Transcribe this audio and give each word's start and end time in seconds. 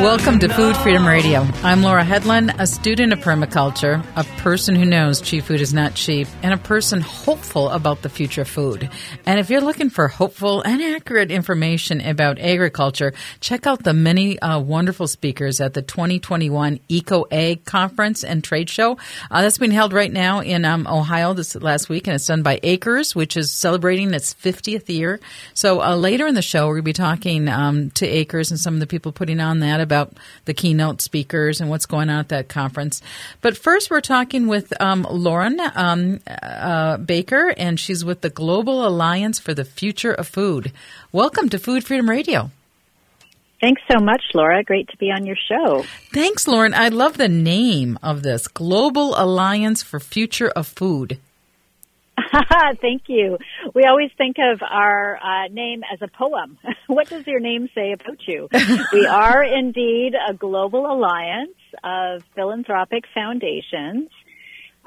Welcome 0.00 0.38
to 0.38 0.48
Food 0.48 0.78
Freedom 0.78 1.06
Radio. 1.06 1.46
I'm 1.62 1.82
Laura 1.82 2.02
Hedlund, 2.02 2.58
a 2.58 2.66
student 2.66 3.12
of 3.12 3.18
permaculture, 3.18 4.02
a 4.16 4.24
person 4.40 4.74
who 4.74 4.86
knows 4.86 5.20
cheap 5.20 5.44
food 5.44 5.60
is 5.60 5.74
not 5.74 5.94
cheap, 5.94 6.26
and 6.42 6.54
a 6.54 6.56
person 6.56 7.02
hopeful 7.02 7.68
about 7.68 8.00
the 8.00 8.08
future 8.08 8.40
of 8.40 8.48
food. 8.48 8.88
And 9.26 9.38
if 9.38 9.50
you're 9.50 9.60
looking 9.60 9.90
for 9.90 10.08
hopeful 10.08 10.62
and 10.62 10.80
accurate 10.80 11.30
information 11.30 12.00
about 12.00 12.38
agriculture, 12.38 13.12
check 13.40 13.66
out 13.66 13.84
the 13.84 13.92
many 13.92 14.38
uh, 14.38 14.58
wonderful 14.58 15.06
speakers 15.06 15.60
at 15.60 15.74
the 15.74 15.82
2021 15.82 16.80
Eco 16.88 17.26
Ag 17.30 17.66
Conference 17.66 18.24
and 18.24 18.42
Trade 18.42 18.70
Show. 18.70 18.96
Uh, 19.30 19.42
that's 19.42 19.58
being 19.58 19.70
held 19.70 19.92
right 19.92 20.10
now 20.10 20.40
in 20.40 20.64
um, 20.64 20.86
Ohio 20.86 21.34
this 21.34 21.54
last 21.56 21.90
week, 21.90 22.06
and 22.06 22.14
it's 22.14 22.26
done 22.26 22.42
by 22.42 22.58
Acres, 22.62 23.14
which 23.14 23.36
is 23.36 23.52
celebrating 23.52 24.14
its 24.14 24.32
50th 24.32 24.88
year. 24.88 25.20
So 25.52 25.82
uh, 25.82 25.94
later 25.94 26.26
in 26.26 26.34
the 26.34 26.40
show, 26.40 26.68
we're 26.68 26.76
going 26.76 26.84
to 26.84 26.88
be 26.88 26.92
talking 26.94 27.48
um, 27.50 27.90
to 27.90 28.06
Acres 28.06 28.50
and 28.50 28.58
some 28.58 28.72
of 28.72 28.80
the 28.80 28.86
people 28.86 29.12
putting 29.12 29.40
on 29.40 29.58
that 29.58 29.89
about 29.90 30.12
the 30.44 30.54
keynote 30.54 31.00
speakers 31.00 31.60
and 31.60 31.68
what's 31.68 31.86
going 31.86 32.08
on 32.10 32.20
at 32.20 32.28
that 32.28 32.48
conference. 32.48 33.02
But 33.40 33.56
first, 33.56 33.90
we're 33.90 34.00
talking 34.00 34.46
with 34.46 34.72
um, 34.80 35.04
Lauren 35.10 35.58
um, 35.74 36.20
uh, 36.28 36.98
Baker, 36.98 37.52
and 37.56 37.78
she's 37.80 38.04
with 38.04 38.20
the 38.20 38.30
Global 38.30 38.86
Alliance 38.86 39.40
for 39.40 39.52
the 39.52 39.64
Future 39.64 40.12
of 40.12 40.28
Food. 40.28 40.72
Welcome 41.10 41.48
to 41.48 41.58
Food 41.58 41.84
Freedom 41.84 42.08
Radio. 42.08 42.50
Thanks 43.60 43.82
so 43.90 43.98
much, 43.98 44.22
Laura. 44.32 44.62
Great 44.62 44.88
to 44.88 44.96
be 44.96 45.10
on 45.10 45.26
your 45.26 45.36
show. 45.36 45.84
Thanks, 46.14 46.48
Lauren. 46.48 46.72
I 46.72 46.88
love 46.88 47.18
the 47.18 47.28
name 47.28 47.98
of 48.02 48.22
this 48.22 48.48
Global 48.48 49.14
Alliance 49.20 49.82
for 49.82 50.00
Future 50.00 50.48
of 50.48 50.66
Food. 50.66 51.18
Thank 52.80 53.02
you. 53.08 53.38
We 53.74 53.84
always 53.84 54.10
think 54.16 54.36
of 54.38 54.60
our 54.62 55.16
uh, 55.16 55.48
name 55.50 55.82
as 55.92 56.00
a 56.02 56.08
poem. 56.08 56.58
what 56.86 57.08
does 57.08 57.26
your 57.26 57.40
name 57.40 57.68
say 57.74 57.92
about 57.92 58.18
you? 58.26 58.48
we 58.92 59.06
are 59.06 59.42
indeed 59.42 60.12
a 60.28 60.34
global 60.34 60.86
alliance 60.86 61.56
of 61.84 62.22
philanthropic 62.34 63.04
foundations 63.14 64.08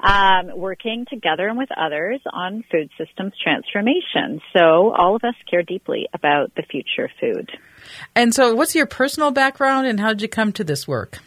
um, 0.00 0.50
working 0.56 1.06
together 1.08 1.48
and 1.48 1.56
with 1.56 1.70
others 1.76 2.20
on 2.32 2.64
food 2.70 2.90
systems 2.98 3.32
transformation. 3.42 4.40
So 4.54 4.92
all 4.92 5.16
of 5.16 5.24
us 5.24 5.34
care 5.48 5.62
deeply 5.62 6.08
about 6.12 6.54
the 6.56 6.62
future 6.62 7.04
of 7.04 7.10
food. 7.20 7.50
And 8.14 8.34
so, 8.34 8.54
what's 8.54 8.74
your 8.74 8.86
personal 8.86 9.30
background, 9.30 9.86
and 9.86 10.00
how 10.00 10.08
did 10.08 10.22
you 10.22 10.28
come 10.28 10.52
to 10.52 10.64
this 10.64 10.88
work? 10.88 11.20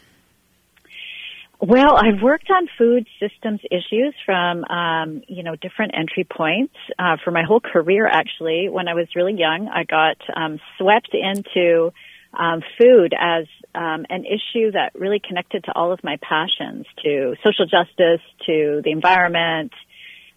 Well, 1.59 1.97
I've 1.97 2.21
worked 2.21 2.51
on 2.51 2.67
food 2.77 3.07
systems 3.19 3.61
issues 3.71 4.13
from, 4.25 4.63
um, 4.65 5.23
you 5.27 5.41
know, 5.41 5.55
different 5.55 5.93
entry 5.97 6.23
points 6.23 6.75
uh, 6.99 7.17
for 7.23 7.31
my 7.31 7.43
whole 7.43 7.59
career. 7.59 8.07
Actually, 8.07 8.69
when 8.69 8.87
I 8.87 8.93
was 8.93 9.07
really 9.15 9.33
young, 9.33 9.67
I 9.67 9.83
got 9.83 10.17
um, 10.35 10.59
swept 10.77 11.09
into 11.13 11.91
um, 12.37 12.61
food 12.79 13.15
as 13.19 13.45
um, 13.73 14.05
an 14.09 14.25
issue 14.25 14.71
that 14.73 14.91
really 14.93 15.19
connected 15.19 15.63
to 15.63 15.71
all 15.73 15.91
of 15.91 16.03
my 16.03 16.17
passions, 16.21 16.85
to 17.03 17.35
social 17.43 17.65
justice, 17.65 18.21
to 18.45 18.81
the 18.83 18.91
environment, 18.91 19.71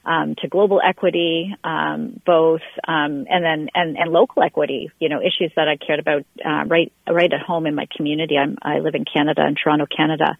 um, 0.05 0.35
to 0.41 0.49
global 0.49 0.81
equity, 0.83 1.55
um, 1.63 2.21
both, 2.25 2.63
um, 2.89 3.27
and 3.29 3.45
then 3.45 3.69
and, 3.75 3.99
and 3.99 4.11
local 4.11 4.43
equity. 4.43 4.91
You 4.99 5.11
know, 5.11 5.21
issues 5.21 5.53
that 5.57 5.69
I 5.69 5.77
cared 5.77 6.01
about 6.01 6.25
uh, 6.45 6.65
right 6.67 6.91
right 7.09 7.31
at 7.31 7.41
home 7.41 7.67
in 7.67 7.75
my 7.75 7.87
community. 7.95 8.39
I'm, 8.39 8.57
I 8.63 8.79
live 8.79 8.95
in 8.95 9.05
Canada, 9.05 9.47
in 9.47 9.55
Toronto, 9.63 9.85
Canada. 9.85 10.39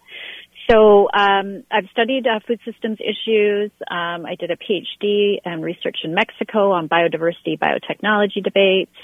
So 0.71 1.09
um, 1.13 1.63
I've 1.69 1.89
studied 1.91 2.25
uh, 2.25 2.39
food 2.47 2.61
systems 2.63 2.99
issues. 3.01 3.71
Um, 3.89 4.25
I 4.25 4.35
did 4.39 4.51
a 4.51 4.55
PhD 4.55 5.39
and 5.43 5.61
research 5.61 5.97
in 6.05 6.13
Mexico 6.13 6.71
on 6.71 6.87
biodiversity, 6.87 7.59
biotechnology 7.59 8.41
debates, 8.41 8.95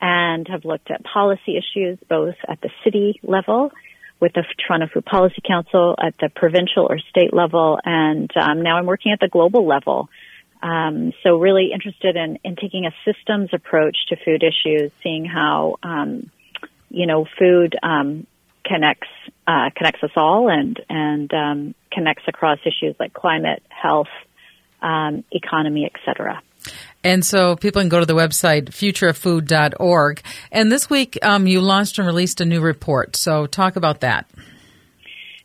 and 0.00 0.48
have 0.48 0.64
looked 0.64 0.90
at 0.90 1.04
policy 1.04 1.58
issues 1.58 1.98
both 2.08 2.36
at 2.48 2.62
the 2.62 2.70
city 2.82 3.20
level 3.22 3.72
with 4.20 4.32
the 4.32 4.44
Toronto 4.66 4.86
Food 4.94 5.04
Policy 5.04 5.42
Council, 5.46 5.96
at 6.02 6.14
the 6.18 6.30
provincial 6.34 6.86
or 6.88 6.98
state 7.10 7.34
level, 7.34 7.78
and 7.84 8.30
um, 8.36 8.62
now 8.62 8.78
I'm 8.78 8.86
working 8.86 9.12
at 9.12 9.20
the 9.20 9.28
global 9.28 9.66
level. 9.66 10.08
Um, 10.62 11.12
so 11.22 11.36
really 11.38 11.72
interested 11.74 12.16
in, 12.16 12.38
in 12.44 12.56
taking 12.56 12.86
a 12.86 12.92
systems 13.04 13.50
approach 13.52 13.96
to 14.08 14.16
food 14.24 14.42
issues, 14.44 14.92
seeing 15.02 15.26
how 15.26 15.76
um, 15.82 16.30
you 16.88 17.06
know 17.06 17.26
food 17.38 17.76
um, 17.82 18.26
connects 18.64 19.08
uh, 19.46 19.70
connects 19.76 20.02
us 20.02 20.10
all 20.16 20.48
and 20.48 20.80
and 20.88 21.32
um, 21.32 21.74
connects 21.90 22.24
across 22.28 22.58
issues 22.64 22.94
like 22.98 23.12
climate, 23.12 23.62
health, 23.68 24.08
um, 24.80 25.24
economy, 25.32 25.90
etc. 25.92 26.42
And 27.04 27.24
so 27.24 27.56
people 27.56 27.82
can 27.82 27.88
go 27.88 27.98
to 27.98 28.06
the 28.06 28.14
website 28.14 28.66
futureoffood.org. 28.66 30.22
And 30.52 30.70
this 30.70 30.88
week 30.88 31.18
um, 31.22 31.46
you 31.46 31.60
launched 31.60 31.98
and 31.98 32.06
released 32.06 32.40
a 32.40 32.44
new 32.44 32.60
report. 32.60 33.16
So 33.16 33.46
talk 33.46 33.76
about 33.76 34.00
that. 34.00 34.28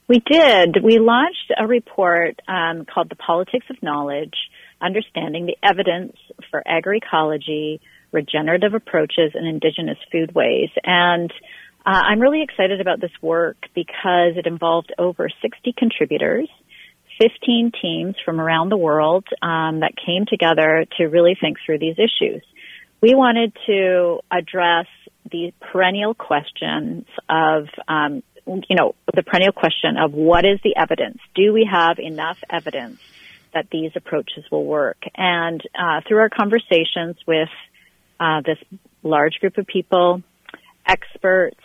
We 0.08 0.20
did. 0.20 0.78
We 0.84 1.00
launched 1.00 1.52
a 1.58 1.68
report 1.68 2.40
um, 2.48 2.86
called 2.86 3.10
The 3.10 3.16
Politics 3.16 3.66
of 3.70 3.82
Knowledge 3.84 4.36
Understanding 4.80 5.48
the 5.48 5.58
Evidence 5.62 6.16
for 6.50 6.64
Agroecology, 6.66 7.80
Regenerative 8.12 8.74
Approaches, 8.74 9.32
and 9.34 9.46
Indigenous 9.46 9.98
Foodways. 10.14 10.70
And 10.84 11.34
uh, 11.88 12.02
I'm 12.04 12.20
really 12.20 12.42
excited 12.42 12.82
about 12.82 13.00
this 13.00 13.12
work 13.22 13.56
because 13.74 14.36
it 14.36 14.46
involved 14.46 14.94
over 15.00 15.30
60 15.42 15.74
contributors, 15.78 16.50
15 17.18 17.72
teams 17.82 18.16
from 18.26 18.42
around 18.42 18.70
the 18.70 18.78
world 18.78 19.24
um, 19.42 19.80
that 19.80 19.94
came 20.06 20.26
together 20.28 20.86
to 20.98 21.06
really 21.06 21.38
think 21.40 21.58
through 21.66 21.80
these 21.80 21.96
issues. 21.98 22.44
We 23.02 23.16
wanted 23.16 23.54
to 23.68 24.20
address 24.30 24.88
the 25.32 25.54
perennial 25.62 26.14
questions 26.14 27.06
of, 27.30 27.68
um, 27.88 28.22
you 28.46 28.76
know, 28.76 28.94
the 29.16 29.24
perennial 29.24 29.54
question 29.54 29.96
of 29.98 30.14
what 30.14 30.46
is 30.46 30.60
the 30.66 30.76
evidence? 30.76 31.20
Do 31.36 31.54
we 31.54 31.70
have 31.72 32.00
enough 32.00 32.38
evidence 32.50 33.00
that 33.54 33.70
these 33.72 33.92
approaches 33.96 34.44
will 34.52 34.66
work? 34.66 34.98
And 35.16 35.62
uh, 35.74 36.02
through 36.06 36.18
our 36.18 36.30
conversations 36.30 37.16
with 37.26 37.50
uh, 38.20 38.42
this 38.46 38.58
large 39.04 39.40
group 39.40 39.58
of 39.58 39.68
people, 39.68 40.22
experts, 40.86 41.60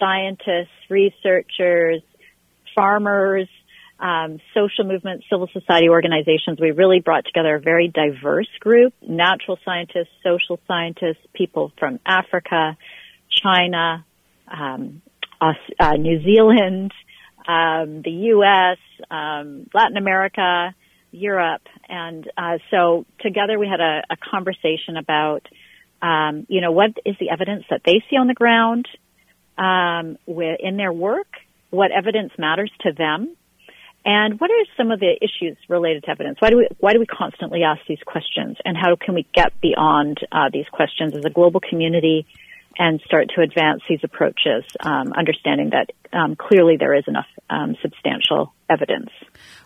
scientists, 0.00 0.74
researchers, 0.88 2.02
farmers, 2.74 3.48
um, 4.00 4.38
social 4.54 4.84
movements, 4.84 5.26
civil 5.30 5.48
society 5.52 5.88
organizations. 5.88 6.58
We 6.58 6.70
really 6.70 7.00
brought 7.00 7.26
together 7.26 7.56
a 7.56 7.60
very 7.60 7.88
diverse 7.88 8.48
group: 8.58 8.94
natural 9.06 9.58
scientists, 9.64 10.08
social 10.24 10.58
scientists, 10.66 11.20
people 11.34 11.72
from 11.78 12.00
Africa, 12.06 12.76
China, 13.30 14.04
um, 14.50 15.02
uh, 15.40 15.92
New 15.96 16.22
Zealand, 16.22 16.92
um, 17.46 18.02
the 18.02 18.10
U.S., 18.34 18.78
um, 19.10 19.68
Latin 19.74 19.96
America, 19.96 20.74
Europe, 21.10 21.62
and 21.88 22.30
uh, 22.36 22.58
so 22.70 23.04
together 23.20 23.58
we 23.58 23.68
had 23.68 23.80
a, 23.80 24.02
a 24.10 24.16
conversation 24.16 24.96
about, 24.96 25.46
um, 26.02 26.46
you 26.48 26.60
know, 26.60 26.72
what 26.72 26.90
is 27.04 27.16
the 27.20 27.30
evidence 27.30 27.64
that 27.70 27.82
they 27.84 28.02
see 28.08 28.16
on 28.16 28.26
the 28.28 28.34
ground 28.34 28.86
um, 29.58 30.16
in 30.26 30.76
their 30.76 30.92
work, 30.92 31.28
what 31.70 31.90
evidence 31.90 32.32
matters 32.38 32.70
to 32.80 32.92
them, 32.92 33.36
and 34.04 34.40
what 34.40 34.50
are 34.50 34.64
some 34.76 34.90
of 34.90 35.00
the 35.00 35.14
issues 35.20 35.56
related 35.68 36.04
to 36.04 36.10
evidence? 36.10 36.38
Why 36.40 36.50
do 36.50 36.56
we 36.56 36.68
why 36.78 36.92
do 36.92 37.00
we 37.00 37.06
constantly 37.06 37.62
ask 37.62 37.82
these 37.86 38.02
questions, 38.04 38.56
and 38.64 38.76
how 38.76 38.96
can 38.96 39.14
we 39.14 39.26
get 39.34 39.60
beyond 39.60 40.18
uh, 40.32 40.48
these 40.52 40.66
questions 40.72 41.14
as 41.14 41.24
a 41.24 41.30
global 41.30 41.60
community 41.60 42.26
and 42.78 43.00
start 43.04 43.28
to 43.34 43.42
advance 43.42 43.82
these 43.88 44.00
approaches, 44.02 44.64
um, 44.80 45.12
understanding 45.12 45.70
that 45.70 45.90
um, 46.12 46.36
clearly 46.36 46.76
there 46.78 46.94
is 46.94 47.04
enough 47.06 47.26
um, 47.50 47.76
substantial 47.82 48.54
evidence. 48.70 49.10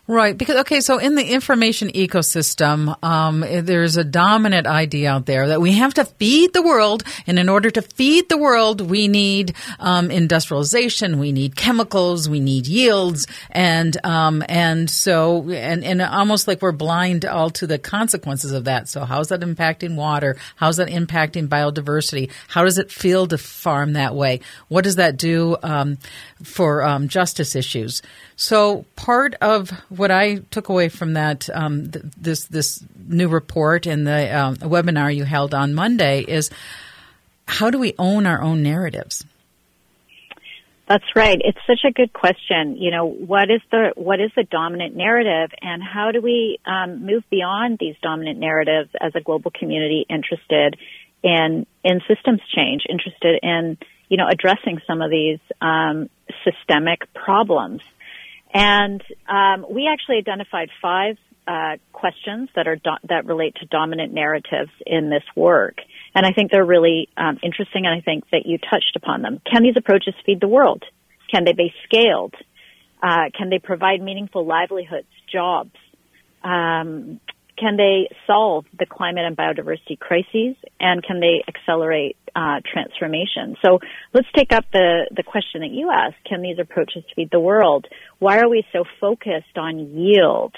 Right, 0.06 0.36
because 0.36 0.56
okay, 0.60 0.82
so 0.82 0.98
in 0.98 1.14
the 1.14 1.24
information 1.24 1.88
ecosystem, 1.88 3.02
um, 3.02 3.40
there's 3.40 3.96
a 3.96 4.04
dominant 4.04 4.66
idea 4.66 5.10
out 5.10 5.24
there 5.24 5.48
that 5.48 5.62
we 5.62 5.72
have 5.72 5.94
to 5.94 6.04
feed 6.04 6.52
the 6.52 6.60
world, 6.60 7.04
and 7.26 7.38
in 7.38 7.48
order 7.48 7.70
to 7.70 7.80
feed 7.80 8.28
the 8.28 8.36
world, 8.36 8.82
we 8.82 9.08
need 9.08 9.54
um, 9.80 10.10
industrialization, 10.10 11.18
we 11.18 11.32
need 11.32 11.56
chemicals, 11.56 12.28
we 12.28 12.38
need 12.38 12.66
yields, 12.66 13.26
and 13.50 13.96
um, 14.04 14.44
and 14.46 14.90
so 14.90 15.48
and 15.50 15.82
and 15.82 16.02
almost 16.02 16.48
like 16.48 16.60
we're 16.60 16.72
blind 16.72 17.24
all 17.24 17.48
to 17.48 17.66
the 17.66 17.78
consequences 17.78 18.52
of 18.52 18.64
that. 18.64 18.90
So 18.90 19.06
how's 19.06 19.28
that 19.28 19.40
impacting 19.40 19.96
water? 19.96 20.36
How's 20.56 20.76
that 20.76 20.88
impacting 20.88 21.48
biodiversity? 21.48 22.30
How 22.48 22.64
does 22.64 22.76
it 22.76 22.92
feel 22.92 23.26
to 23.28 23.38
farm 23.38 23.94
that 23.94 24.14
way? 24.14 24.40
What 24.68 24.84
does 24.84 24.96
that 24.96 25.16
do 25.16 25.56
um, 25.62 25.96
for 26.42 26.82
um, 26.82 27.08
justice 27.08 27.56
issues? 27.56 28.02
So 28.36 28.84
part 28.96 29.34
of 29.40 29.70
what 29.88 30.10
I 30.10 30.36
took 30.50 30.68
away 30.68 30.88
from 30.88 31.14
that 31.14 31.48
um, 31.52 31.90
th- 31.90 32.04
this 32.16 32.44
this 32.44 32.84
new 33.06 33.28
report 33.28 33.86
and 33.86 34.06
the 34.06 34.30
uh, 34.30 34.54
webinar 34.54 35.14
you 35.14 35.24
held 35.24 35.54
on 35.54 35.74
Monday 35.74 36.22
is 36.22 36.50
how 37.46 37.70
do 37.70 37.78
we 37.78 37.94
own 37.98 38.26
our 38.26 38.40
own 38.40 38.62
narratives? 38.62 39.24
That's 40.86 41.04
right. 41.16 41.40
It's 41.42 41.58
such 41.66 41.80
a 41.88 41.92
good 41.92 42.12
question. 42.12 42.76
You 42.76 42.90
know, 42.90 43.06
what 43.06 43.50
is 43.50 43.62
the 43.70 43.92
what 43.96 44.20
is 44.20 44.30
the 44.36 44.44
dominant 44.44 44.94
narrative, 44.94 45.50
and 45.62 45.82
how 45.82 46.12
do 46.12 46.20
we 46.20 46.58
um, 46.66 47.06
move 47.06 47.24
beyond 47.30 47.78
these 47.78 47.96
dominant 48.02 48.38
narratives 48.38 48.90
as 49.00 49.12
a 49.14 49.20
global 49.20 49.50
community 49.50 50.04
interested 50.08 50.76
in 51.22 51.66
in 51.82 52.00
systems 52.06 52.40
change, 52.54 52.82
interested 52.88 53.40
in 53.42 53.78
you 54.08 54.16
know, 54.16 54.28
addressing 54.28 54.80
some 54.86 55.02
of 55.02 55.10
these 55.10 55.38
um, 55.60 56.08
systemic 56.44 57.12
problems. 57.14 57.80
And 58.54 59.02
um, 59.28 59.66
we 59.68 59.88
actually 59.88 60.18
identified 60.18 60.68
five 60.80 61.16
uh, 61.46 61.76
questions 61.92 62.48
that 62.54 62.66
are 62.66 62.76
do- 62.76 63.08
that 63.08 63.26
relate 63.26 63.56
to 63.56 63.66
dominant 63.66 64.14
narratives 64.14 64.70
in 64.86 65.10
this 65.10 65.24
work. 65.36 65.78
And 66.14 66.24
I 66.24 66.32
think 66.32 66.50
they're 66.50 66.64
really 66.64 67.08
um, 67.16 67.38
interesting, 67.42 67.84
and 67.84 67.94
I 67.94 68.00
think 68.00 68.24
that 68.30 68.46
you 68.46 68.58
touched 68.58 68.96
upon 68.96 69.22
them. 69.22 69.40
Can 69.50 69.62
these 69.62 69.76
approaches 69.76 70.14
feed 70.24 70.40
the 70.40 70.48
world? 70.48 70.84
Can 71.30 71.44
they 71.44 71.52
be 71.52 71.74
scaled? 71.84 72.34
Uh, 73.02 73.28
can 73.36 73.50
they 73.50 73.58
provide 73.58 74.00
meaningful 74.00 74.46
livelihoods, 74.46 75.08
jobs? 75.30 75.74
Um, 76.42 77.20
can 77.56 77.76
they 77.76 78.08
solve 78.26 78.64
the 78.78 78.86
climate 78.86 79.24
and 79.24 79.36
biodiversity 79.36 79.98
crises? 79.98 80.56
And 80.80 81.02
can 81.02 81.20
they 81.20 81.44
accelerate 81.46 82.16
uh, 82.34 82.60
transformation? 82.72 83.56
So 83.64 83.78
let's 84.12 84.28
take 84.34 84.52
up 84.52 84.64
the, 84.72 85.06
the 85.14 85.22
question 85.22 85.60
that 85.60 85.70
you 85.70 85.90
asked. 85.90 86.16
Can 86.28 86.42
these 86.42 86.58
approaches 86.58 87.04
feed 87.14 87.30
the 87.30 87.40
world? 87.40 87.86
Why 88.18 88.38
are 88.40 88.48
we 88.48 88.64
so 88.72 88.84
focused 89.00 89.56
on 89.56 89.78
yield? 89.96 90.54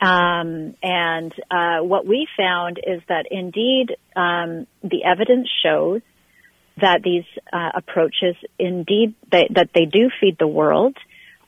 Um, 0.00 0.74
and 0.82 1.32
uh, 1.48 1.78
what 1.84 2.06
we 2.06 2.26
found 2.36 2.78
is 2.78 3.02
that 3.08 3.26
indeed 3.30 3.96
um, 4.16 4.66
the 4.82 5.04
evidence 5.04 5.48
shows 5.62 6.00
that 6.80 7.02
these 7.04 7.24
uh, 7.52 7.70
approaches 7.76 8.34
indeed 8.58 9.14
they, 9.30 9.46
that 9.54 9.70
they 9.74 9.84
do 9.84 10.10
feed 10.20 10.38
the 10.38 10.48
world. 10.48 10.96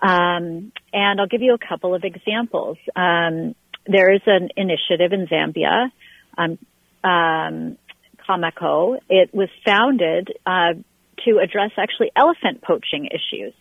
Um, 0.01 0.71
and 0.93 1.21
I'll 1.21 1.27
give 1.27 1.43
you 1.43 1.55
a 1.55 1.69
couple 1.69 1.95
of 1.95 2.05
examples. 2.05 2.77
Um, 2.95 3.55
there 3.87 4.13
is 4.13 4.23
an 4.27 4.49
initiative 4.57 5.13
in 5.13 5.27
Zambia, 5.27 5.91
um, 6.39 6.59
um. 7.03 7.79
It 8.27 9.35
was 9.35 9.51
founded 9.67 10.33
uh, 10.47 10.73
to 11.27 11.39
address 11.43 11.73
actually 11.77 12.11
elephant 12.17 12.63
poaching 12.63 13.07
issues, 13.07 13.53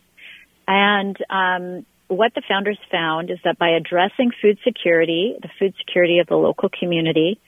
and 0.66 1.16
um, 1.28 1.86
what 2.08 2.32
the 2.34 2.42
founders 2.48 2.78
found 2.90 3.30
is 3.30 3.38
that 3.44 3.58
by 3.58 3.70
addressing 3.70 4.30
food 4.40 4.58
security, 4.64 5.34
the 5.40 5.48
food 5.58 5.74
security 5.78 6.18
of 6.18 6.26
the 6.26 6.36
local 6.36 6.68
community 6.68 7.40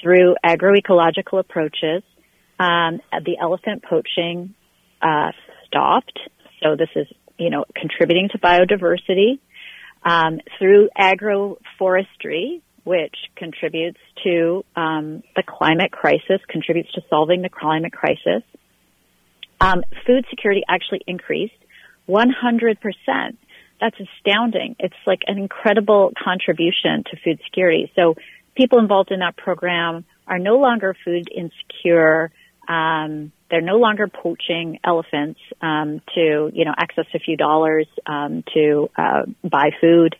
through 0.00 0.36
agroecological 0.44 1.38
approaches, 1.38 2.02
um, 2.58 3.00
the 3.24 3.38
elephant 3.40 3.82
poaching 3.82 4.54
uh, 5.02 5.32
stopped. 5.66 6.18
So 6.62 6.76
this 6.76 6.90
is, 6.94 7.06
you 7.38 7.50
know, 7.50 7.64
contributing 7.74 8.28
to 8.32 8.38
biodiversity 8.38 9.38
um, 10.04 10.40
through 10.58 10.88
agroforestry, 10.98 12.62
which 12.84 13.16
contributes 13.36 14.00
to 14.24 14.64
um, 14.76 15.22
the 15.36 15.42
climate 15.46 15.92
crisis, 15.92 16.40
contributes 16.48 16.92
to 16.92 17.02
solving 17.10 17.42
the 17.42 17.50
climate 17.50 17.92
crisis. 17.92 18.42
Um, 19.60 19.82
food 20.06 20.24
security 20.30 20.62
actually 20.68 21.02
increased 21.06 21.52
100 22.06 22.80
percent 22.80 23.38
that's 23.80 23.96
astounding. 23.98 24.76
It's 24.78 24.94
like 25.06 25.20
an 25.26 25.38
incredible 25.38 26.12
contribution 26.22 27.02
to 27.10 27.16
food 27.24 27.40
security. 27.44 27.90
So 27.96 28.14
people 28.54 28.78
involved 28.78 29.10
in 29.10 29.20
that 29.20 29.36
program 29.36 30.04
are 30.26 30.38
no 30.38 30.58
longer 30.58 30.94
food 31.04 31.28
insecure. 31.34 32.30
Um, 32.68 33.32
they're 33.50 33.60
no 33.60 33.76
longer 33.76 34.08
poaching 34.08 34.78
elephants 34.84 35.40
um, 35.60 36.00
to, 36.14 36.50
you 36.52 36.64
know, 36.64 36.74
access 36.76 37.06
a 37.14 37.18
few 37.18 37.36
dollars 37.36 37.86
um, 38.06 38.44
to 38.54 38.88
uh, 38.96 39.22
buy 39.42 39.70
food, 39.80 40.14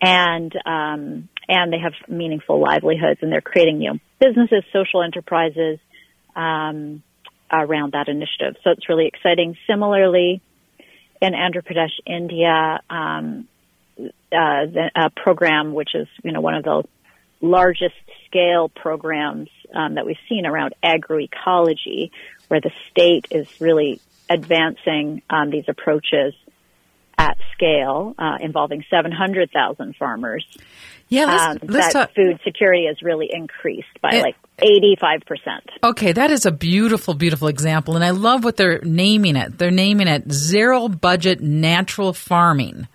and 0.00 0.52
um, 0.66 1.28
and 1.48 1.72
they 1.72 1.78
have 1.78 1.92
meaningful 2.08 2.60
livelihoods, 2.60 3.20
and 3.22 3.30
they're 3.30 3.40
creating, 3.40 3.82
you 3.82 3.92
know, 3.92 3.98
businesses, 4.18 4.64
social 4.72 5.02
enterprises 5.02 5.78
um, 6.34 7.02
around 7.52 7.92
that 7.92 8.08
initiative. 8.08 8.56
So 8.64 8.70
it's 8.70 8.88
really 8.88 9.06
exciting. 9.06 9.56
Similarly, 9.66 10.40
in 11.20 11.32
Andhra 11.34 11.62
Pradesh, 11.62 11.92
India, 12.06 12.80
um, 12.90 13.48
uh, 13.98 14.08
the, 14.30 14.90
a 14.96 15.10
program 15.10 15.74
which 15.74 15.90
is 15.94 16.08
you 16.24 16.32
know 16.32 16.40
one 16.40 16.54
of 16.54 16.64
the 16.64 16.82
largest 17.42 17.94
scale 18.26 18.68
programs 18.68 19.48
um, 19.74 19.96
that 19.96 20.06
we've 20.06 20.16
seen 20.28 20.46
around 20.46 20.74
agroecology, 20.82 22.10
where 22.52 22.60
the 22.60 22.70
state 22.90 23.26
is 23.30 23.48
really 23.62 23.98
advancing 24.28 25.22
um, 25.30 25.48
these 25.48 25.64
approaches 25.68 26.34
at 27.16 27.38
scale, 27.54 28.14
uh, 28.18 28.36
involving 28.42 28.84
700,000 28.90 29.96
farmers. 29.96 30.46
Yeah, 31.08 31.24
let's, 31.24 31.42
um, 31.42 31.68
let's 31.70 31.86
that 31.86 32.08
talk. 32.08 32.14
food 32.14 32.40
security 32.44 32.88
has 32.88 33.00
really 33.00 33.30
increased 33.32 33.98
by 34.02 34.16
it, 34.16 34.20
like 34.20 34.36
85%. 34.60 35.22
Okay, 35.82 36.12
that 36.12 36.30
is 36.30 36.44
a 36.44 36.50
beautiful, 36.50 37.14
beautiful 37.14 37.48
example. 37.48 37.96
And 37.96 38.04
I 38.04 38.10
love 38.10 38.44
what 38.44 38.58
they're 38.58 38.80
naming 38.82 39.36
it. 39.36 39.56
They're 39.56 39.70
naming 39.70 40.08
it 40.08 40.30
zero 40.30 40.88
budget 40.88 41.40
natural 41.40 42.12
farming. 42.12 42.86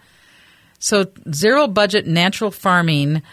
So, 0.78 1.08
zero 1.34 1.68
budget 1.68 2.06
natural 2.06 2.52
farming. 2.52 3.24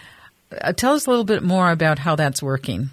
Uh, 0.51 0.73
tell 0.73 0.95
us 0.95 1.05
a 1.07 1.11
little 1.11 1.27
bit 1.27 1.43
more 1.43 1.71
about 1.71 1.99
how 1.99 2.17
that's 2.17 2.43
working. 2.43 2.89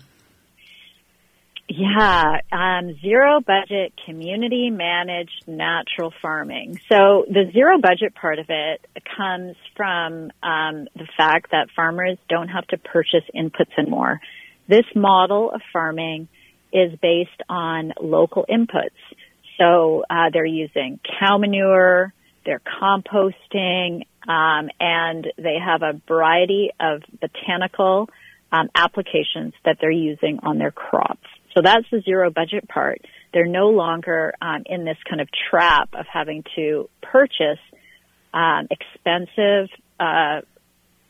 Yeah, 1.74 2.42
um, 2.52 3.00
zero 3.02 3.40
budget, 3.40 3.94
community 4.06 4.70
managed 4.70 5.48
natural 5.48 6.12
farming. 6.22 6.82
So 6.92 7.26
the 7.30 7.50
zero 7.54 7.78
budget 7.80 8.14
part 8.14 8.40
of 8.40 8.48
it 8.50 8.86
comes 9.16 9.56
from 9.78 10.34
um, 10.44 10.90
the 10.98 11.08
fact 11.16 11.52
that 11.52 11.70
farmers 11.74 12.18
don't 12.28 12.50
have 12.50 12.68
to 12.68 12.78
purchase 12.78 13.24
inputs 13.34 13.72
and 13.78 13.90
more. 13.90 14.20
This 14.68 14.84
model 14.96 15.50
of 15.50 15.62
farming 15.72 16.28
is 16.74 16.92
based 17.02 17.42
on 17.48 17.94
local 18.02 18.46
inputs. 18.50 18.90
So 19.58 20.04
uh, 20.10 20.30
they're 20.34 20.44
using 20.44 21.00
cow 21.22 21.38
manure, 21.38 22.14
they're 22.46 22.62
composting, 22.82 24.08
um, 24.28 24.70
and 24.82 25.26
they 25.38 25.56
have 25.66 25.84
a 25.84 26.02
variety 26.06 26.72
of 26.82 27.02
botanical 27.22 28.10
um, 28.52 28.70
applications 28.76 29.54
that 29.64 29.78
they're 29.80 29.90
using 29.90 30.40
on 30.44 30.58
their 30.58 30.72
crops. 30.72 31.28
So 31.54 31.62
that's 31.64 31.86
the 31.92 32.02
zero 32.02 32.30
budget 32.30 32.68
part. 32.68 33.02
They're 33.34 33.46
no 33.46 33.70
longer 33.70 34.34
um, 34.42 34.64
in 34.66 34.86
this 34.86 34.98
kind 35.10 35.22
of 35.22 35.28
trap 35.50 35.90
of 35.94 36.06
having 36.12 36.44
to 36.56 36.90
purchase 37.02 37.60
um, 38.34 38.68
expensive 38.70 39.70
uh, 40.00 40.42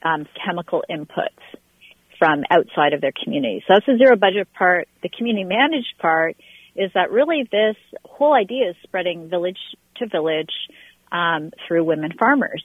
um, 0.03 0.27
chemical 0.43 0.83
inputs 0.89 1.41
from 2.17 2.43
outside 2.51 2.93
of 2.93 3.01
their 3.01 3.13
community. 3.23 3.63
So 3.67 3.73
that's 3.73 3.85
the 3.85 3.97
zero 3.97 4.15
budget 4.15 4.47
part. 4.53 4.87
The 5.01 5.09
community 5.09 5.43
managed 5.43 5.97
part 5.99 6.37
is 6.75 6.91
that 6.93 7.11
really 7.11 7.47
this 7.51 7.75
whole 8.05 8.33
idea 8.33 8.69
is 8.69 8.75
spreading 8.83 9.29
village 9.29 9.57
to 9.97 10.07
village 10.07 10.53
um, 11.11 11.51
through 11.67 11.83
women 11.83 12.11
farmers 12.17 12.63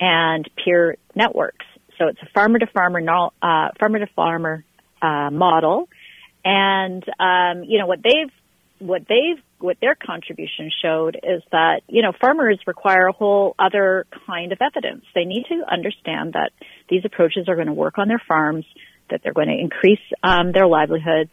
and 0.00 0.48
peer 0.62 0.96
networks. 1.14 1.66
So 1.98 2.08
it's 2.08 2.18
a 2.22 2.28
farmer 2.34 2.58
to 2.58 2.66
farmer, 2.66 3.00
uh, 3.42 3.68
farmer 3.78 3.98
to 4.00 4.08
farmer 4.16 4.64
uh, 5.00 5.30
model 5.30 5.88
and, 6.44 7.02
um, 7.18 7.64
you 7.64 7.78
know, 7.78 7.86
what 7.86 8.02
they've, 8.02 8.30
what 8.78 9.02
they've, 9.08 9.42
what 9.58 9.78
their 9.80 9.94
contribution 9.94 10.70
showed 10.82 11.16
is 11.16 11.42
that, 11.52 11.80
you 11.88 12.02
know, 12.02 12.12
farmers 12.20 12.58
require 12.66 13.06
a 13.06 13.12
whole 13.12 13.54
other 13.58 14.04
kind 14.26 14.52
of 14.52 14.58
evidence. 14.60 15.04
They 15.14 15.24
need 15.24 15.46
to 15.48 15.62
understand 15.70 16.34
that 16.34 16.50
these 16.90 17.02
approaches 17.04 17.48
are 17.48 17.54
going 17.54 17.68
to 17.68 17.72
work 17.72 17.96
on 17.96 18.08
their 18.08 18.20
farms, 18.28 18.66
that 19.10 19.20
they're 19.22 19.32
going 19.32 19.48
to 19.48 19.58
increase, 19.58 20.00
um, 20.22 20.52
their 20.52 20.66
livelihoods, 20.66 21.30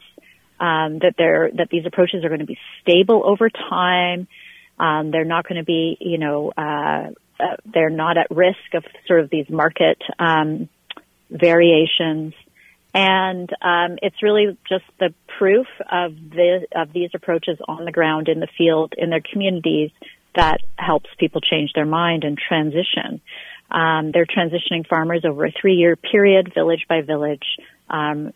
um, 0.60 1.00
that 1.00 1.16
they're, 1.18 1.52
that 1.56 1.68
these 1.70 1.86
approaches 1.86 2.24
are 2.24 2.30
going 2.30 2.40
to 2.40 2.46
be 2.46 2.60
stable 2.82 3.24
over 3.26 3.50
time. 3.50 4.28
Um, 4.80 5.12
they're 5.12 5.26
not 5.26 5.46
going 5.48 5.60
to 5.60 5.66
be, 5.66 5.98
you 6.00 6.18
know, 6.18 6.52
uh, 6.58 7.10
uh, 7.40 7.56
they're 7.66 7.90
not 7.90 8.18
at 8.18 8.28
risk 8.30 8.74
of 8.76 8.86
sort 9.08 9.22
of 9.22 9.30
these 9.30 9.50
market, 9.50 9.98
um, 10.20 10.70
variations. 11.30 12.34
And 12.94 13.50
um, 13.62 13.98
it's 14.02 14.22
really 14.22 14.58
just 14.68 14.84
the 15.00 15.14
proof 15.38 15.68
of 15.90 16.14
the 16.16 16.68
of 16.76 16.92
these 16.92 17.10
approaches 17.14 17.58
on 17.68 17.86
the 17.86 17.92
ground 17.92 18.28
in 18.28 18.40
the 18.40 18.50
field 18.58 18.94
in 18.98 19.10
their 19.10 19.22
communities 19.22 19.92
that 20.36 20.60
helps 20.78 21.10
people 21.18 21.42
change 21.42 21.72
their 21.74 21.86
mind 21.86 22.24
and 22.24 22.38
transition. 22.38 23.22
Um, 23.70 24.12
they're 24.12 24.26
transitioning 24.26 24.86
farmers 24.88 25.24
over 25.24 25.46
a 25.46 25.52
three-year 25.52 25.96
period, 25.96 26.54
village 26.54 26.86
by 26.90 27.02
village, 27.02 27.46
um, 27.90 28.34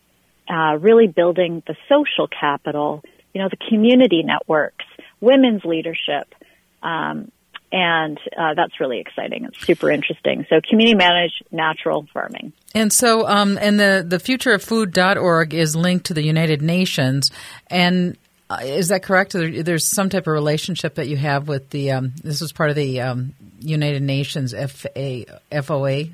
uh, 0.49 0.77
really 0.79 1.07
building 1.07 1.61
the 1.67 1.75
social 1.89 2.27
capital, 2.27 3.03
you 3.33 3.41
know, 3.41 3.49
the 3.49 3.57
community 3.69 4.23
networks, 4.23 4.85
women's 5.19 5.65
leadership, 5.65 6.33
um, 6.81 7.31
and 7.71 8.19
uh, 8.37 8.53
that's 8.55 8.79
really 8.79 8.99
exciting. 8.99 9.45
It's 9.45 9.65
super 9.65 9.91
interesting. 9.91 10.45
So, 10.49 10.61
community 10.67 10.95
managed 10.95 11.43
natural 11.51 12.05
farming. 12.13 12.53
And 12.73 12.91
so, 12.91 13.27
um, 13.27 13.57
and 13.59 13.79
the, 13.79 14.05
the 14.07 14.17
futureoffood.org 14.17 15.53
is 15.53 15.75
linked 15.75 16.07
to 16.07 16.13
the 16.13 16.23
United 16.23 16.61
Nations. 16.61 17.31
And 17.67 18.17
uh, 18.49 18.59
is 18.61 18.89
that 18.89 19.03
correct? 19.03 19.33
There's 19.33 19.85
some 19.85 20.09
type 20.09 20.27
of 20.27 20.33
relationship 20.33 20.95
that 20.95 21.07
you 21.07 21.17
have 21.17 21.47
with 21.47 21.69
the, 21.71 21.91
um, 21.91 22.13
this 22.23 22.41
is 22.41 22.51
part 22.51 22.69
of 22.69 22.75
the 22.75 23.01
um, 23.01 23.33
United 23.59 24.03
Nations 24.03 24.53
FA, 24.53 25.25
FOA? 25.51 26.11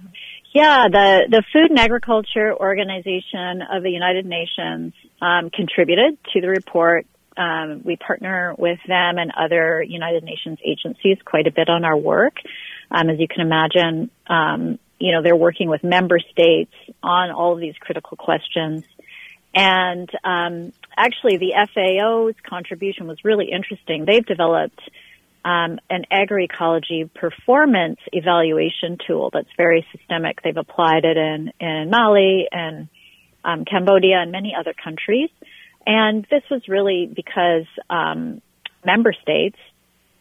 Yeah, 0.54 0.88
the, 0.92 1.28
the 1.30 1.44
Food 1.54 1.72
and 1.72 1.80
Agriculture 1.80 2.54
Organization 2.54 3.62
of 3.72 3.84
the 3.84 3.92
United 3.92 4.26
Nations 4.26 4.94
um, 5.22 5.50
contributed 5.50 6.18
to 6.34 6.42
the 6.42 6.50
report 6.50 7.06
Um, 7.38 7.82
we 7.86 7.96
partner 7.96 8.54
with 8.58 8.80
them 8.88 9.18
and 9.18 9.32
other 9.38 9.82
United 9.82 10.24
Nations 10.24 10.60
agencies 10.66 11.18
quite 11.24 11.48
a 11.48 11.52
bit 11.52 11.70
on 11.70 11.86
our 11.86 11.98
work. 11.98 12.36
Um, 12.92 13.10
as 13.10 13.20
you 13.20 13.28
can 13.28 13.42
imagine, 13.42 14.12
um, 14.28 14.80
you 15.00 15.14
know, 15.14 15.24
they're 15.24 15.36
working 15.36 15.70
with 15.70 15.84
member 15.84 16.20
states 16.20 16.74
on 17.02 17.32
all 17.32 17.54
of 17.54 17.60
these 17.60 17.76
critical 17.80 18.18
questions. 18.18 18.84
And 19.54 20.10
um, 20.24 20.74
actually, 20.96 21.38
the 21.38 21.54
FAO's 21.74 22.36
contribution 22.48 23.08
was 23.08 23.18
really 23.24 23.50
interesting. 23.52 24.06
They've 24.06 24.26
developed 24.26 24.80
um, 25.44 25.80
an 25.90 26.06
agroecology 26.12 27.12
performance 27.14 28.00
evaluation 28.14 28.98
tool 29.06 29.30
that's 29.34 29.50
very 29.58 29.86
systemic. 29.92 30.42
They've 30.44 30.56
applied 30.56 31.04
it 31.04 31.18
in 31.18 31.52
in 31.60 31.90
Mali 31.90 32.48
and 32.52 32.88
um, 33.44 33.66
Cambodia 33.66 34.20
and 34.22 34.32
many 34.32 34.54
other 34.58 34.74
countries. 34.74 35.30
And 35.86 36.26
this 36.30 36.44
was 36.50 36.62
really 36.68 37.12
because 37.14 37.66
um, 37.90 38.42
member 38.86 39.14
states, 39.22 39.58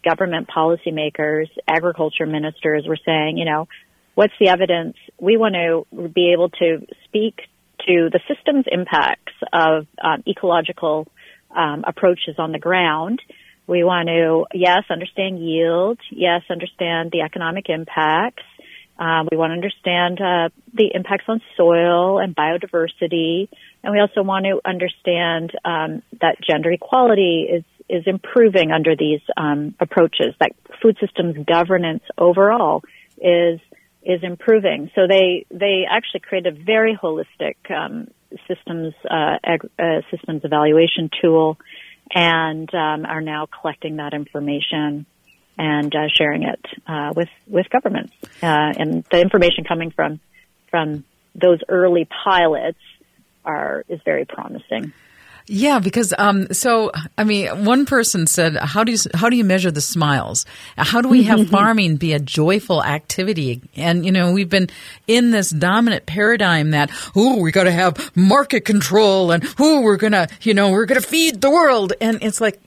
government 0.03 0.49
policymakers, 0.49 1.47
agriculture 1.67 2.25
ministers 2.25 2.85
were 2.87 2.97
saying, 3.05 3.37
you 3.37 3.45
know, 3.45 3.67
what's 4.15 4.33
the 4.39 4.49
evidence? 4.49 4.97
We 5.19 5.37
want 5.37 5.55
to 5.55 6.09
be 6.09 6.33
able 6.33 6.49
to 6.49 6.85
speak 7.05 7.41
to 7.87 8.09
the 8.11 8.19
system's 8.27 8.65
impacts 8.71 9.33
of 9.53 9.87
um, 10.03 10.23
ecological 10.27 11.07
um, 11.55 11.83
approaches 11.87 12.35
on 12.37 12.51
the 12.51 12.59
ground. 12.59 13.21
We 13.67 13.83
want 13.83 14.07
to, 14.07 14.45
yes, 14.53 14.83
understand 14.89 15.39
yield. 15.39 15.99
Yes, 16.11 16.41
understand 16.49 17.11
the 17.11 17.21
economic 17.21 17.69
impacts. 17.69 18.43
Um, 18.99 19.27
we 19.31 19.37
want 19.37 19.51
to 19.51 19.55
understand 19.55 20.19
uh, 20.21 20.49
the 20.73 20.91
impacts 20.93 21.25
on 21.27 21.41
soil 21.57 22.19
and 22.19 22.35
biodiversity, 22.35 23.49
and 23.83 23.93
we 23.93 23.99
also 23.99 24.23
want 24.23 24.45
to 24.45 24.61
understand 24.63 25.51
um, 25.65 26.01
that 26.21 26.37
gender 26.47 26.71
equality 26.71 27.47
is 27.51 27.63
is 27.89 28.03
improving 28.05 28.71
under 28.71 28.95
these 28.95 29.19
um, 29.35 29.75
approaches. 29.79 30.33
That 30.39 30.53
food 30.81 30.97
systems 30.99 31.35
governance 31.45 32.03
overall 32.17 32.83
is 33.17 33.59
is 34.03 34.23
improving. 34.23 34.89
So 34.95 35.07
they 35.07 35.45
they 35.51 35.83
actually 35.89 36.21
create 36.21 36.45
a 36.45 36.51
very 36.51 36.97
holistic 37.01 37.55
um, 37.69 38.07
systems 38.47 38.93
uh, 39.09 39.37
ag- 39.43 39.69
uh, 39.77 40.01
systems 40.09 40.43
evaluation 40.43 41.09
tool, 41.21 41.57
and 42.13 42.73
um, 42.73 43.05
are 43.05 43.21
now 43.21 43.47
collecting 43.47 43.97
that 43.97 44.13
information 44.13 45.05
and 45.57 45.93
uh, 45.95 46.07
sharing 46.15 46.43
it 46.43 46.65
uh, 46.87 47.13
with 47.15 47.29
with 47.47 47.69
governments. 47.69 48.13
Uh, 48.41 48.73
and 48.77 49.03
the 49.11 49.19
information 49.19 49.63
coming 49.63 49.91
from 49.91 50.19
from 50.69 51.03
those 51.35 51.59
early 51.69 52.07
pilots 52.23 52.79
are 53.45 53.83
is 53.87 53.99
very 54.05 54.25
promising. 54.25 54.93
Yeah, 55.47 55.79
because 55.79 56.13
um, 56.17 56.53
so 56.53 56.91
I 57.17 57.23
mean, 57.23 57.65
one 57.65 57.85
person 57.85 58.27
said, 58.27 58.55
"How 58.55 58.83
do 58.83 58.91
you 58.91 58.97
how 59.13 59.29
do 59.29 59.35
you 59.35 59.43
measure 59.43 59.71
the 59.71 59.81
smiles? 59.81 60.45
How 60.77 61.01
do 61.01 61.09
we 61.09 61.23
have 61.23 61.47
farming 61.49 61.97
be 61.97 62.13
a 62.13 62.19
joyful 62.19 62.83
activity?" 62.83 63.61
And 63.75 64.05
you 64.05 64.11
know, 64.11 64.31
we've 64.31 64.49
been 64.49 64.69
in 65.07 65.31
this 65.31 65.49
dominant 65.49 66.05
paradigm 66.05 66.71
that 66.71 66.91
oh, 67.15 67.41
we 67.41 67.51
got 67.51 67.63
to 67.63 67.71
have 67.71 68.15
market 68.15 68.65
control, 68.65 69.31
and 69.31 69.43
oh, 69.59 69.81
we're 69.81 69.97
gonna 69.97 70.27
you 70.41 70.53
know 70.53 70.71
we're 70.71 70.85
gonna 70.85 71.01
feed 71.01 71.41
the 71.41 71.49
world, 71.49 71.93
and 71.99 72.21
it's 72.21 72.41
like. 72.41 72.59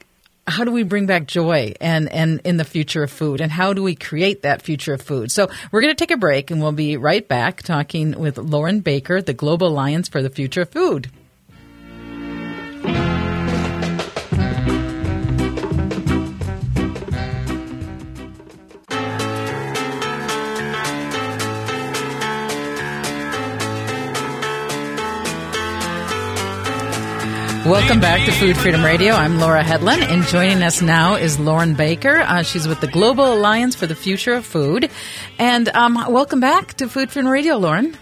How 0.47 0.65
do 0.65 0.73
we 0.73 0.83
bring 0.83 1.07
back 1.07 1.27
joy 1.27 1.73
and, 1.81 2.11
and 2.13 2.41
in 2.45 2.59
the 2.59 2.65
future 2.65 3.03
of 3.03 3.11
food? 3.11 3.41
And 3.41 3.51
how 3.51 3.73
do 3.73 3.83
we 3.83 3.95
create 3.95 4.43
that 4.43 4.61
future 4.61 4.93
of 4.93 5.01
food? 5.01 5.31
So 5.31 5.49
we're 5.73 5.81
going 5.81 5.95
to 5.95 5.99
take 5.99 6.11
a 6.11 6.19
break 6.19 6.51
and 6.51 6.61
we'll 6.61 6.73
be 6.73 6.97
right 6.97 7.27
back 7.27 7.63
talking 7.63 8.19
with 8.19 8.37
Lauren 8.37 8.81
Baker, 8.81 9.23
the 9.23 9.33
Global 9.33 9.69
Alliance 9.69 10.09
for 10.09 10.23
the 10.23 10.31
Future 10.31 10.63
of 10.63 10.71
Food. 10.71 11.11
Welcome 27.67 27.99
back 27.99 28.27
to 28.27 28.33
Food 28.33 28.59
Freedom 28.59 28.85
Radio. 28.85 29.15
I'm 29.15 29.39
Laura 29.39 29.63
Hedlund, 29.63 30.03
and 30.03 30.23
joining 30.25 30.63
us 30.63 30.83
now 30.83 31.15
is 31.15 31.39
Lauren 31.39 31.73
Baker. 31.73 32.19
Uh, 32.19 32.43
she's 32.43 32.69
with 32.69 32.83
the 32.83 32.87
Global 32.87 33.33
Alliance 33.33 33.75
for 33.75 33.87
the 33.87 33.95
Future 33.95 34.35
of 34.35 34.45
Food. 34.45 34.91
And 35.39 35.71
um, 35.71 35.95
welcome 36.11 36.41
back 36.41 36.75
to 36.75 36.91
Food 36.91 37.11
Freedom 37.11 37.31
Radio, 37.31 37.57
Lauren. 37.57 37.97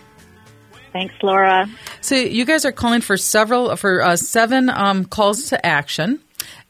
Thanks, 0.93 1.15
Laura. 1.23 1.69
So 2.01 2.17
you 2.17 2.45
guys 2.45 2.65
are 2.65 2.73
calling 2.73 3.03
for 3.03 3.17
several 3.17 3.77
for 3.77 4.03
uh, 4.03 4.17
seven 4.17 4.69
um, 4.69 5.05
calls 5.05 5.51
to 5.51 5.65
action. 5.65 6.21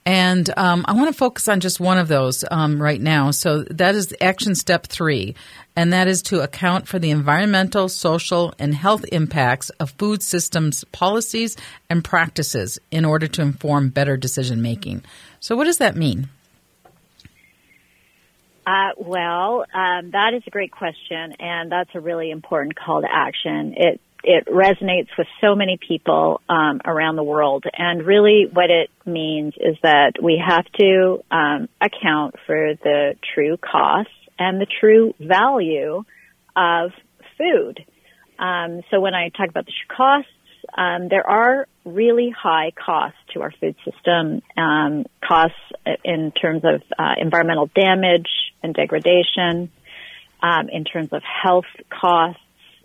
And 0.05 0.51
um, 0.59 0.85
I 0.87 0.93
want 0.93 1.09
to 1.09 1.17
focus 1.17 1.49
on 1.49 1.61
just 1.61 1.81
one 1.81 1.97
of 1.97 2.09
those 2.09 2.45
um, 2.51 2.83
right 2.83 3.01
now. 3.01 3.31
So 3.31 3.63
that 3.71 3.95
is 3.95 4.15
action 4.21 4.55
step 4.55 4.87
three, 4.87 5.35
and 5.75 5.93
that 5.93 6.09
is 6.09 6.23
to 6.23 6.41
account 6.41 6.87
for 6.87 6.99
the 6.99 7.11
environmental, 7.11 7.89
social, 7.89 8.55
and 8.59 8.75
health 8.75 9.05
impacts 9.11 9.71
of 9.71 9.91
food 9.93 10.23
systems 10.23 10.85
policies 10.93 11.57
and 11.89 12.05
practices 12.05 12.79
in 12.91 13.05
order 13.05 13.27
to 13.29 13.43
inform 13.43 13.89
better 13.89 14.17
decision 14.17 14.61
making. 14.61 15.03
So, 15.41 15.57
what 15.57 15.65
does 15.65 15.79
that 15.79 15.97
mean? 15.97 16.29
Uh, 18.67 18.91
well, 18.97 19.65
um, 19.75 20.11
that 20.13 20.35
is 20.35 20.43
a 20.47 20.51
great 20.51 20.71
question, 20.71 21.35
and 21.41 21.73
that's 21.73 21.91
a 21.95 22.01
really 22.01 22.31
important 22.31 22.77
call 22.77 23.01
to 23.01 23.09
action. 23.11 23.75
It 23.77 24.01
it 24.25 24.47
resonates 24.47 25.09
with 25.19 25.27
so 25.41 25.55
many 25.57 25.77
people 25.77 26.41
um, 26.49 26.81
around 26.85 27.17
the 27.17 27.25
world. 27.25 27.65
And 27.77 28.07
really, 28.07 28.47
what 28.53 28.71
it 28.71 28.89
means 29.05 29.55
is 29.57 29.77
that 29.83 30.13
we 30.23 30.41
have 30.45 30.65
to 30.79 31.25
um, 31.31 31.69
account 31.81 32.37
for 32.47 32.75
the 32.85 33.17
true 33.35 33.57
costs 33.57 34.13
and 34.39 34.61
the 34.61 34.67
true 34.81 35.15
value 35.19 36.05
of 36.57 36.93
food. 37.39 37.85
Um, 38.39 38.83
so 38.91 39.01
when 39.01 39.15
I 39.15 39.29
talk 39.29 39.49
about 39.49 39.67
the 39.67 39.73
costs, 39.95 40.31
um, 40.77 41.09
there 41.09 41.29
are 41.29 41.67
really 41.85 42.31
high 42.31 42.73
costs 42.73 43.19
to 43.35 43.43
our 43.43 43.53
food 43.53 43.77
system. 43.85 44.43
Um, 44.57 45.07
costs 45.23 45.59
in 46.05 46.33
terms 46.33 46.63
of 46.65 46.83
uh, 46.99 47.15
environmental 47.19 47.67
damage 47.75 48.29
and 48.63 48.75
degradation, 48.75 49.71
um, 50.43 50.69
in 50.71 50.85
terms 50.85 51.13
of 51.13 51.23
health 51.23 51.67
costs 51.89 52.41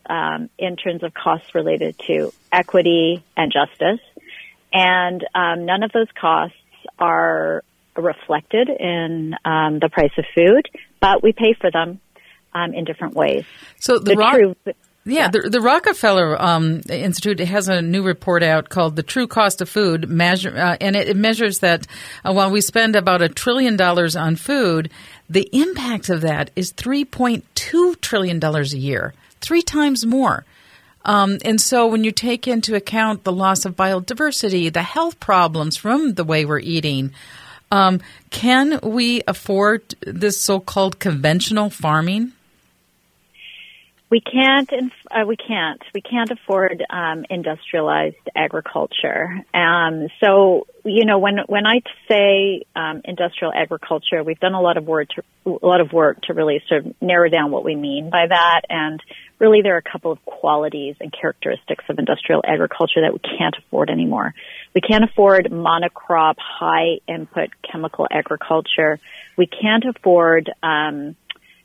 um, 0.09 0.49
in 0.57 0.75
terms 0.75 1.03
of 1.03 1.13
costs 1.13 1.53
related 1.53 1.97
to 2.07 2.31
equity 2.51 3.23
and 3.35 3.51
justice. 3.51 3.99
And 4.73 5.25
um, 5.33 5.65
none 5.65 5.83
of 5.83 5.91
those 5.91 6.07
costs 6.19 6.55
are 6.99 7.63
reflected 7.95 8.69
in 8.69 9.31
the 9.43 9.89
price 9.91 10.11
of 10.17 10.25
food, 10.35 10.69
but 10.99 11.23
we 11.23 11.31
pay 11.31 11.53
for 11.53 11.71
them 11.71 11.99
um, 12.53 12.73
in 12.73 12.85
different 12.85 13.15
ways. 13.15 13.45
So 13.79 13.99
the, 13.99 14.11
the 14.11 14.15
Rock- 14.15 14.35
true, 14.35 14.55
yeah, 14.65 14.73
yeah, 15.05 15.27
The, 15.29 15.49
the 15.49 15.61
Rockefeller 15.61 16.41
um, 16.41 16.81
Institute 16.89 17.39
has 17.39 17.69
a 17.69 17.81
new 17.81 18.03
report 18.03 18.43
out 18.43 18.69
called 18.69 18.95
"The 18.95 19.03
True 19.03 19.27
Cost 19.27 19.61
of 19.61 19.69
Food," 19.69 20.09
measure, 20.09 20.57
uh, 20.57 20.77
and 20.81 20.95
it, 20.95 21.07
it, 21.07 21.15
measures 21.15 21.59
that 21.59 21.87
uh, 22.25 22.33
while 22.33 22.51
we 22.51 22.59
spend 22.59 22.95
about 22.95 23.21
a 23.21 23.29
trillion 23.29 23.77
dollars 23.77 24.15
on 24.15 24.35
food, 24.35 24.91
the 25.29 25.49
impact 25.53 26.09
of 26.09 26.21
that 26.21 26.51
is 26.55 26.71
three 26.71 27.05
point 27.05 27.45
two 27.55 27.95
trillion 27.95 28.39
dollars 28.39 28.73
a 28.73 28.77
year 28.77 29.13
three 29.39 29.61
times 29.61 30.05
more. 30.05 30.45
Um, 31.05 31.37
and 31.45 31.61
so 31.61 31.87
when 31.87 32.03
you 32.03 32.11
take 32.11 32.47
into 32.47 32.75
account 32.75 33.23
the 33.23 33.31
loss 33.31 33.63
of 33.63 33.77
biodiversity, 33.77 34.71
the 34.71 34.83
health 34.83 35.19
problems 35.21 35.77
from 35.77 36.15
the 36.15 36.25
way 36.25 36.43
we're 36.43 36.59
eating, 36.59 37.13
um, 37.71 38.01
can 38.29 38.79
we 38.81 39.21
afford 39.27 39.95
this 40.01 40.39
so-called 40.39 40.99
conventional 40.99 41.69
farming? 41.69 42.33
We 44.09 44.21
can't. 44.21 44.71
Uh, 45.11 45.25
we 45.27 45.35
can't. 45.35 45.81
We 45.93 45.99
can't 45.99 46.31
afford 46.31 46.81
um, 46.89 47.25
industrialized 47.29 48.15
agriculture. 48.33 49.43
Um, 49.53 50.07
so, 50.23 50.65
you 50.85 51.05
know, 51.05 51.19
when 51.19 51.39
when 51.47 51.65
I 51.65 51.81
say 52.07 52.63
um, 52.73 53.01
industrial 53.03 53.51
agriculture, 53.53 54.23
we've 54.23 54.39
done 54.39 54.53
a 54.53 54.61
lot 54.61 54.77
of 54.77 54.85
work 54.85 55.09
to, 55.09 55.23
a 55.45 55.65
lot 55.65 55.81
of 55.81 55.91
work 55.91 56.21
to 56.23 56.33
really 56.33 56.63
sort 56.69 56.85
of 56.85 56.95
narrow 57.01 57.27
down 57.27 57.51
what 57.51 57.65
we 57.65 57.75
mean 57.75 58.09
by 58.09 58.27
that. 58.29 58.61
And 58.69 59.01
really, 59.39 59.61
there 59.61 59.75
are 59.75 59.83
a 59.85 59.91
couple 59.91 60.13
of 60.13 60.23
qualities 60.23 60.95
and 61.01 61.11
characteristics 61.11 61.83
of 61.89 61.99
industrial 61.99 62.41
agriculture 62.47 63.01
that 63.01 63.11
we 63.11 63.19
can't 63.19 63.55
afford 63.57 63.89
anymore. 63.89 64.33
We 64.77 64.81
can't 64.81 65.03
afford 65.03 65.45
monocrop, 65.45 66.35
high 66.37 66.99
input 67.07 67.49
chemical 67.63 68.05
agriculture. 68.11 68.99
We 69.35 69.47
can't 69.47 69.83
afford 69.85 70.51
um, 70.61 71.15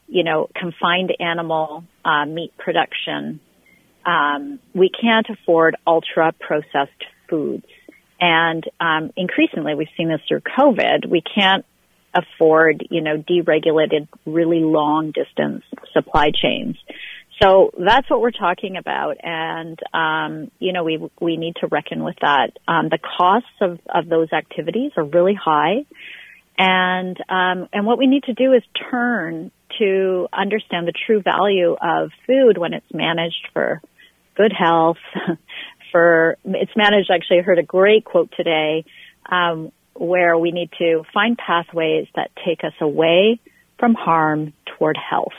you 0.09 0.25
know, 0.25 0.49
confined 0.59 1.13
animal 1.21 1.85
uh, 2.07 2.25
meat 2.25 2.57
production. 2.57 3.39
Um, 4.07 4.61
we 4.75 4.89
can't 4.89 5.27
afford 5.29 5.77
ultra 5.87 6.33
processed 6.41 7.05
foods. 7.29 7.67
And 8.19 8.65
um, 8.81 9.11
increasingly, 9.15 9.75
we've 9.75 9.89
seen 9.95 10.09
this 10.09 10.23
through 10.27 10.41
COVID. 10.41 11.07
We 11.07 11.21
can't 11.21 11.67
afford, 12.15 12.87
you 12.91 13.03
know, 13.03 13.19
deregulated, 13.19 14.09
really 14.25 14.61
long 14.61 15.11
distance 15.11 15.65
supply 15.93 16.31
chains. 16.31 16.79
So 17.43 17.73
that's 17.77 18.09
what 18.09 18.21
we're 18.21 18.31
talking 18.31 18.77
about, 18.77 19.17
and 19.21 19.79
um, 19.93 20.51
you 20.61 20.73
know 20.73 20.85
we 20.85 21.11
we 21.21 21.37
need 21.37 21.57
to 21.57 21.67
reckon 21.67 22.05
with 22.05 22.15
that. 22.21 22.53
Um, 22.69 22.89
the 22.89 22.99
costs 22.99 23.49
of, 23.61 23.81
of 23.93 24.09
those 24.09 24.33
activities 24.33 24.93
are 24.97 25.05
really 25.05 25.35
high, 25.35 25.85
and 26.57 27.17
um, 27.29 27.69
and 27.73 27.85
what 27.85 27.99
we 27.99 28.07
need 28.07 28.25
to 28.25 28.35
do 28.35 28.53
is 28.53 28.63
turn 28.91 29.51
to 29.81 30.29
understand 30.33 30.87
the 30.87 30.93
true 31.07 31.21
value 31.21 31.73
of 31.73 32.11
food 32.29 32.59
when 32.59 32.75
it's 32.75 32.95
managed 32.95 33.49
for 33.53 33.83
good 34.37 34.53
health. 34.57 34.99
for 35.91 36.39
it's 36.45 36.77
managed. 36.77 37.11
Actually, 37.11 37.41
I 37.41 37.43
heard 37.43 37.59
a 37.59 37.65
great 37.65 38.05
quote 38.05 38.33
today 38.37 38.85
um, 39.29 39.73
where 39.95 40.39
we 40.39 40.53
need 40.53 40.71
to 40.79 41.03
find 41.13 41.37
pathways 41.37 42.07
that 42.15 42.31
take 42.47 42.63
us 42.63 42.75
away 42.81 43.41
from 43.81 43.95
harm 43.95 44.53
toward 44.79 44.97
health. 44.97 45.33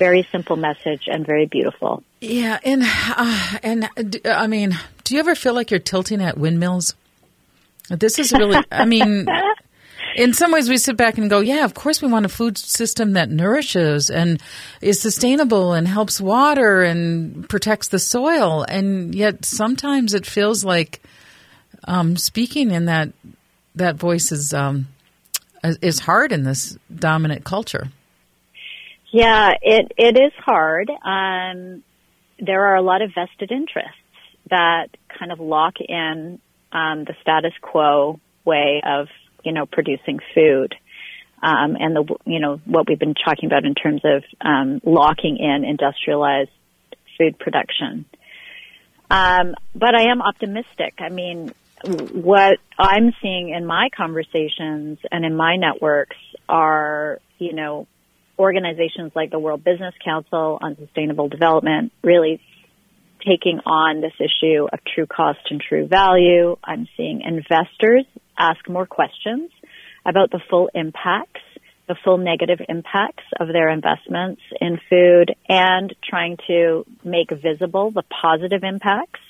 Very 0.00 0.26
simple 0.32 0.56
message 0.56 1.02
and 1.06 1.24
very 1.24 1.46
beautiful. 1.46 2.02
Yeah, 2.20 2.58
and 2.64 2.82
uh, 2.84 3.58
and 3.62 3.88
I 4.24 4.48
mean, 4.48 4.76
do 5.04 5.14
you 5.14 5.20
ever 5.20 5.34
feel 5.34 5.54
like 5.54 5.70
you're 5.70 5.78
tilting 5.78 6.20
at 6.22 6.38
windmills? 6.38 6.94
This 7.90 8.18
is 8.18 8.32
really, 8.32 8.64
I 8.72 8.84
mean, 8.84 9.26
in 10.16 10.32
some 10.32 10.52
ways 10.52 10.68
we 10.68 10.78
sit 10.78 10.96
back 10.96 11.18
and 11.18 11.28
go, 11.28 11.40
yeah, 11.40 11.64
of 11.64 11.74
course 11.74 12.00
we 12.00 12.08
want 12.08 12.24
a 12.24 12.30
food 12.30 12.56
system 12.56 13.12
that 13.12 13.30
nourishes 13.30 14.10
and 14.10 14.40
is 14.80 15.00
sustainable 15.00 15.72
and 15.74 15.86
helps 15.86 16.20
water 16.20 16.82
and 16.82 17.48
protects 17.48 17.88
the 17.88 17.98
soil. 17.98 18.64
And 18.68 19.14
yet 19.14 19.44
sometimes 19.44 20.14
it 20.14 20.24
feels 20.24 20.64
like 20.64 21.02
um, 21.84 22.16
speaking 22.16 22.70
in 22.70 22.86
that 22.86 23.12
that 23.74 23.96
voice 23.96 24.32
is 24.32 24.54
um, 24.54 24.88
is 25.62 25.98
hard 26.00 26.32
in 26.32 26.44
this 26.44 26.78
dominant 26.94 27.44
culture. 27.44 27.88
Yeah, 29.10 29.52
it 29.60 29.92
it 29.96 30.16
is 30.16 30.32
hard. 30.38 30.88
Um, 30.90 31.82
there 32.38 32.66
are 32.66 32.76
a 32.76 32.82
lot 32.82 33.02
of 33.02 33.10
vested 33.14 33.50
interests 33.50 33.96
that 34.50 34.88
kind 35.18 35.32
of 35.32 35.40
lock 35.40 35.74
in 35.80 36.40
um, 36.72 37.04
the 37.04 37.14
status 37.20 37.52
quo 37.60 38.20
way 38.44 38.82
of 38.84 39.08
you 39.44 39.52
know 39.52 39.66
producing 39.66 40.20
food, 40.34 40.74
um, 41.42 41.76
and 41.78 41.96
the 41.96 42.16
you 42.24 42.38
know 42.38 42.60
what 42.64 42.88
we've 42.88 42.98
been 42.98 43.14
talking 43.14 43.46
about 43.46 43.64
in 43.64 43.74
terms 43.74 44.02
of 44.04 44.22
um, 44.40 44.80
locking 44.84 45.38
in 45.38 45.64
industrialized 45.64 46.50
food 47.18 47.38
production. 47.38 48.04
Um, 49.10 49.56
but 49.74 49.96
I 49.96 50.10
am 50.10 50.22
optimistic. 50.22 50.94
I 51.00 51.08
mean, 51.08 51.52
what 52.12 52.58
I'm 52.78 53.12
seeing 53.20 53.50
in 53.50 53.66
my 53.66 53.88
conversations 53.96 54.98
and 55.10 55.24
in 55.24 55.34
my 55.34 55.56
networks 55.56 56.16
are, 56.48 57.18
you 57.38 57.52
know, 57.52 57.88
organizations 58.40 59.12
like 59.14 59.30
the 59.30 59.38
World 59.38 59.62
Business 59.62 59.94
Council 60.02 60.58
on 60.60 60.76
Sustainable 60.76 61.28
Development 61.28 61.92
really 62.02 62.40
taking 63.20 63.60
on 63.66 64.00
this 64.00 64.14
issue 64.18 64.66
of 64.72 64.78
true 64.94 65.06
cost 65.06 65.40
and 65.50 65.60
true 65.60 65.86
value. 65.86 66.56
I'm 66.64 66.88
seeing 66.96 67.20
investors 67.20 68.06
ask 68.38 68.66
more 68.66 68.86
questions 68.86 69.50
about 70.06 70.30
the 70.30 70.40
full 70.48 70.70
impacts, 70.74 71.42
the 71.86 71.96
full 72.02 72.16
negative 72.16 72.60
impacts 72.66 73.24
of 73.38 73.48
their 73.48 73.68
investments 73.68 74.40
in 74.58 74.80
food 74.88 75.36
and 75.46 75.94
trying 76.02 76.38
to 76.46 76.86
make 77.04 77.30
visible 77.30 77.90
the 77.90 78.04
positive 78.22 78.64
impacts 78.64 79.20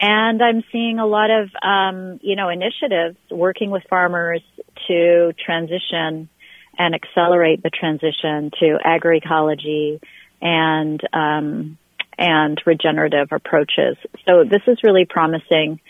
and 0.00 0.42
I'm 0.42 0.64
seeing 0.72 0.98
a 0.98 1.04
lot 1.04 1.30
of, 1.30 1.50
um, 1.62 2.20
you 2.22 2.34
know, 2.34 2.48
initiatives 2.48 3.18
working 3.30 3.70
with 3.70 3.82
farmers 3.90 4.40
to 4.88 5.32
transition 5.44 6.30
and 6.78 6.94
accelerate 6.94 7.62
the 7.62 7.70
transition 7.70 8.50
to 8.60 8.78
agroecology 8.84 10.00
and, 10.40 11.00
um, 11.12 11.78
and 12.18 12.60
regenerative 12.64 13.28
approaches. 13.32 13.96
So 14.28 14.44
this 14.44 14.62
is 14.66 14.78
really 14.82 15.04
promising. 15.04 15.80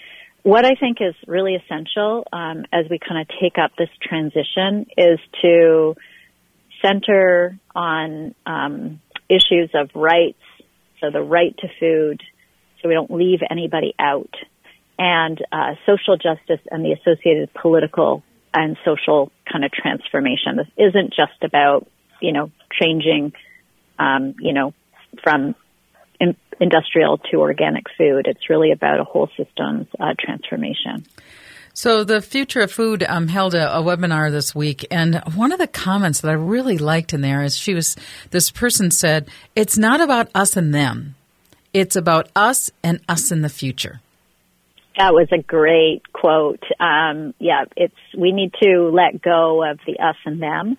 What 0.43 0.65
I 0.65 0.75
think 0.75 0.99
is 1.01 1.15
really 1.27 1.55
essential 1.55 2.27
um, 2.33 2.65
as 2.73 2.87
we 2.91 2.99
kind 2.99 3.21
of 3.21 3.29
take 3.41 3.59
up 3.59 3.73
this 3.77 3.91
transition 4.03 4.87
is 4.97 5.19
to 5.43 5.95
center 6.83 7.59
on 7.75 8.35
um, 8.47 9.01
issues 9.29 9.71
of 9.75 9.91
rights, 9.95 10.41
so 11.01 11.11
the 11.11 11.23
right 11.23 11.55
to 11.59 11.69
food, 11.79 12.23
so 12.81 12.89
we 12.89 12.95
don't 12.95 13.11
leave 13.11 13.41
anybody 13.49 13.95
out. 13.99 14.35
And 14.99 15.41
uh, 15.53 15.75
social 15.87 16.17
justice 16.17 16.61
and 16.71 16.85
the 16.85 16.93
associated 16.93 17.53
political 17.55 18.23
and 18.53 18.77
social 18.85 19.31
kind 19.51 19.65
of 19.65 19.73
transformation. 19.73 20.57
This 20.57 20.69
isn't 20.77 21.15
just 21.15 21.43
about, 21.43 21.87
you 22.21 22.33
know, 22.33 22.51
changing, 22.81 23.33
um, 23.99 24.35
you 24.41 24.53
know, 24.53 24.75
from 25.23 25.55
in- 26.19 26.37
industrial 26.61 27.19
to 27.31 27.39
organic 27.39 27.87
food. 27.97 28.27
It's 28.27 28.51
really 28.51 28.73
about 28.73 29.01
a 29.01 29.05
whole 29.05 29.29
systems 29.37 29.87
uh, 29.99 30.15
transformation. 30.19 31.07
So 31.73 32.03
the 32.03 32.21
Future 32.21 32.61
of 32.61 32.73
Food 32.73 33.05
um, 33.05 33.29
held 33.29 33.55
a, 33.55 33.79
a, 33.79 33.83
webinar 33.83 34.31
this 34.31 34.55
week, 34.55 34.85
and 34.91 35.23
one 35.35 35.53
of 35.53 35.59
the 35.59 35.69
comments 35.69 36.21
that 36.21 36.29
I 36.29 36.35
really 36.35 36.79
liked 36.79 37.13
in 37.13 37.21
there 37.21 37.43
is 37.43 37.57
she 37.57 37.75
was 37.75 37.97
this 38.31 38.51
person 38.51 38.91
said, 38.91 39.29
"It's 39.55 39.79
not 39.79 40.01
about 40.01 40.29
us 40.35 40.57
and 40.57 40.75
them. 40.75 41.15
It's 41.73 41.95
about 41.95 42.29
us 42.35 42.71
and 42.83 43.01
us 43.09 43.31
in 43.31 43.43
the 43.43 43.49
future. 43.49 44.01
That 45.01 45.15
was 45.15 45.29
a 45.33 45.39
great 45.39 46.03
quote. 46.13 46.63
Um, 46.79 47.33
yeah, 47.39 47.65
it's 47.75 47.95
we 48.15 48.33
need 48.33 48.53
to 48.63 48.91
let 48.93 49.23
go 49.23 49.65
of 49.65 49.79
the 49.87 49.99
us 49.99 50.17
and 50.27 50.43
them, 50.43 50.77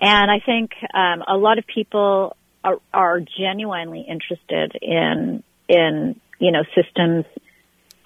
and 0.00 0.30
I 0.30 0.38
think 0.38 0.70
um, 0.94 1.24
a 1.26 1.36
lot 1.36 1.58
of 1.58 1.64
people 1.66 2.36
are, 2.62 2.78
are 2.94 3.18
genuinely 3.18 4.06
interested 4.08 4.78
in 4.80 5.42
in 5.68 6.20
you 6.38 6.52
know 6.52 6.62
systems 6.76 7.24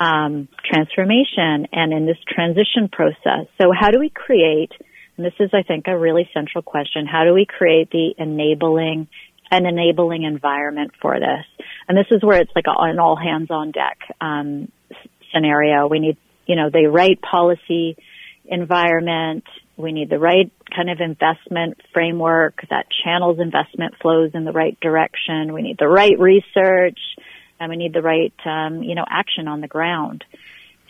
um, 0.00 0.48
transformation 0.64 1.68
and 1.70 1.92
in 1.92 2.06
this 2.06 2.16
transition 2.26 2.88
process. 2.90 3.46
So, 3.60 3.72
how 3.78 3.90
do 3.90 3.98
we 3.98 4.08
create? 4.08 4.72
And 5.18 5.26
this 5.26 5.34
is, 5.38 5.50
I 5.52 5.64
think, 5.64 5.84
a 5.86 5.98
really 5.98 6.30
central 6.32 6.62
question. 6.62 7.04
How 7.04 7.24
do 7.24 7.34
we 7.34 7.44
create 7.44 7.90
the 7.90 8.14
enabling 8.16 9.08
an 9.52 9.66
enabling 9.66 10.22
environment 10.22 10.92
for 11.00 11.20
this. 11.20 11.66
And 11.86 11.96
this 11.96 12.06
is 12.10 12.24
where 12.24 12.40
it's 12.40 12.50
like 12.56 12.64
an 12.66 12.98
all 12.98 13.16
hands 13.16 13.50
on 13.50 13.70
deck 13.70 13.98
um, 14.18 14.72
scenario. 15.32 15.86
We 15.86 15.98
need, 15.98 16.16
you 16.46 16.56
know, 16.56 16.70
the 16.70 16.86
right 16.86 17.20
policy 17.20 17.96
environment. 18.44 19.44
We 19.76 19.92
need 19.92 20.10
the 20.10 20.18
right 20.18 20.52
kind 20.74 20.90
of 20.90 21.00
investment 21.00 21.80
framework 21.92 22.60
that 22.70 22.86
channels 23.04 23.38
investment 23.40 23.94
flows 24.00 24.32
in 24.34 24.44
the 24.44 24.52
right 24.52 24.78
direction. 24.80 25.52
We 25.52 25.62
need 25.62 25.78
the 25.78 25.88
right 25.88 26.18
research 26.18 26.98
and 27.58 27.70
we 27.70 27.76
need 27.76 27.92
the 27.92 28.02
right, 28.02 28.34
um, 28.44 28.82
you 28.82 28.94
know, 28.94 29.04
action 29.08 29.48
on 29.48 29.60
the 29.60 29.68
ground. 29.68 30.24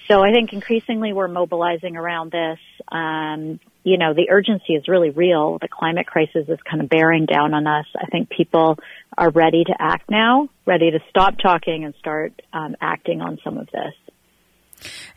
So 0.08 0.20
I 0.20 0.32
think 0.32 0.52
increasingly 0.52 1.12
we're 1.12 1.28
mobilizing 1.28 1.96
around 1.96 2.32
this. 2.32 2.58
Um, 2.90 3.60
you 3.84 3.98
know, 3.98 4.14
the 4.14 4.30
urgency 4.30 4.74
is 4.74 4.88
really 4.88 5.10
real. 5.10 5.58
The 5.60 5.68
climate 5.68 6.06
crisis 6.06 6.48
is 6.48 6.58
kind 6.68 6.82
of 6.82 6.88
bearing 6.88 7.26
down 7.26 7.54
on 7.54 7.66
us. 7.66 7.86
I 7.96 8.06
think 8.06 8.30
people 8.30 8.78
are 9.16 9.30
ready 9.30 9.64
to 9.64 9.74
act 9.78 10.10
now, 10.10 10.48
ready 10.66 10.90
to 10.90 10.98
stop 11.10 11.34
talking 11.38 11.84
and 11.84 11.94
start 11.98 12.32
um, 12.52 12.76
acting 12.80 13.20
on 13.20 13.38
some 13.44 13.58
of 13.58 13.66
this. 13.66 13.94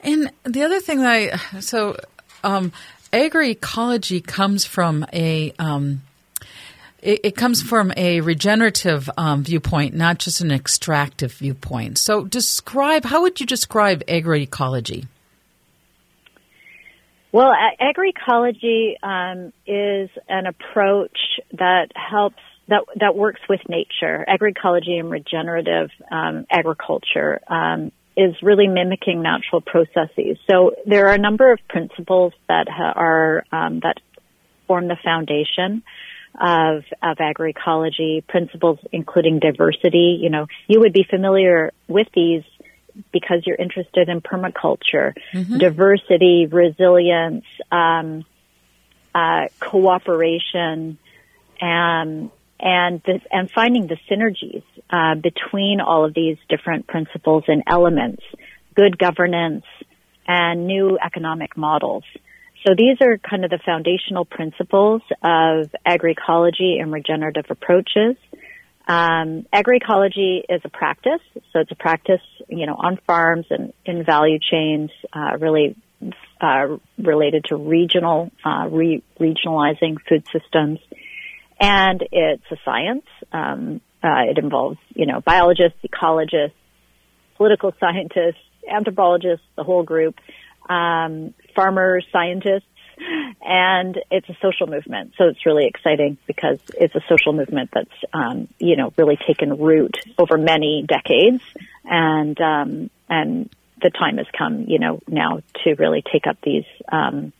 And 0.05 0.31
the 0.43 0.61
other 0.61 0.79
thing 0.79 1.01
that 1.01 1.11
I, 1.53 1.59
so, 1.59 1.97
um, 2.43 2.71
agroecology 3.11 4.25
comes 4.25 4.63
from 4.63 5.05
a, 5.11 5.51
um, 5.57 6.03
it, 7.01 7.21
it, 7.23 7.35
comes 7.35 7.61
from 7.61 7.91
a 7.97 8.21
regenerative 8.21 9.09
um, 9.17 9.43
viewpoint, 9.43 9.95
not 9.95 10.19
just 10.19 10.41
an 10.41 10.51
extractive 10.51 11.33
viewpoint. 11.33 11.97
So, 11.97 12.23
describe 12.23 13.03
how 13.03 13.23
would 13.23 13.39
you 13.39 13.47
describe 13.47 14.05
agroecology? 14.05 15.07
Well, 17.31 17.51
agroecology 17.81 18.93
um, 19.03 19.51
is 19.67 20.09
an 20.29 20.45
approach 20.45 21.17
that 21.51 21.87
helps 21.95 22.41
that 22.67 22.83
that 22.99 23.15
works 23.15 23.41
with 23.49 23.59
nature. 23.67 24.25
Agroecology 24.27 24.99
and 24.99 25.09
regenerative 25.11 25.89
um, 26.09 26.45
agriculture 26.49 27.41
um, 27.47 27.91
is 28.17 28.35
really 28.41 28.67
mimicking 28.67 29.21
natural 29.21 29.61
processes. 29.61 30.37
So 30.49 30.71
there 30.85 31.07
are 31.07 31.13
a 31.13 31.17
number 31.17 31.51
of 31.51 31.59
principles 31.67 32.33
that 32.47 32.67
ha- 32.69 32.93
are 32.95 33.43
um, 33.51 33.81
that 33.81 33.97
form 34.67 34.87
the 34.87 34.97
foundation 35.03 35.83
of 36.39 36.83
of 37.01 37.17
agroecology. 37.17 38.25
Principles 38.25 38.79
including 38.91 39.39
diversity. 39.39 40.19
You 40.21 40.29
know, 40.29 40.47
you 40.67 40.79
would 40.79 40.93
be 40.93 41.05
familiar 41.09 41.71
with 41.87 42.07
these 42.13 42.43
because 43.11 43.43
you're 43.45 43.57
interested 43.57 44.07
in 44.09 44.21
permaculture, 44.21 45.13
mm-hmm. 45.33 45.57
diversity, 45.57 46.47
resilience, 46.49 47.45
um, 47.71 48.25
uh, 49.13 49.47
cooperation, 49.59 50.97
and 51.59 52.31
and 52.59 53.01
the, 53.05 53.19
and 53.31 53.51
finding 53.51 53.87
the 53.87 53.97
synergies 54.09 54.63
uh, 54.89 55.15
between 55.15 55.81
all 55.81 56.05
of 56.05 56.13
these 56.13 56.37
different 56.49 56.87
principles 56.87 57.43
and 57.47 57.63
elements, 57.67 58.23
good 58.75 58.97
governance, 58.97 59.65
and 60.27 60.67
new 60.67 60.97
economic 61.03 61.55
models. 61.57 62.03
So 62.65 62.73
these 62.75 62.97
are 63.01 63.17
kind 63.17 63.45
of 63.45 63.51
the 63.51 63.59
foundational 63.63 64.25
principles 64.25 65.01
of 65.23 65.69
agroecology 65.85 66.81
and 66.81 66.91
regenerative 66.91 67.45
approaches. 67.49 68.15
Um, 68.87 69.45
agroecology 69.53 70.41
is 70.49 70.61
a 70.63 70.69
practice, 70.69 71.21
so 71.51 71.59
it's 71.59 71.71
a 71.71 71.75
practice, 71.75 72.21
you 72.47 72.65
know, 72.65 72.75
on 72.75 72.97
farms 73.05 73.45
and 73.49 73.73
in 73.85 74.03
value 74.03 74.39
chains, 74.39 74.91
uh, 75.13 75.37
really 75.39 75.75
uh, 76.41 76.77
related 76.97 77.45
to 77.45 77.55
regional 77.55 78.31
uh, 78.43 78.67
re- 78.69 79.03
regionalizing 79.19 79.97
food 80.07 80.25
systems, 80.31 80.79
and 81.59 82.03
it's 82.11 82.43
a 82.51 82.57
science. 82.63 83.05
Um, 83.31 83.81
uh, 84.05 84.29
it 84.29 84.37
involves, 84.37 84.77
you 84.93 85.07
know, 85.07 85.19
biologists, 85.21 85.79
ecologists, 85.83 86.53
political 87.37 87.73
scientists, 87.79 88.41
anthropologists, 88.71 89.45
the 89.55 89.63
whole 89.63 89.83
group, 89.83 90.15
um, 90.69 91.33
farmers, 91.55 92.05
scientists, 92.11 92.67
and 93.41 93.99
it's 94.11 94.29
a 94.29 94.37
social 94.41 94.67
movement. 94.67 95.13
So 95.17 95.25
it's 95.25 95.45
really 95.45 95.65
exciting 95.65 96.17
because 96.27 96.59
it's 96.75 96.95
a 96.95 97.01
social 97.09 97.33
movement 97.33 97.71
that's, 97.73 97.89
um, 98.13 98.47
you 98.59 98.75
know, 98.75 98.93
really 98.97 99.17
taken 99.27 99.57
root 99.57 99.97
over 100.17 100.37
many 100.37 100.85
decades, 100.87 101.43
and 101.83 102.39
um, 102.39 102.89
and 103.09 103.49
the 103.81 103.89
time 103.89 104.17
has 104.17 104.27
come, 104.37 104.65
you 104.67 104.79
know, 104.79 105.01
now 105.07 105.41
to 105.63 105.75
really 105.75 106.01
take 106.01 106.27
up 106.27 106.37
these 106.41 106.65
um, 106.91 107.33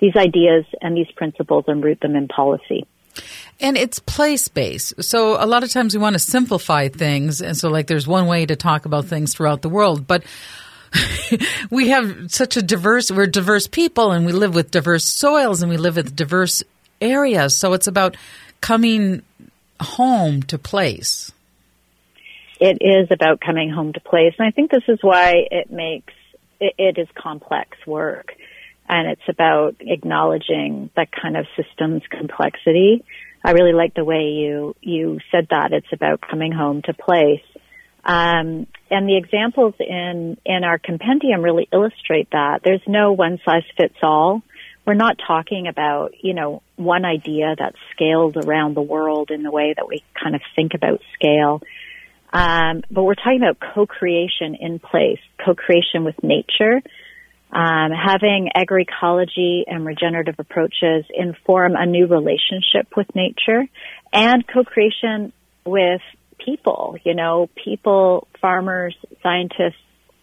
these 0.00 0.16
ideas 0.16 0.64
and 0.80 0.96
these 0.96 1.10
principles 1.12 1.64
and 1.68 1.82
root 1.82 2.00
them 2.00 2.16
in 2.16 2.28
policy. 2.28 2.86
And 3.60 3.76
it's 3.76 3.98
place 3.98 4.46
based. 4.48 5.02
So 5.02 5.42
a 5.42 5.46
lot 5.46 5.64
of 5.64 5.70
times 5.70 5.94
we 5.94 6.00
want 6.00 6.14
to 6.14 6.20
simplify 6.20 6.88
things. 6.88 7.40
And 7.40 7.56
so, 7.56 7.68
like, 7.68 7.88
there's 7.88 8.06
one 8.06 8.26
way 8.26 8.46
to 8.46 8.54
talk 8.54 8.86
about 8.86 9.06
things 9.06 9.34
throughout 9.34 9.62
the 9.62 9.68
world. 9.68 10.06
But 10.06 10.22
we 11.70 11.88
have 11.88 12.30
such 12.30 12.56
a 12.56 12.62
diverse, 12.62 13.10
we're 13.10 13.26
diverse 13.26 13.66
people 13.66 14.12
and 14.12 14.24
we 14.26 14.32
live 14.32 14.54
with 14.54 14.70
diverse 14.70 15.04
soils 15.04 15.62
and 15.62 15.70
we 15.70 15.76
live 15.76 15.96
with 15.96 16.14
diverse 16.14 16.62
areas. 17.00 17.56
So 17.56 17.72
it's 17.72 17.86
about 17.86 18.16
coming 18.60 19.22
home 19.80 20.42
to 20.44 20.58
place. 20.58 21.32
It 22.60 22.78
is 22.80 23.10
about 23.10 23.40
coming 23.40 23.70
home 23.70 23.92
to 23.92 24.00
place. 24.00 24.34
And 24.38 24.46
I 24.46 24.50
think 24.50 24.70
this 24.70 24.82
is 24.88 24.98
why 25.02 25.46
it 25.50 25.70
makes, 25.70 26.12
it, 26.60 26.74
it 26.78 26.98
is 26.98 27.08
complex 27.14 27.76
work. 27.86 28.34
And 28.88 29.06
it's 29.08 29.28
about 29.28 29.76
acknowledging 29.80 30.90
that 30.96 31.10
kind 31.12 31.36
of 31.36 31.46
systems 31.56 32.02
complexity. 32.10 33.04
I 33.44 33.52
really 33.52 33.72
like 33.72 33.94
the 33.94 34.04
way 34.04 34.30
you, 34.30 34.74
you 34.80 35.18
said 35.30 35.48
that. 35.50 35.72
It's 35.72 35.92
about 35.92 36.20
coming 36.20 36.52
home 36.52 36.82
to 36.82 36.94
place. 36.94 37.42
Um, 38.04 38.66
and 38.90 39.08
the 39.08 39.16
examples 39.16 39.74
in, 39.78 40.38
in 40.44 40.64
our 40.64 40.78
compendium 40.78 41.42
really 41.42 41.68
illustrate 41.72 42.30
that. 42.32 42.60
There's 42.64 42.82
no 42.86 43.12
one 43.12 43.38
size 43.44 43.64
fits 43.76 43.98
all. 44.02 44.42
We're 44.86 44.94
not 44.94 45.16
talking 45.26 45.66
about, 45.68 46.14
you 46.22 46.32
know, 46.32 46.62
one 46.76 47.04
idea 47.04 47.54
that's 47.58 47.76
scaled 47.92 48.38
around 48.38 48.74
the 48.74 48.82
world 48.82 49.30
in 49.30 49.42
the 49.42 49.50
way 49.50 49.74
that 49.76 49.86
we 49.86 50.02
kind 50.20 50.34
of 50.34 50.40
think 50.56 50.72
about 50.74 51.00
scale. 51.14 51.60
Um, 52.32 52.82
but 52.90 53.02
we're 53.02 53.14
talking 53.14 53.42
about 53.42 53.58
co-creation 53.74 54.56
in 54.58 54.78
place, 54.78 55.20
co-creation 55.44 56.04
with 56.04 56.22
nature, 56.22 56.82
um, 57.50 57.90
having 57.92 58.50
agroecology 58.54 59.62
and 59.66 59.86
regenerative 59.86 60.36
approaches 60.38 61.04
inform 61.14 61.74
a 61.76 61.86
new 61.86 62.06
relationship 62.06 62.88
with 62.96 63.06
nature 63.14 63.64
and 64.12 64.44
co-creation 64.46 65.32
with 65.64 66.02
people, 66.44 66.96
you 67.04 67.14
know, 67.14 67.48
people, 67.64 68.28
farmers, 68.40 68.96
scientists, 69.22 69.80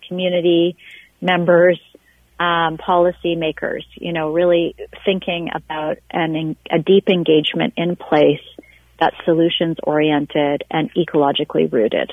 community 0.07 0.77
members, 1.21 1.79
um, 2.39 2.77
policy 2.77 3.35
makers, 3.35 3.85
you 3.95 4.13
know, 4.13 4.31
really 4.31 4.75
thinking 5.05 5.49
about 5.53 5.97
an, 6.11 6.55
a 6.69 6.79
deep 6.79 7.09
engagement 7.09 7.73
in 7.77 7.95
place 7.95 8.41
that's 8.99 9.15
solutions 9.25 9.77
oriented 9.83 10.63
and 10.69 10.91
ecologically 10.93 11.71
rooted. 11.71 12.11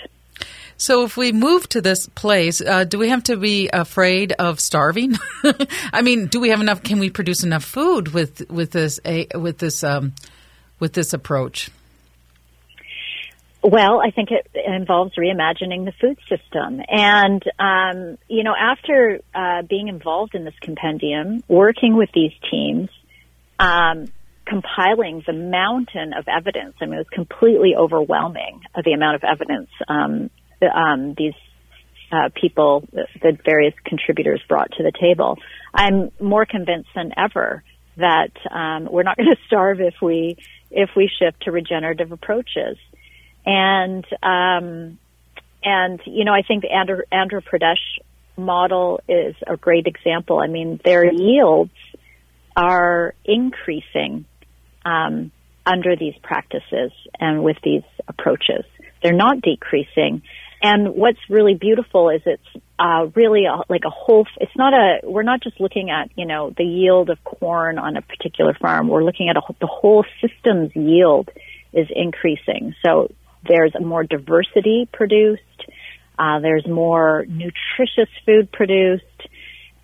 So, 0.76 1.04
if 1.04 1.16
we 1.16 1.32
move 1.32 1.68
to 1.70 1.80
this 1.80 2.06
place, 2.06 2.60
uh, 2.60 2.84
do 2.84 2.98
we 2.98 3.08
have 3.08 3.24
to 3.24 3.36
be 3.36 3.68
afraid 3.72 4.32
of 4.32 4.60
starving? 4.60 5.14
I 5.92 6.02
mean, 6.02 6.26
do 6.26 6.40
we 6.40 6.48
have 6.50 6.60
enough? 6.60 6.82
Can 6.82 6.98
we 6.98 7.10
produce 7.10 7.44
enough 7.44 7.64
food 7.64 8.08
with 8.08 8.50
with 8.50 8.72
this 8.72 8.98
with 9.34 9.58
this 9.58 9.84
um, 9.84 10.14
with 10.80 10.92
this 10.92 11.12
approach? 11.12 11.70
Well, 13.64 14.00
I 14.00 14.10
think 14.10 14.30
it 14.32 14.48
involves 14.66 15.14
reimagining 15.14 15.84
the 15.84 15.92
food 16.00 16.18
system. 16.28 16.80
And, 16.88 17.42
um, 17.60 18.18
you 18.28 18.42
know, 18.42 18.54
after 18.58 19.20
uh, 19.32 19.62
being 19.62 19.86
involved 19.86 20.34
in 20.34 20.44
this 20.44 20.54
compendium, 20.60 21.44
working 21.46 21.96
with 21.96 22.10
these 22.12 22.32
teams, 22.50 22.88
um, 23.60 24.06
compiling 24.46 25.22
the 25.24 25.32
mountain 25.32 26.12
of 26.12 26.26
evidence, 26.26 26.74
I 26.80 26.86
mean, 26.86 26.94
it 26.94 26.98
was 26.98 27.08
completely 27.12 27.76
overwhelming 27.76 28.62
uh, 28.74 28.82
the 28.84 28.94
amount 28.94 29.14
of 29.14 29.22
evidence 29.22 29.70
um, 29.86 30.30
um, 30.66 31.14
these 31.16 31.34
uh, 32.10 32.28
people, 32.34 32.84
the, 32.92 33.38
various 33.44 33.74
contributors 33.84 34.42
brought 34.48 34.70
to 34.72 34.82
the 34.82 34.92
table. 34.92 35.38
I'm 35.72 36.10
more 36.20 36.44
convinced 36.44 36.90
than 36.94 37.12
ever 37.16 37.62
that 37.96 38.32
um, 38.50 38.88
we're 38.90 39.02
not 39.02 39.16
going 39.18 39.30
to 39.30 39.36
starve 39.46 39.80
if 39.80 39.94
we 40.02 40.36
if 40.70 40.90
we 40.96 41.10
shift 41.18 41.42
to 41.42 41.52
regenerative 41.52 42.12
approaches. 42.12 42.78
And, 43.44 44.04
um, 44.22 44.98
and, 45.62 46.00
you 46.06 46.24
know, 46.24 46.32
I 46.32 46.42
think 46.42 46.62
the 46.62 46.68
Andhra, 46.68 47.02
Andhra 47.12 47.42
Pradesh 47.42 48.00
model 48.36 49.00
is 49.08 49.34
a 49.46 49.56
great 49.56 49.86
example. 49.86 50.40
I 50.40 50.46
mean, 50.46 50.80
their 50.82 51.04
yields 51.04 51.72
are 52.56 53.14
increasing, 53.24 54.24
um, 54.84 55.30
under 55.64 55.94
these 55.94 56.14
practices 56.22 56.90
and 57.20 57.44
with 57.44 57.56
these 57.62 57.84
approaches. 58.08 58.64
They're 59.02 59.12
not 59.12 59.40
decreasing. 59.40 60.22
And 60.62 60.94
what's 60.94 61.18
really 61.28 61.54
beautiful 61.54 62.08
is 62.10 62.22
it's 62.24 62.64
uh, 62.78 63.08
really 63.16 63.46
a, 63.46 63.62
like 63.68 63.82
a 63.84 63.90
whole. 63.90 64.26
It's 64.40 64.56
not 64.56 64.72
a. 64.72 65.00
We're 65.02 65.24
not 65.24 65.42
just 65.42 65.60
looking 65.60 65.90
at 65.90 66.10
you 66.16 66.24
know 66.24 66.52
the 66.56 66.64
yield 66.64 67.10
of 67.10 67.22
corn 67.24 67.78
on 67.78 67.96
a 67.96 68.02
particular 68.02 68.54
farm. 68.54 68.86
We're 68.88 69.04
looking 69.04 69.28
at 69.28 69.36
a, 69.36 69.42
the 69.60 69.66
whole 69.66 70.04
system's 70.20 70.70
yield 70.76 71.30
is 71.72 71.88
increasing. 71.94 72.74
So 72.84 73.10
there's 73.46 73.72
more 73.80 74.04
diversity 74.04 74.88
produced. 74.92 75.42
Uh, 76.16 76.38
there's 76.38 76.66
more 76.66 77.24
nutritious 77.26 78.12
food 78.24 78.52
produced, 78.52 79.02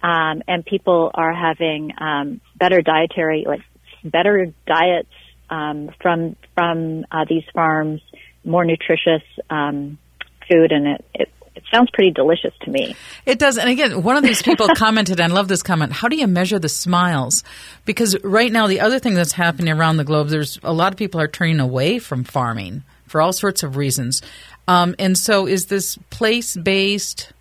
um, 0.03 0.43
and 0.47 0.65
people 0.65 1.11
are 1.13 1.35
having 1.35 1.91
um, 1.99 2.41
better 2.57 2.83
dietary, 2.83 3.45
like 3.49 3.63
better 4.05 4.53
diets 4.65 5.09
um, 5.51 5.91
from 6.01 6.37
from 6.55 7.05
uh, 7.11 7.25
these 7.29 7.45
farms, 7.53 8.01
more 8.45 8.65
nutritious 8.65 9.23
um, 9.51 9.99
food, 10.49 10.73
and 10.73 10.87
it, 10.87 11.05
it 11.15 11.29
it 11.59 11.65
sounds 11.73 11.91
pretty 11.93 12.13
delicious 12.13 12.55
to 12.61 12.71
me. 12.71 12.95
It 13.27 13.41
does. 13.41 13.59
And 13.59 13.69
again, 13.69 14.05
one 14.05 14.17
of 14.17 14.23
these 14.23 14.43
people 14.43 14.69
commented, 14.77 15.19
and 15.19 15.33
I 15.33 15.35
love 15.35 15.49
this 15.49 15.63
comment, 15.63 15.93
how 15.93 16.07
do 16.07 16.15
you 16.15 16.29
measure 16.29 16.61
the 16.61 16.69
smiles? 16.69 17.43
Because 17.85 18.17
right 18.23 18.53
now, 18.53 18.69
the 18.69 18.79
other 18.79 19.01
thing 19.01 19.15
that's 19.15 19.33
happening 19.33 19.73
around 19.73 19.97
the 19.97 20.05
globe, 20.05 20.29
there's 20.29 20.61
a 20.63 20.73
lot 20.73 20.93
of 20.93 20.99
people 20.99 21.21
are 21.21 21.27
turning 21.27 21.59
away 21.59 21.99
from 21.99 22.23
farming 22.23 22.85
for 23.09 23.21
all 23.21 23.33
sorts 23.33 23.65
of 23.65 23.77
reasons. 23.77 24.23
Um, 24.69 24.95
and 25.01 25.19
so, 25.19 25.49
is 25.49 25.67
this 25.67 25.99
place 26.11 26.57
based 26.57 27.33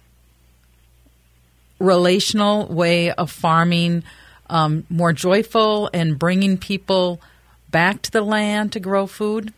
relational 1.78 2.66
way 2.68 3.12
of 3.12 3.30
farming 3.30 4.04
um, 4.50 4.84
more 4.90 5.14
joyful 5.14 5.92
and 5.94 6.18
bringing 6.18 6.58
people 6.58 7.22
back 7.70 8.02
to 8.02 8.12
the 8.12 8.22
land 8.22 8.72
to 8.72 8.80
grow 8.80 9.06
food? 9.06 9.54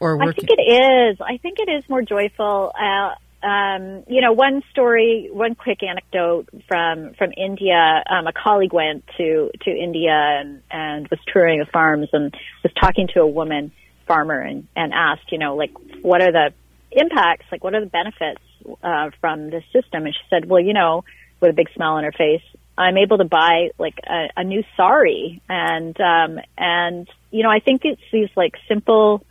Or 0.00 0.16
working? 0.16 0.44
I 0.44 0.46
think 0.46 0.50
it 0.58 0.62
is. 0.62 1.20
I 1.20 1.38
think 1.38 1.58
it 1.58 1.70
is 1.70 1.88
more 1.88 2.02
joyful. 2.02 2.72
Uh, 2.78 3.46
um, 3.46 4.04
you 4.08 4.22
know, 4.22 4.32
one 4.32 4.62
story, 4.70 5.28
one 5.30 5.54
quick 5.54 5.82
anecdote 5.82 6.48
from 6.66 7.14
from 7.14 7.32
India. 7.36 8.02
Um, 8.08 8.26
a 8.26 8.32
colleague 8.32 8.72
went 8.72 9.04
to 9.18 9.50
to 9.62 9.70
India 9.70 10.12
and 10.12 10.62
and 10.70 11.08
was 11.08 11.20
touring 11.32 11.58
the 11.58 11.66
farms 11.66 12.08
and 12.12 12.34
was 12.62 12.72
talking 12.80 13.08
to 13.14 13.20
a 13.20 13.26
woman 13.26 13.72
farmer 14.06 14.40
and, 14.40 14.66
and 14.76 14.92
asked, 14.92 15.32
you 15.32 15.38
know, 15.38 15.56
like, 15.56 15.72
what 16.02 16.22
are 16.22 16.32
the 16.32 16.52
impacts? 16.92 17.46
Like, 17.50 17.64
what 17.64 17.74
are 17.74 17.80
the 17.80 17.90
benefits 17.90 18.40
uh, 18.82 19.10
from 19.20 19.50
this 19.50 19.64
system? 19.72 20.04
And 20.06 20.14
she 20.14 20.20
said, 20.30 20.48
well, 20.48 20.60
you 20.60 20.72
know, 20.72 21.04
with 21.40 21.50
a 21.50 21.54
big 21.54 21.68
smile 21.74 21.94
on 21.94 22.04
her 22.04 22.12
face, 22.12 22.42
I'm 22.76 22.96
able 22.96 23.18
to 23.18 23.24
buy 23.24 23.70
like 23.78 23.98
a, 24.08 24.28
a 24.36 24.44
new 24.44 24.64
sari, 24.76 25.40
and 25.48 25.98
um, 26.00 26.40
and 26.58 27.08
you 27.30 27.44
know, 27.44 27.50
I 27.50 27.60
think 27.60 27.82
it's 27.84 28.02
these 28.12 28.30
like 28.36 28.54
simple 28.68 29.24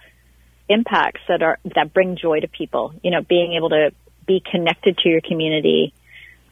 impacts 0.74 1.22
that 1.28 1.42
are 1.42 1.58
that 1.76 1.94
bring 1.94 2.18
joy 2.18 2.40
to 2.40 2.48
people. 2.48 2.94
You 3.04 3.12
know, 3.12 3.22
being 3.22 3.54
able 3.54 3.70
to 3.70 3.92
be 4.26 4.42
connected 4.52 4.98
to 5.00 5.10
your 5.10 5.22
community 5.22 5.94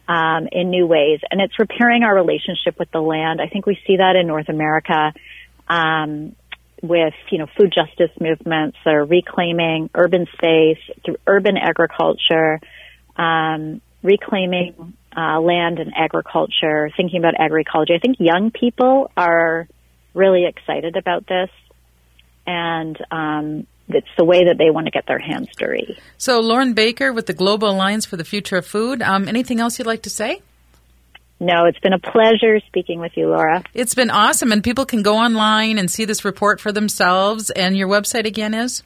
um, 0.08 0.48
in 0.50 0.70
new 0.70 0.86
ways, 0.86 1.20
and 1.30 1.40
it's 1.40 1.58
repairing 1.58 2.02
our 2.02 2.14
relationship 2.14 2.78
with 2.78 2.90
the 2.90 3.00
land. 3.00 3.40
I 3.40 3.48
think 3.48 3.66
we 3.66 3.78
see 3.86 3.96
that 3.98 4.14
in 4.16 4.26
North 4.26 4.48
America. 4.48 5.12
Um, 5.68 6.36
with, 6.82 7.14
you 7.30 7.38
know, 7.38 7.46
food 7.56 7.72
justice 7.72 8.10
movements 8.20 8.76
or 8.84 9.04
reclaiming 9.04 9.88
urban 9.94 10.26
space 10.34 10.78
through 11.04 11.16
urban 11.26 11.56
agriculture, 11.56 12.60
um, 13.16 13.80
reclaiming 14.02 14.94
uh, 15.16 15.40
land 15.40 15.78
and 15.78 15.92
agriculture, 15.96 16.90
thinking 16.96 17.20
about 17.20 17.34
agroecology. 17.34 17.94
I 17.94 18.00
think 18.00 18.16
young 18.18 18.50
people 18.50 19.10
are 19.16 19.68
really 20.12 20.44
excited 20.44 20.96
about 20.96 21.26
this. 21.26 21.50
And, 22.46 22.98
um, 23.12 23.66
it's 23.88 24.08
the 24.16 24.24
way 24.24 24.44
that 24.44 24.58
they 24.58 24.70
want 24.70 24.86
to 24.86 24.90
get 24.90 25.06
their 25.06 25.18
hands 25.18 25.48
dirty. 25.56 25.98
So, 26.18 26.40
Lauren 26.40 26.74
Baker 26.74 27.12
with 27.12 27.26
the 27.26 27.32
Global 27.32 27.70
Alliance 27.70 28.06
for 28.06 28.16
the 28.16 28.24
Future 28.24 28.56
of 28.56 28.66
Food. 28.66 29.02
Um, 29.02 29.28
anything 29.28 29.60
else 29.60 29.78
you'd 29.78 29.86
like 29.86 30.02
to 30.02 30.10
say? 30.10 30.40
No, 31.40 31.64
it's 31.64 31.80
been 31.80 31.92
a 31.92 31.98
pleasure 31.98 32.60
speaking 32.68 33.00
with 33.00 33.16
you, 33.16 33.28
Laura. 33.28 33.64
It's 33.74 33.94
been 33.94 34.10
awesome, 34.10 34.52
and 34.52 34.62
people 34.62 34.86
can 34.86 35.02
go 35.02 35.16
online 35.16 35.76
and 35.76 35.90
see 35.90 36.04
this 36.04 36.24
report 36.24 36.60
for 36.60 36.70
themselves. 36.70 37.50
And 37.50 37.76
your 37.76 37.88
website 37.88 38.26
again 38.26 38.54
is? 38.54 38.84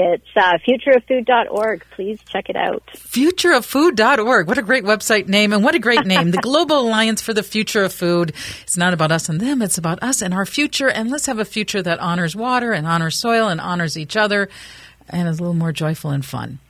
It's 0.00 0.28
uh, 0.36 0.58
futureoffood.org. 0.58 1.84
Please 1.90 2.20
check 2.28 2.48
it 2.48 2.54
out. 2.54 2.84
Futureoffood.org. 2.94 4.46
What 4.46 4.56
a 4.56 4.62
great 4.62 4.84
website 4.84 5.26
name, 5.26 5.52
and 5.52 5.64
what 5.64 5.74
a 5.74 5.80
great 5.80 6.06
name. 6.06 6.30
the 6.30 6.38
Global 6.38 6.78
Alliance 6.78 7.20
for 7.20 7.34
the 7.34 7.42
Future 7.42 7.82
of 7.82 7.92
Food. 7.92 8.32
It's 8.62 8.76
not 8.76 8.94
about 8.94 9.10
us 9.10 9.28
and 9.28 9.40
them, 9.40 9.60
it's 9.60 9.76
about 9.76 10.00
us 10.00 10.22
and 10.22 10.32
our 10.32 10.46
future. 10.46 10.88
And 10.88 11.10
let's 11.10 11.26
have 11.26 11.40
a 11.40 11.44
future 11.44 11.82
that 11.82 11.98
honors 11.98 12.36
water 12.36 12.70
and 12.70 12.86
honors 12.86 13.18
soil 13.18 13.48
and 13.48 13.60
honors 13.60 13.98
each 13.98 14.16
other 14.16 14.48
and 15.08 15.26
is 15.26 15.40
a 15.40 15.42
little 15.42 15.52
more 15.52 15.72
joyful 15.72 16.12
and 16.12 16.24
fun. 16.24 16.60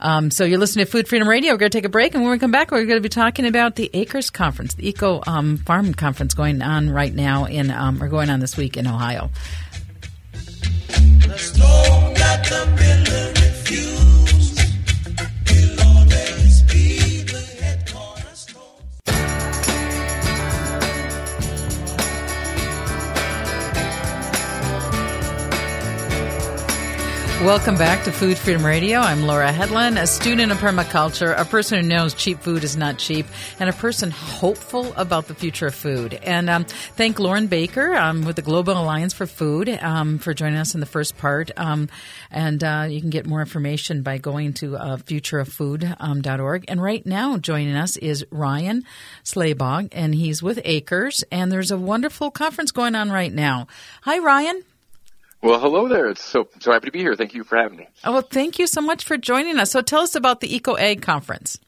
Um, 0.00 0.30
so 0.30 0.44
you're 0.44 0.58
listening 0.58 0.86
to 0.86 0.90
Food 0.90 1.08
Freedom 1.08 1.28
Radio. 1.28 1.52
We're 1.52 1.58
going 1.58 1.70
to 1.70 1.76
take 1.76 1.84
a 1.84 1.90
break, 1.90 2.14
and 2.14 2.22
when 2.22 2.32
we 2.32 2.38
come 2.38 2.52
back, 2.52 2.70
we're 2.70 2.86
going 2.86 2.96
to 2.96 3.02
be 3.02 3.10
talking 3.10 3.44
about 3.44 3.74
the 3.74 3.90
Acres 3.92 4.30
Conference, 4.30 4.72
the 4.74 4.88
Eco 4.88 5.20
um, 5.26 5.58
Farm 5.58 5.92
Conference 5.92 6.32
going 6.32 6.62
on 6.62 6.88
right 6.88 7.12
now 7.12 7.44
in, 7.44 7.70
um, 7.70 8.02
or 8.02 8.08
going 8.08 8.30
on 8.30 8.40
this 8.40 8.56
week 8.56 8.78
in 8.78 8.86
Ohio 8.86 9.30
up 12.52 12.68
in 12.80 13.04
the 13.04 13.37
Welcome 27.44 27.76
back 27.76 28.02
to 28.02 28.10
Food 28.10 28.36
Freedom 28.36 28.66
Radio. 28.66 28.98
I'm 28.98 29.22
Laura 29.22 29.52
Hedlund, 29.52 29.96
a 29.96 30.08
student 30.08 30.50
of 30.50 30.58
permaculture, 30.58 31.38
a 31.38 31.44
person 31.44 31.80
who 31.80 31.88
knows 31.88 32.12
cheap 32.12 32.40
food 32.40 32.64
is 32.64 32.76
not 32.76 32.98
cheap, 32.98 33.26
and 33.60 33.70
a 33.70 33.72
person 33.72 34.10
hopeful 34.10 34.92
about 34.96 35.28
the 35.28 35.36
future 35.36 35.68
of 35.68 35.74
food. 35.76 36.14
And 36.14 36.50
um, 36.50 36.64
thank 36.64 37.20
Lauren 37.20 37.46
Baker 37.46 37.94
um, 37.94 38.24
with 38.24 38.34
the 38.34 38.42
Global 38.42 38.72
Alliance 38.72 39.12
for 39.14 39.24
Food 39.24 39.68
um, 39.68 40.18
for 40.18 40.34
joining 40.34 40.58
us 40.58 40.74
in 40.74 40.80
the 40.80 40.86
first 40.86 41.16
part. 41.16 41.52
Um, 41.56 41.88
and 42.32 42.62
uh, 42.64 42.86
you 42.90 43.00
can 43.00 43.10
get 43.10 43.24
more 43.24 43.40
information 43.40 44.02
by 44.02 44.18
going 44.18 44.54
to 44.54 44.76
uh, 44.76 44.96
futureoffood.org. 44.96 46.64
And 46.66 46.82
right 46.82 47.06
now, 47.06 47.36
joining 47.38 47.76
us 47.76 47.96
is 47.96 48.26
Ryan 48.32 48.82
Slabaugh, 49.22 49.90
and 49.92 50.12
he's 50.12 50.42
with 50.42 50.60
Acres. 50.64 51.22
And 51.30 51.52
there's 51.52 51.70
a 51.70 51.78
wonderful 51.78 52.32
conference 52.32 52.72
going 52.72 52.96
on 52.96 53.12
right 53.12 53.32
now. 53.32 53.68
Hi, 54.02 54.18
Ryan. 54.18 54.64
Well, 55.40 55.60
hello 55.60 55.86
there. 55.86 56.08
It's 56.08 56.22
so 56.22 56.48
so 56.58 56.72
happy 56.72 56.86
to 56.86 56.92
be 56.92 56.98
here. 56.98 57.14
Thank 57.14 57.32
you 57.32 57.44
for 57.44 57.56
having 57.56 57.78
me. 57.78 57.88
Oh, 58.04 58.12
well, 58.12 58.22
thank 58.22 58.58
you 58.58 58.66
so 58.66 58.80
much 58.80 59.04
for 59.04 59.16
joining 59.16 59.58
us. 59.58 59.70
So, 59.70 59.82
tell 59.82 60.00
us 60.00 60.16
about 60.16 60.40
the 60.40 60.52
Eco 60.52 60.76
Ag 60.76 61.00
Conference. 61.00 61.58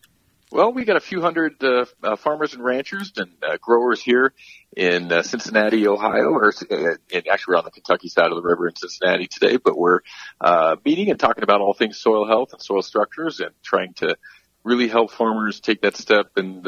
Well, 0.51 0.73
we 0.73 0.85
got 0.85 0.97
a 0.97 1.01
few 1.01 1.21
hundred 1.21 1.63
uh, 1.63 1.85
uh, 2.03 2.17
farmers 2.17 2.55
and 2.55 2.65
ranchers 2.65 3.13
and 3.17 3.31
uh, 3.41 3.59
growers 3.59 4.03
here 4.03 4.33
in 4.77 5.13
uh, 5.13 5.23
Cincinnati, 5.23 5.87
Ohio, 5.87 6.31
or 6.31 6.49
uh, 6.49 6.95
actually 7.15 7.53
we're 7.53 7.59
on 7.59 7.65
the 7.65 7.71
Kentucky 7.71 8.09
side 8.09 8.33
of 8.33 8.35
the 8.35 8.43
river 8.43 8.67
in 8.67 8.75
Cincinnati 8.75 9.29
today. 9.29 9.57
But 9.57 9.79
we're 9.79 10.01
uh, 10.41 10.75
meeting 10.85 11.09
and 11.11 11.21
talking 11.21 11.45
about 11.45 11.61
all 11.61 11.73
things 11.73 11.97
soil 11.97 12.27
health 12.27 12.53
and 12.53 12.61
soil 12.61 12.83
structures, 12.83 13.39
and 13.39 13.53
trying 13.63 13.95
to 13.95 14.17
really 14.65 14.89
help 14.89 15.13
farmers 15.13 15.61
take 15.61 15.83
that 15.83 15.97
step. 15.97 16.33
And 16.35 16.67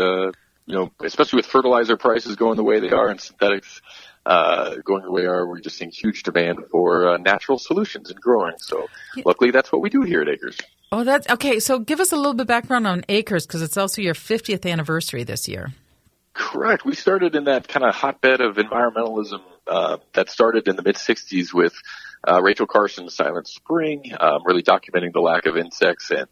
you 0.66 0.76
know, 0.76 0.92
especially 1.00 1.38
with 1.38 1.46
fertilizer 1.46 1.96
prices 1.96 2.36
going 2.36 2.56
the 2.56 2.62
way 2.62 2.78
they 2.78 2.90
are 2.90 3.08
and 3.08 3.20
synthetics 3.20 3.82
uh, 4.24 4.76
going 4.84 5.02
the 5.02 5.10
way 5.10 5.24
are, 5.24 5.46
we're 5.46 5.60
just 5.60 5.76
seeing 5.76 5.90
huge 5.90 6.22
demand 6.22 6.60
for 6.70 7.08
uh, 7.08 7.16
natural 7.18 7.58
solutions 7.58 8.10
and 8.10 8.20
growing. 8.20 8.54
So 8.58 8.86
luckily 9.24 9.50
that's 9.50 9.72
what 9.72 9.82
we 9.82 9.90
do 9.90 10.02
here 10.02 10.22
at 10.22 10.28
Acres. 10.28 10.58
Oh, 10.92 11.04
that's 11.04 11.28
okay. 11.30 11.58
So 11.58 11.78
give 11.78 12.00
us 12.00 12.12
a 12.12 12.16
little 12.16 12.34
bit 12.34 12.46
background 12.46 12.86
on 12.86 13.04
Acres 13.08 13.46
because 13.46 13.62
it's 13.62 13.76
also 13.76 14.02
your 14.02 14.14
50th 14.14 14.70
anniversary 14.70 15.24
this 15.24 15.48
year. 15.48 15.72
Correct. 16.34 16.84
We 16.84 16.94
started 16.94 17.34
in 17.34 17.44
that 17.44 17.68
kind 17.68 17.84
of 17.84 17.94
hotbed 17.94 18.40
of 18.40 18.56
environmentalism 18.56 19.42
uh, 19.66 19.98
that 20.14 20.30
started 20.30 20.68
in 20.68 20.76
the 20.76 20.82
mid 20.82 20.96
60s 20.96 21.52
with 21.52 21.74
uh, 22.26 22.40
Rachel 22.42 22.66
Carson's 22.66 23.14
Silent 23.14 23.48
Spring, 23.48 24.12
um, 24.18 24.42
really 24.44 24.62
documenting 24.62 25.12
the 25.12 25.20
lack 25.20 25.46
of 25.46 25.56
insects 25.56 26.10
and 26.10 26.26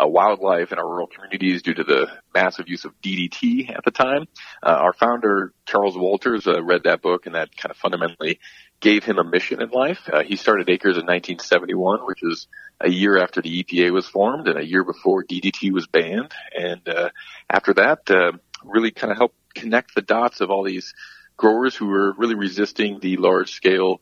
uh, 0.00 0.06
wildlife 0.06 0.72
in 0.72 0.78
our 0.78 0.88
rural 0.88 1.06
communities 1.06 1.62
due 1.62 1.74
to 1.74 1.84
the 1.84 2.06
massive 2.34 2.68
use 2.68 2.84
of 2.84 2.92
DDT 3.00 3.70
at 3.70 3.84
the 3.84 3.90
time. 3.90 4.26
Uh, 4.62 4.70
our 4.70 4.92
founder, 4.92 5.52
Charles 5.66 5.96
Walters, 5.96 6.46
uh, 6.46 6.62
read 6.62 6.82
that 6.84 7.02
book 7.02 7.26
and 7.26 7.34
that 7.34 7.56
kind 7.56 7.70
of 7.70 7.76
fundamentally 7.76 8.40
gave 8.80 9.04
him 9.04 9.18
a 9.18 9.24
mission 9.24 9.62
in 9.62 9.70
life. 9.70 10.00
Uh, 10.12 10.22
he 10.22 10.36
started 10.36 10.68
Acres 10.68 10.96
in 10.96 11.06
1971, 11.06 12.00
which 12.06 12.22
is 12.22 12.48
a 12.80 12.90
year 12.90 13.18
after 13.18 13.40
the 13.40 13.62
EPA 13.62 13.92
was 13.92 14.06
formed 14.06 14.48
and 14.48 14.58
a 14.58 14.66
year 14.66 14.84
before 14.84 15.24
DDT 15.24 15.72
was 15.72 15.86
banned. 15.86 16.32
And 16.56 16.86
uh, 16.88 17.10
after 17.48 17.74
that, 17.74 18.10
uh, 18.10 18.32
really 18.64 18.90
kind 18.90 19.10
of 19.10 19.16
helped 19.16 19.36
connect 19.54 19.94
the 19.94 20.02
dots 20.02 20.40
of 20.40 20.50
all 20.50 20.64
these 20.64 20.94
growers 21.36 21.74
who 21.74 21.86
were 21.86 22.12
really 22.12 22.34
resisting 22.34 23.00
the 23.00 23.16
large 23.16 23.52
scale 23.52 24.00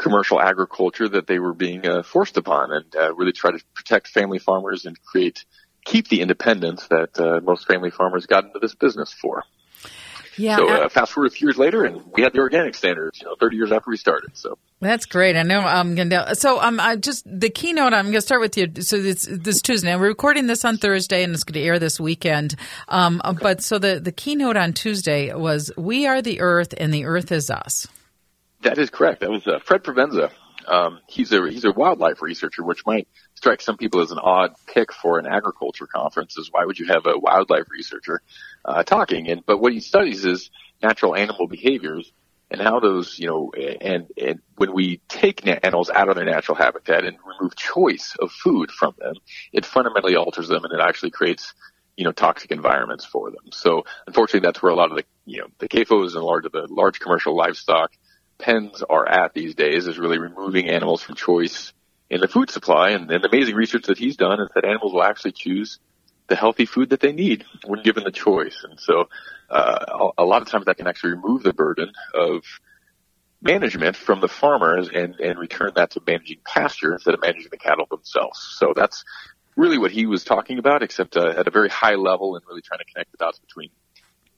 commercial 0.00 0.40
agriculture 0.40 1.08
that 1.08 1.26
they 1.26 1.38
were 1.38 1.54
being 1.54 1.86
uh, 1.86 2.02
forced 2.02 2.36
upon 2.36 2.72
and 2.72 2.96
uh, 2.96 3.14
really 3.14 3.32
try 3.32 3.50
to 3.50 3.58
protect 3.74 4.08
family 4.08 4.38
farmers 4.38 4.86
and 4.86 5.00
create 5.02 5.44
keep 5.84 6.08
the 6.08 6.20
independence 6.20 6.86
that 6.88 7.18
uh, 7.20 7.40
most 7.42 7.66
family 7.66 7.90
farmers 7.90 8.26
got 8.26 8.44
into 8.44 8.58
this 8.58 8.74
business 8.74 9.12
for. 9.12 9.44
Yeah. 10.36 10.56
So 10.56 10.68
uh, 10.68 10.88
fast 10.88 11.12
forward 11.12 11.26
a 11.26 11.30
few 11.30 11.48
years 11.48 11.58
later, 11.58 11.84
and 11.84 12.02
we 12.12 12.22
had 12.22 12.32
the 12.32 12.38
organic 12.38 12.74
standards. 12.74 13.20
You 13.20 13.26
know, 13.26 13.34
30 13.38 13.56
years 13.56 13.72
after 13.72 13.90
we 13.90 13.96
started. 13.96 14.36
So 14.36 14.56
that's 14.80 15.04
great. 15.04 15.36
I 15.36 15.42
know 15.42 15.60
I'm 15.60 15.94
going 15.94 16.08
to. 16.10 16.34
So 16.34 16.60
um, 16.60 16.80
I 16.80 16.96
just 16.96 17.26
the 17.26 17.50
keynote. 17.50 17.92
I'm 17.92 18.06
going 18.06 18.14
to 18.14 18.20
start 18.22 18.40
with 18.40 18.56
you. 18.56 18.70
So 18.80 18.96
it's 18.96 19.26
this 19.28 19.60
Tuesday. 19.60 19.90
Now, 19.90 19.98
we're 19.98 20.08
recording 20.08 20.46
this 20.46 20.64
on 20.64 20.78
Thursday, 20.78 21.24
and 21.24 21.34
it's 21.34 21.44
going 21.44 21.60
to 21.60 21.66
air 21.66 21.78
this 21.78 22.00
weekend. 22.00 22.54
Um, 22.88 23.20
but 23.42 23.60
so 23.60 23.78
the 23.78 24.00
the 24.00 24.12
keynote 24.12 24.56
on 24.56 24.72
Tuesday 24.72 25.34
was 25.34 25.72
"We 25.76 26.06
are 26.06 26.22
the 26.22 26.40
Earth, 26.40 26.72
and 26.78 26.94
the 26.94 27.04
Earth 27.04 27.32
is 27.32 27.50
us." 27.50 27.86
That 28.62 28.78
is 28.78 28.90
correct. 28.90 29.20
That 29.20 29.30
was 29.30 29.46
uh, 29.46 29.58
Fred 29.64 29.82
Provenza. 29.82 30.30
Um, 30.66 31.00
he's 31.08 31.32
a 31.32 31.50
he's 31.50 31.64
a 31.64 31.72
wildlife 31.72 32.20
researcher, 32.20 32.62
which 32.62 32.84
might 32.84 33.08
strike 33.34 33.62
some 33.62 33.78
people 33.78 34.02
as 34.02 34.10
an 34.10 34.18
odd 34.18 34.54
pick 34.66 34.92
for 34.92 35.18
an 35.18 35.26
agriculture 35.26 35.86
conference. 35.86 36.36
Is 36.36 36.50
why 36.52 36.64
would 36.64 36.78
you 36.78 36.86
have 36.86 37.06
a 37.06 37.18
wildlife 37.18 37.64
researcher 37.70 38.20
uh, 38.64 38.82
talking? 38.82 39.28
And 39.30 39.44
but 39.46 39.58
what 39.58 39.72
he 39.72 39.80
studies 39.80 40.24
is 40.24 40.50
natural 40.82 41.16
animal 41.16 41.48
behaviors 41.48 42.12
and 42.50 42.60
how 42.60 42.80
those 42.80 43.18
you 43.18 43.28
know 43.28 43.52
and 43.52 44.08
and 44.18 44.40
when 44.56 44.74
we 44.74 45.00
take 45.08 45.46
animals 45.46 45.88
out 45.88 46.08
of 46.08 46.16
their 46.16 46.26
natural 46.26 46.56
habitat 46.56 47.04
and 47.04 47.16
remove 47.24 47.56
choice 47.56 48.14
of 48.20 48.30
food 48.30 48.70
from 48.70 48.94
them, 48.98 49.14
it 49.52 49.64
fundamentally 49.64 50.16
alters 50.16 50.48
them 50.48 50.64
and 50.64 50.72
it 50.72 50.80
actually 50.80 51.10
creates 51.10 51.54
you 51.96 52.04
know 52.04 52.12
toxic 52.12 52.50
environments 52.50 53.04
for 53.04 53.30
them. 53.30 53.50
So 53.52 53.84
unfortunately, 54.06 54.46
that's 54.46 54.62
where 54.62 54.72
a 54.72 54.76
lot 54.76 54.90
of 54.90 54.96
the 54.96 55.04
you 55.24 55.40
know 55.40 55.46
the 55.58 55.68
CAFOs 55.68 56.14
and 56.14 56.22
large 56.24 56.44
of 56.44 56.52
the 56.52 56.66
large 56.68 57.00
commercial 57.00 57.36
livestock 57.36 57.92
pens 58.40 58.82
are 58.88 59.06
at 59.06 59.34
these 59.34 59.54
days 59.54 59.86
is 59.86 59.98
really 59.98 60.18
removing 60.18 60.68
animals 60.68 61.02
from 61.02 61.14
choice 61.14 61.72
in 62.08 62.20
the 62.20 62.28
food 62.28 62.50
supply. 62.50 62.90
And, 62.90 63.08
the 63.08 63.28
amazing 63.28 63.54
research 63.54 63.84
that 63.84 63.98
he's 63.98 64.16
done 64.16 64.40
is 64.40 64.48
that 64.54 64.64
animals 64.64 64.92
will 64.92 65.02
actually 65.02 65.32
choose 65.32 65.78
the 66.28 66.36
healthy 66.36 66.66
food 66.66 66.90
that 66.90 67.00
they 67.00 67.12
need 67.12 67.44
when 67.64 67.82
given 67.82 68.04
the 68.04 68.12
choice. 68.12 68.64
And 68.68 68.78
so, 68.78 69.08
uh, 69.48 70.10
a 70.16 70.24
lot 70.24 70.42
of 70.42 70.48
times 70.48 70.66
that 70.66 70.76
can 70.76 70.86
actually 70.86 71.12
remove 71.12 71.42
the 71.42 71.52
burden 71.52 71.92
of 72.14 72.42
management 73.42 73.96
from 73.96 74.20
the 74.20 74.28
farmers 74.28 74.88
and, 74.92 75.14
and 75.18 75.38
return 75.38 75.72
that 75.74 75.90
to 75.92 76.02
managing 76.06 76.38
pasture 76.44 76.92
instead 76.92 77.14
of 77.14 77.20
managing 77.20 77.48
the 77.50 77.56
cattle 77.56 77.86
themselves. 77.90 78.38
So 78.58 78.72
that's 78.76 79.04
really 79.56 79.78
what 79.78 79.90
he 79.90 80.06
was 80.06 80.24
talking 80.24 80.58
about, 80.58 80.82
except 80.82 81.16
uh, 81.16 81.34
at 81.36 81.46
a 81.46 81.50
very 81.50 81.68
high 81.68 81.94
level 81.94 82.36
and 82.36 82.44
really 82.48 82.62
trying 82.62 82.78
to 82.78 82.84
connect 82.84 83.12
the 83.12 83.18
dots 83.18 83.38
between 83.38 83.70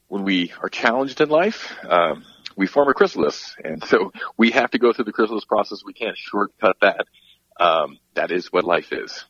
when 0.08 0.24
we 0.24 0.52
are 0.62 0.68
challenged 0.68 1.20
in 1.20 1.30
life, 1.30 1.74
um, 1.88 2.24
we 2.56 2.66
form 2.66 2.88
a 2.88 2.94
chrysalis, 2.94 3.54
and 3.62 3.82
so 3.84 4.12
we 4.36 4.50
have 4.52 4.70
to 4.72 4.78
go 4.78 4.92
through 4.92 5.06
the 5.06 5.12
chrysalis 5.12 5.44
process. 5.44 5.82
We 5.84 5.92
can't 5.92 6.16
shortcut 6.16 6.76
that. 6.80 7.06
Um, 7.58 7.98
that 8.14 8.30
is 8.30 8.52
what 8.52 8.64
life 8.64 8.92
is. 8.92 9.24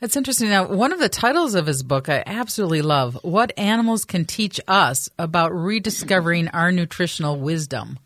That's 0.00 0.16
interesting. 0.16 0.50
Now, 0.50 0.66
one 0.66 0.92
of 0.92 0.98
the 0.98 1.08
titles 1.08 1.54
of 1.54 1.66
his 1.66 1.82
book 1.82 2.08
I 2.08 2.22
absolutely 2.26 2.82
love 2.82 3.18
What 3.22 3.58
Animals 3.58 4.04
Can 4.04 4.24
Teach 4.24 4.60
Us 4.68 5.08
About 5.18 5.54
Rediscovering 5.54 6.48
Our 6.48 6.72
Nutritional 6.72 7.38
Wisdom. 7.38 7.98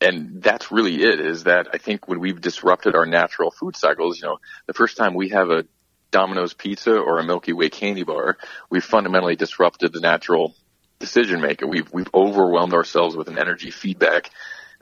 And 0.00 0.42
that's 0.42 0.72
really 0.72 1.02
it 1.02 1.20
is 1.20 1.44
that 1.44 1.68
I 1.72 1.78
think 1.78 2.08
when 2.08 2.18
we've 2.18 2.40
disrupted 2.40 2.94
our 2.94 3.06
natural 3.06 3.50
food 3.50 3.76
cycles, 3.76 4.20
you 4.20 4.26
know, 4.26 4.38
the 4.66 4.74
first 4.74 4.96
time 4.96 5.14
we 5.14 5.28
have 5.30 5.50
a 5.50 5.64
Domino's 6.10 6.54
pizza 6.54 6.98
or 6.98 7.18
a 7.18 7.24
Milky 7.24 7.52
Way 7.52 7.68
candy 7.68 8.02
bar, 8.02 8.36
we've 8.68 8.84
fundamentally 8.84 9.36
disrupted 9.36 9.92
the 9.92 10.00
natural 10.00 10.54
decision 11.00 11.40
maker. 11.40 11.66
We've 11.66 11.90
we've 11.92 12.10
overwhelmed 12.14 12.74
ourselves 12.74 13.16
with 13.16 13.28
an 13.28 13.38
energy 13.38 13.70
feedback 13.70 14.30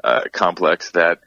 uh, 0.05 0.25
complex 0.33 0.91
that 0.91 1.21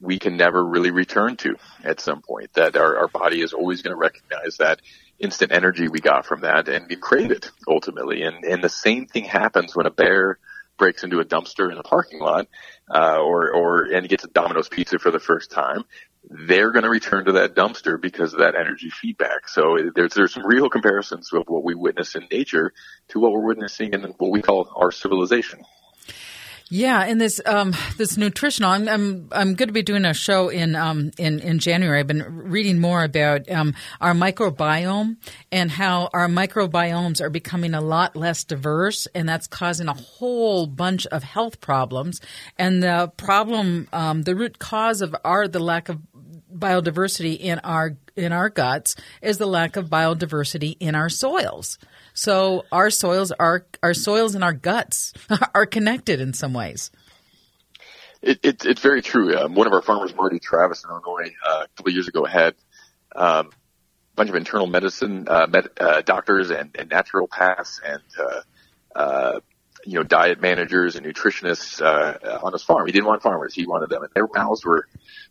we 0.00 0.18
can 0.18 0.36
never 0.36 0.64
really 0.64 0.90
return 0.90 1.36
to 1.36 1.56
at 1.84 2.00
some 2.00 2.22
point. 2.22 2.52
That 2.54 2.76
our, 2.76 2.98
our 2.98 3.08
body 3.08 3.40
is 3.40 3.52
always 3.52 3.82
going 3.82 3.94
to 3.94 4.00
recognize 4.00 4.56
that 4.56 4.80
instant 5.18 5.52
energy 5.52 5.88
we 5.88 6.00
got 6.00 6.26
from 6.26 6.40
that 6.40 6.68
and 6.68 7.00
crave 7.00 7.30
it 7.30 7.50
ultimately. 7.68 8.22
And 8.22 8.44
and 8.44 8.64
the 8.64 8.68
same 8.68 9.06
thing 9.06 9.24
happens 9.24 9.76
when 9.76 9.86
a 9.86 9.90
bear 9.90 10.38
breaks 10.78 11.04
into 11.04 11.18
a 11.18 11.24
dumpster 11.24 11.70
in 11.70 11.76
a 11.76 11.82
parking 11.82 12.20
lot, 12.20 12.48
uh, 12.92 13.18
or 13.18 13.52
or 13.52 13.84
and 13.84 14.08
gets 14.08 14.24
a 14.24 14.28
Domino's 14.28 14.68
pizza 14.68 14.98
for 14.98 15.10
the 15.10 15.20
first 15.20 15.50
time. 15.50 15.84
They're 16.24 16.72
going 16.72 16.82
to 16.82 16.90
return 16.90 17.24
to 17.26 17.32
that 17.32 17.54
dumpster 17.54 18.00
because 18.00 18.32
of 18.32 18.40
that 18.40 18.54
energy 18.54 18.90
feedback. 18.90 19.48
So 19.48 19.78
there's 19.94 20.14
there's 20.14 20.34
some 20.34 20.46
real 20.46 20.68
comparisons 20.68 21.32
of 21.32 21.44
what 21.46 21.64
we 21.64 21.74
witness 21.74 22.14
in 22.14 22.26
nature 22.30 22.72
to 23.08 23.20
what 23.20 23.32
we're 23.32 23.46
witnessing 23.46 23.94
in 23.94 24.02
what 24.02 24.30
we 24.30 24.42
call 24.42 24.70
our 24.76 24.92
civilization. 24.92 25.64
Yeah, 26.70 27.02
and 27.02 27.18
this 27.18 27.40
um, 27.46 27.74
this 27.96 28.18
nutritional. 28.18 28.70
I'm 28.70 28.88
I'm 28.88 29.28
I'm 29.32 29.54
going 29.54 29.68
to 29.68 29.72
be 29.72 29.82
doing 29.82 30.04
a 30.04 30.12
show 30.12 30.50
in 30.50 30.76
um, 30.76 31.12
in 31.16 31.40
in 31.40 31.60
January. 31.60 31.98
I've 31.98 32.06
been 32.06 32.24
reading 32.28 32.78
more 32.78 33.02
about 33.02 33.50
um, 33.50 33.74
our 34.02 34.12
microbiome 34.12 35.16
and 35.50 35.70
how 35.70 36.10
our 36.12 36.28
microbiomes 36.28 37.22
are 37.22 37.30
becoming 37.30 37.72
a 37.72 37.80
lot 37.80 38.16
less 38.16 38.44
diverse, 38.44 39.08
and 39.14 39.26
that's 39.26 39.46
causing 39.46 39.88
a 39.88 39.94
whole 39.94 40.66
bunch 40.66 41.06
of 41.06 41.22
health 41.22 41.62
problems. 41.62 42.20
And 42.58 42.82
the 42.82 43.10
problem, 43.16 43.88
um, 43.94 44.22
the 44.22 44.36
root 44.36 44.58
cause 44.58 45.00
of 45.00 45.16
our 45.24 45.48
the 45.48 45.60
lack 45.60 45.88
of 45.88 45.98
biodiversity 46.54 47.38
in 47.38 47.60
our 47.60 47.96
in 48.14 48.32
our 48.32 48.50
guts 48.50 48.94
is 49.22 49.38
the 49.38 49.46
lack 49.46 49.76
of 49.76 49.86
biodiversity 49.86 50.76
in 50.80 50.94
our 50.94 51.08
soils. 51.08 51.78
So 52.18 52.64
our 52.72 52.90
soils 52.90 53.30
are 53.30 53.64
our 53.80 53.94
soils 53.94 54.34
and 54.34 54.42
our 54.42 54.52
guts 54.52 55.12
are 55.54 55.66
connected 55.66 56.20
in 56.20 56.32
some 56.32 56.52
ways. 56.52 56.90
It, 58.20 58.40
it, 58.42 58.66
it's 58.66 58.80
very 58.80 59.02
true. 59.02 59.36
Um, 59.36 59.54
one 59.54 59.68
of 59.68 59.72
our 59.72 59.82
farmers, 59.82 60.12
Marty 60.16 60.40
Travis 60.40 60.82
in 60.82 60.90
Illinois, 60.90 61.32
uh, 61.48 61.64
a 61.64 61.68
couple 61.76 61.90
of 61.90 61.94
years 61.94 62.08
ago 62.08 62.24
had 62.24 62.56
um, 63.14 63.46
a 63.46 64.16
bunch 64.16 64.30
of 64.30 64.34
internal 64.34 64.66
medicine 64.66 65.28
uh, 65.28 65.46
med, 65.46 65.68
uh, 65.78 66.02
doctors 66.02 66.50
and, 66.50 66.74
and 66.76 66.90
naturopaths 66.90 67.78
and 67.86 68.02
uh, 68.18 68.98
uh, 68.98 69.40
you 69.84 69.94
know 69.94 70.02
diet 70.02 70.40
managers 70.40 70.96
and 70.96 71.06
nutritionists 71.06 71.80
uh, 71.80 72.40
on 72.42 72.52
his 72.52 72.64
farm. 72.64 72.86
He 72.86 72.92
didn't 72.92 73.06
want 73.06 73.22
farmers; 73.22 73.54
he 73.54 73.64
wanted 73.64 73.90
them, 73.90 74.02
and 74.02 74.10
their 74.12 74.26
mouths 74.26 74.64
were 74.64 74.88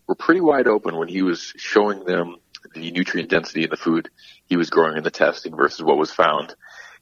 were 0.07 0.15
pretty 0.15 0.39
wide 0.39 0.67
open 0.67 0.95
when 0.95 1.09
he 1.09 1.21
was 1.21 1.53
showing 1.57 2.05
them 2.05 2.37
the 2.73 2.91
nutrient 2.91 3.29
density 3.29 3.63
in 3.63 3.69
the 3.69 3.77
food 3.77 4.09
he 4.45 4.55
was 4.55 4.69
growing 4.69 4.95
in 4.95 5.03
the 5.03 5.11
testing 5.11 5.53
versus 5.55 5.83
what 5.83 5.97
was 5.97 6.11
found 6.11 6.55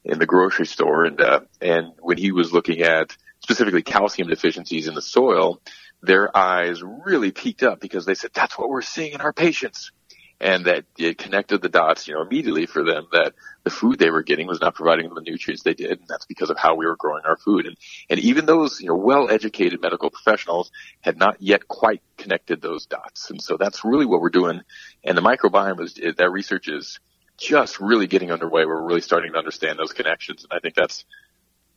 in 0.06 0.20
the 0.20 0.26
grocery 0.26 0.68
store. 0.68 1.04
And, 1.04 1.20
uh, 1.20 1.42
and 1.62 1.94
when 2.00 2.18
he 2.18 2.32
was 2.32 2.54
looking 2.54 2.82
at 2.82 3.16
specifically 3.40 3.84
calcium 3.84 4.30
deficiencies 4.30 4.88
in 4.88 4.96
the 4.96 5.02
soil, 5.02 5.60
their 6.02 6.36
eyes 6.36 6.82
really 6.84 7.32
peaked 7.32 7.64
up 7.64 7.80
because 7.80 8.06
they 8.06 8.16
said, 8.16 8.32
that's 8.34 8.58
what 8.58 8.70
we're 8.70 8.82
seeing 8.82 9.14
in 9.14 9.22
our 9.22 9.34
patients. 9.34 9.92
And 10.40 10.66
that 10.66 10.84
it 10.98 11.18
connected 11.18 11.62
the 11.62 11.70
dots, 11.70 12.08
you 12.08 12.14
know, 12.14 12.22
immediately 12.22 12.66
for 12.66 12.84
them 12.84 13.08
that 13.14 13.34
the 13.64 13.70
food 13.70 14.00
they 14.00 14.10
were 14.12 14.22
getting 14.22 14.48
was 14.48 14.60
not 14.60 14.76
providing 14.76 15.06
them 15.06 15.16
the 15.16 15.22
nutrients 15.22 15.64
they 15.64 15.74
did. 15.74 16.00
And 16.00 16.08
that's 16.10 16.26
because 16.26 16.50
of 16.50 16.58
how 16.58 16.76
we 16.76 16.86
were 16.86 16.98
growing 16.98 17.24
our 17.24 17.38
food. 17.38 17.66
And, 17.66 17.78
and 18.10 18.20
even 18.20 18.46
those, 18.46 18.82
you 18.82 18.90
know, 18.90 18.96
well-educated 18.96 19.82
medical 19.82 20.10
professionals 20.10 20.72
had 21.00 21.18
not 21.18 21.42
yet 21.42 21.70
quite 21.70 22.02
connected 22.18 22.62
those 22.62 22.86
dots. 22.86 23.32
And 23.32 23.42
so 23.42 23.56
that's 23.56 23.86
really 23.86 24.06
what 24.06 24.20
we're 24.20 24.30
doing. 24.30 24.60
And 25.06 25.18
the 25.18 25.22
microbiome 25.22 25.82
is, 25.82 25.94
that 26.18 26.30
research 26.30 26.68
is, 26.68 27.00
just 27.38 27.80
really 27.80 28.08
getting 28.08 28.32
underway. 28.32 28.66
We're 28.66 28.82
really 28.82 29.02
starting 29.02 29.34
to 29.34 29.38
understand 29.38 29.80
those 29.80 29.94
connections, 29.94 30.44
and 30.44 30.56
I 30.56 30.60
think 30.60 30.76
that's 30.76 31.06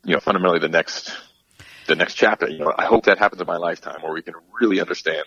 you 0.04 0.14
know 0.14 0.20
fundamentally 0.20 0.60
the 0.60 0.68
next 0.68 1.12
the 1.86 1.96
next 1.96 2.14
chapter. 2.14 2.48
You 2.48 2.58
know, 2.58 2.72
I 2.76 2.84
hope 2.84 3.04
that 3.06 3.18
happens 3.18 3.40
in 3.40 3.46
my 3.46 3.56
lifetime 3.56 4.02
where 4.02 4.12
we 4.12 4.22
can 4.22 4.34
really 4.60 4.80
understand 4.80 5.24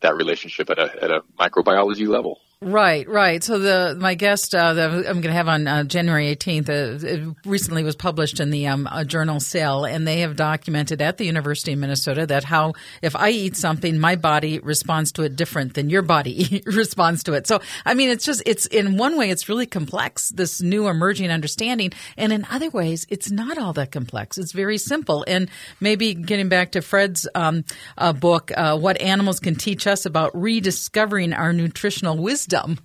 that 0.00 0.16
relationship 0.16 0.70
at 0.70 0.78
a 0.78 1.02
at 1.02 1.10
a 1.10 1.22
microbiology 1.38 2.08
level. 2.08 2.40
Right, 2.64 3.06
right. 3.06 3.44
So 3.44 3.58
the 3.58 3.94
my 4.00 4.14
guest 4.14 4.54
uh, 4.54 4.72
that 4.72 4.90
I'm 4.90 5.02
going 5.02 5.22
to 5.24 5.32
have 5.32 5.48
on 5.48 5.66
uh, 5.66 5.84
January 5.84 6.34
18th 6.34 6.70
uh, 6.70 7.34
recently 7.44 7.84
was 7.84 7.94
published 7.94 8.40
in 8.40 8.48
the 8.48 8.68
um, 8.68 8.88
journal 9.06 9.38
Cell, 9.38 9.84
and 9.84 10.08
they 10.08 10.20
have 10.20 10.34
documented 10.34 11.02
at 11.02 11.18
the 11.18 11.26
University 11.26 11.74
of 11.74 11.78
Minnesota 11.78 12.24
that 12.26 12.42
how 12.42 12.72
if 13.02 13.14
I 13.16 13.28
eat 13.28 13.58
something, 13.58 13.98
my 13.98 14.16
body 14.16 14.60
responds 14.60 15.12
to 15.12 15.24
it 15.24 15.36
different 15.36 15.74
than 15.74 15.90
your 15.90 16.00
body 16.00 16.62
responds 16.66 17.24
to 17.24 17.34
it. 17.34 17.46
So 17.46 17.60
I 17.84 17.92
mean, 17.92 18.08
it's 18.08 18.24
just 18.24 18.42
it's 18.46 18.64
in 18.64 18.96
one 18.96 19.18
way 19.18 19.28
it's 19.28 19.46
really 19.46 19.66
complex 19.66 20.30
this 20.30 20.62
new 20.62 20.88
emerging 20.88 21.30
understanding, 21.30 21.92
and 22.16 22.32
in 22.32 22.46
other 22.50 22.70
ways 22.70 23.06
it's 23.10 23.30
not 23.30 23.58
all 23.58 23.74
that 23.74 23.92
complex. 23.92 24.38
It's 24.38 24.52
very 24.52 24.78
simple, 24.78 25.22
and 25.28 25.50
maybe 25.80 26.14
getting 26.14 26.48
back 26.48 26.72
to 26.72 26.80
Fred's 26.80 27.28
um, 27.34 27.66
uh, 27.98 28.14
book, 28.14 28.52
uh, 28.56 28.78
what 28.78 28.98
animals 29.02 29.38
can 29.38 29.54
teach 29.54 29.86
us 29.86 30.06
about 30.06 30.34
rediscovering 30.34 31.34
our 31.34 31.52
nutritional 31.52 32.16
wisdom 32.16 32.53
wisdom. 32.54 32.78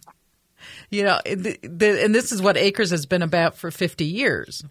You 0.89 1.03
know, 1.03 1.19
the, 1.23 1.57
the, 1.61 2.03
and 2.03 2.13
this 2.13 2.31
is 2.31 2.41
what 2.41 2.57
Acres 2.57 2.91
has 2.91 3.05
been 3.05 3.21
about 3.21 3.55
for 3.55 3.71
50 3.71 4.05
years. 4.05 4.63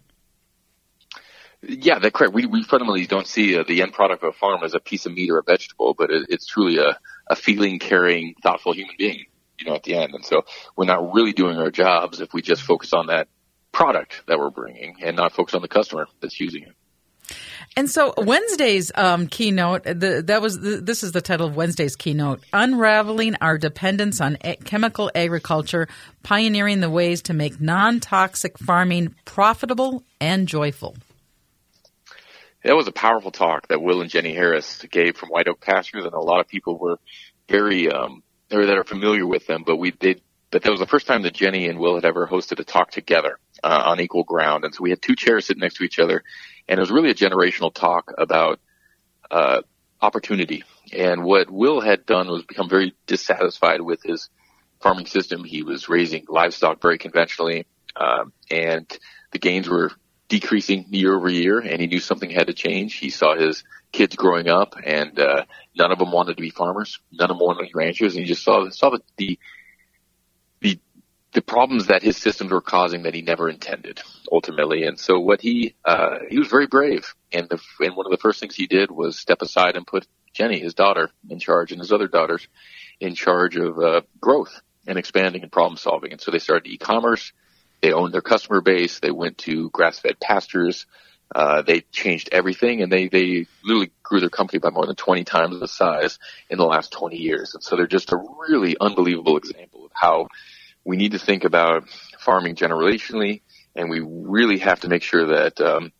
Yeah, 1.61 1.99
that's 1.99 2.15
correct. 2.15 2.33
We, 2.33 2.45
we 2.45 2.63
fundamentally 2.63 3.07
don't 3.07 3.27
see 3.27 3.57
uh, 3.57 3.63
the 3.67 3.81
end 3.81 3.93
product 3.93 4.23
of 4.23 4.29
a 4.29 4.37
farm 4.37 4.63
as 4.63 4.75
a 4.75 4.79
piece 4.79 5.05
of 5.05 5.13
meat 5.13 5.29
or 5.29 5.39
a 5.39 5.43
vegetable, 5.43 5.93
but 5.97 6.09
it, 6.09 6.27
it's 6.29 6.45
truly 6.45 6.77
a, 6.77 6.97
a 7.27 7.35
feeling, 7.35 7.79
caring, 7.79 8.35
thoughtful 8.41 8.73
human 8.73 8.95
being, 8.97 9.25
you 9.59 9.65
know, 9.65 9.75
at 9.75 9.83
the 9.83 9.95
end. 9.95 10.13
And 10.13 10.23
so 10.23 10.43
we're 10.75 10.85
not 10.85 11.13
really 11.13 11.33
doing 11.33 11.57
our 11.57 11.71
jobs 11.71 12.21
if 12.21 12.33
we 12.33 12.41
just 12.41 12.61
focus 12.61 12.93
on 12.93 13.07
that 13.07 13.27
product 13.71 14.23
that 14.27 14.39
we're 14.39 14.51
bringing 14.51 14.97
and 15.01 15.17
not 15.17 15.33
focus 15.33 15.55
on 15.55 15.61
the 15.61 15.67
customer 15.67 16.07
that's 16.21 16.39
using 16.39 16.63
it. 16.63 16.75
And 17.75 17.89
so 17.89 18.13
Wednesday's 18.17 18.91
um, 18.95 19.27
keynote, 19.27 19.83
the, 19.83 20.23
that 20.25 20.41
was 20.41 20.59
the, 20.59 20.77
this 20.77 21.03
is 21.03 21.11
the 21.11 21.21
title 21.21 21.47
of 21.47 21.55
Wednesday's 21.55 21.95
keynote: 21.95 22.41
unraveling 22.51 23.35
our 23.41 23.57
dependence 23.57 24.19
on 24.19 24.37
a- 24.43 24.55
chemical 24.57 25.11
agriculture, 25.13 25.87
pioneering 26.23 26.79
the 26.79 26.89
ways 26.89 27.21
to 27.23 27.33
make 27.33 27.61
non-toxic 27.61 28.57
farming 28.57 29.15
profitable 29.25 30.03
and 30.19 30.47
joyful. 30.47 30.97
That 32.63 32.75
was 32.75 32.87
a 32.87 32.91
powerful 32.91 33.31
talk 33.31 33.69
that 33.69 33.81
Will 33.81 34.01
and 34.01 34.11
Jenni 34.11 34.33
Harris 34.33 34.83
gave 34.91 35.15
from 35.15 35.29
White 35.29 35.47
Oak 35.47 35.61
Pastures, 35.61 36.03
and 36.03 36.13
a 36.13 36.19
lot 36.19 36.41
of 36.41 36.47
people 36.47 36.77
were 36.77 36.99
very 37.47 37.89
um, 37.89 38.23
that 38.49 38.77
are 38.77 38.83
familiar 38.83 39.25
with 39.25 39.47
them. 39.47 39.63
But 39.65 39.77
we 39.77 39.91
did, 39.91 40.21
but 40.51 40.63
that 40.63 40.71
was 40.71 40.81
the 40.81 40.85
first 40.87 41.07
time 41.07 41.21
that 41.21 41.33
Jenni 41.33 41.69
and 41.69 41.79
Will 41.79 41.95
had 41.95 42.03
ever 42.03 42.27
hosted 42.27 42.59
a 42.59 42.65
talk 42.65 42.91
together 42.91 43.39
uh, 43.63 43.83
on 43.85 44.01
equal 44.01 44.23
ground, 44.23 44.65
and 44.65 44.73
so 44.73 44.83
we 44.83 44.89
had 44.89 45.01
two 45.01 45.15
chairs 45.15 45.45
sitting 45.45 45.61
next 45.61 45.75
to 45.75 45.83
each 45.83 45.99
other 45.99 46.23
and 46.69 46.77
it 46.77 46.81
was 46.81 46.91
really 46.91 47.09
a 47.09 47.15
generational 47.15 47.73
talk 47.73 48.13
about 48.17 48.59
uh, 49.31 49.63
opportunity. 50.01 50.63
And 50.93 51.23
what 51.23 51.49
Will 51.49 51.81
had 51.81 52.05
done 52.05 52.27
was 52.27 52.43
become 52.43 52.69
very 52.69 52.95
dissatisfied 53.07 53.81
with 53.81 54.03
his 54.03 54.29
farming 54.79 55.07
system. 55.07 55.43
He 55.43 55.63
was 55.63 55.89
raising 55.89 56.25
livestock 56.29 56.79
very 56.79 56.99
conventionally, 56.99 57.65
um, 57.95 58.31
and 58.51 58.87
the 59.31 59.39
gains 59.39 59.67
were 59.67 59.91
decreasing 60.29 60.85
year 60.91 61.15
over 61.15 61.27
year. 61.27 61.59
And 61.59 61.81
he 61.81 61.87
knew 61.87 61.99
something 61.99 62.29
had 62.29 62.47
to 62.47 62.53
change. 62.53 62.95
He 62.95 63.09
saw 63.09 63.35
his 63.35 63.63
kids 63.91 64.15
growing 64.15 64.47
up, 64.47 64.75
and 64.83 65.19
uh, 65.19 65.45
none 65.75 65.91
of 65.91 65.97
them 65.97 66.11
wanted 66.11 66.37
to 66.37 66.41
be 66.41 66.51
farmers. 66.51 66.99
None 67.11 67.31
of 67.31 67.37
them 67.37 67.45
wanted 67.45 67.65
to 67.65 67.65
be 67.65 67.71
ranchers. 67.73 68.13
And 68.13 68.23
he 68.23 68.29
just 68.29 68.43
saw 68.43 68.69
saw 68.69 68.91
the, 68.91 69.01
the 69.17 69.39
the 71.33 71.41
problems 71.41 71.87
that 71.87 72.01
his 72.01 72.17
systems 72.17 72.51
were 72.51 72.61
causing 72.61 73.03
that 73.03 73.13
he 73.13 73.21
never 73.21 73.49
intended 73.49 74.01
ultimately. 74.31 74.83
And 74.83 74.99
so 74.99 75.19
what 75.19 75.41
he, 75.41 75.75
uh, 75.85 76.19
he 76.29 76.39
was 76.39 76.47
very 76.47 76.67
brave. 76.67 77.13
And 77.31 77.47
the, 77.47 77.59
and 77.79 77.95
one 77.95 78.07
of 78.07 78.11
the 78.11 78.17
first 78.17 78.39
things 78.39 78.55
he 78.55 78.67
did 78.67 78.89
was 78.89 79.19
step 79.19 79.41
aside 79.41 79.75
and 79.75 79.85
put 79.85 80.07
Jenni, 80.33 80.59
his 80.59 80.73
daughter, 80.73 81.09
in 81.29 81.39
charge 81.39 81.71
and 81.71 81.79
his 81.79 81.91
other 81.91 82.07
daughters 82.07 82.47
in 82.99 83.13
charge 83.15 83.55
of, 83.57 83.77
uh, 83.79 84.01
growth 84.19 84.61
and 84.87 84.97
expanding 84.97 85.43
and 85.43 85.51
problem 85.51 85.77
solving. 85.77 86.11
And 86.11 86.21
so 86.21 86.31
they 86.31 86.39
started 86.39 86.67
e-commerce. 86.67 87.31
They 87.81 87.93
owned 87.93 88.13
their 88.13 88.21
customer 88.21 88.61
base. 88.61 88.99
They 88.99 89.11
went 89.11 89.37
to 89.39 89.69
grass-fed 89.69 90.19
pastures. 90.19 90.87
Uh, 91.33 91.61
they 91.61 91.81
changed 91.91 92.29
everything 92.31 92.81
and 92.81 92.91
they, 92.91 93.07
they 93.07 93.45
literally 93.63 93.91
grew 94.01 94.19
their 94.19 94.31
company 94.31 94.57
by 94.57 94.71
more 94.71 94.87
than 94.87 94.95
20 94.95 95.23
times 95.25 95.59
the 95.59 95.67
size 95.67 96.17
in 96.49 96.57
the 96.57 96.65
last 96.65 96.91
20 96.91 97.17
years. 97.17 97.53
And 97.53 97.63
so 97.63 97.75
they're 97.75 97.85
just 97.85 98.11
a 98.11 98.23
really 98.49 98.75
unbelievable 98.81 99.37
example 99.37 99.85
of 99.85 99.91
how 99.93 100.27
we 100.89 100.97
need 100.97 101.11
to 101.11 101.19
think 101.19 101.43
about 101.43 101.87
farming 102.19 102.55
generationally, 102.55 103.41
and 103.75 103.91
we 103.91 103.99
really 104.03 104.57
have 104.57 104.79
to 104.79 104.89
make 104.89 105.03
sure 105.03 105.27
that 105.27 105.61
um, 105.61 105.91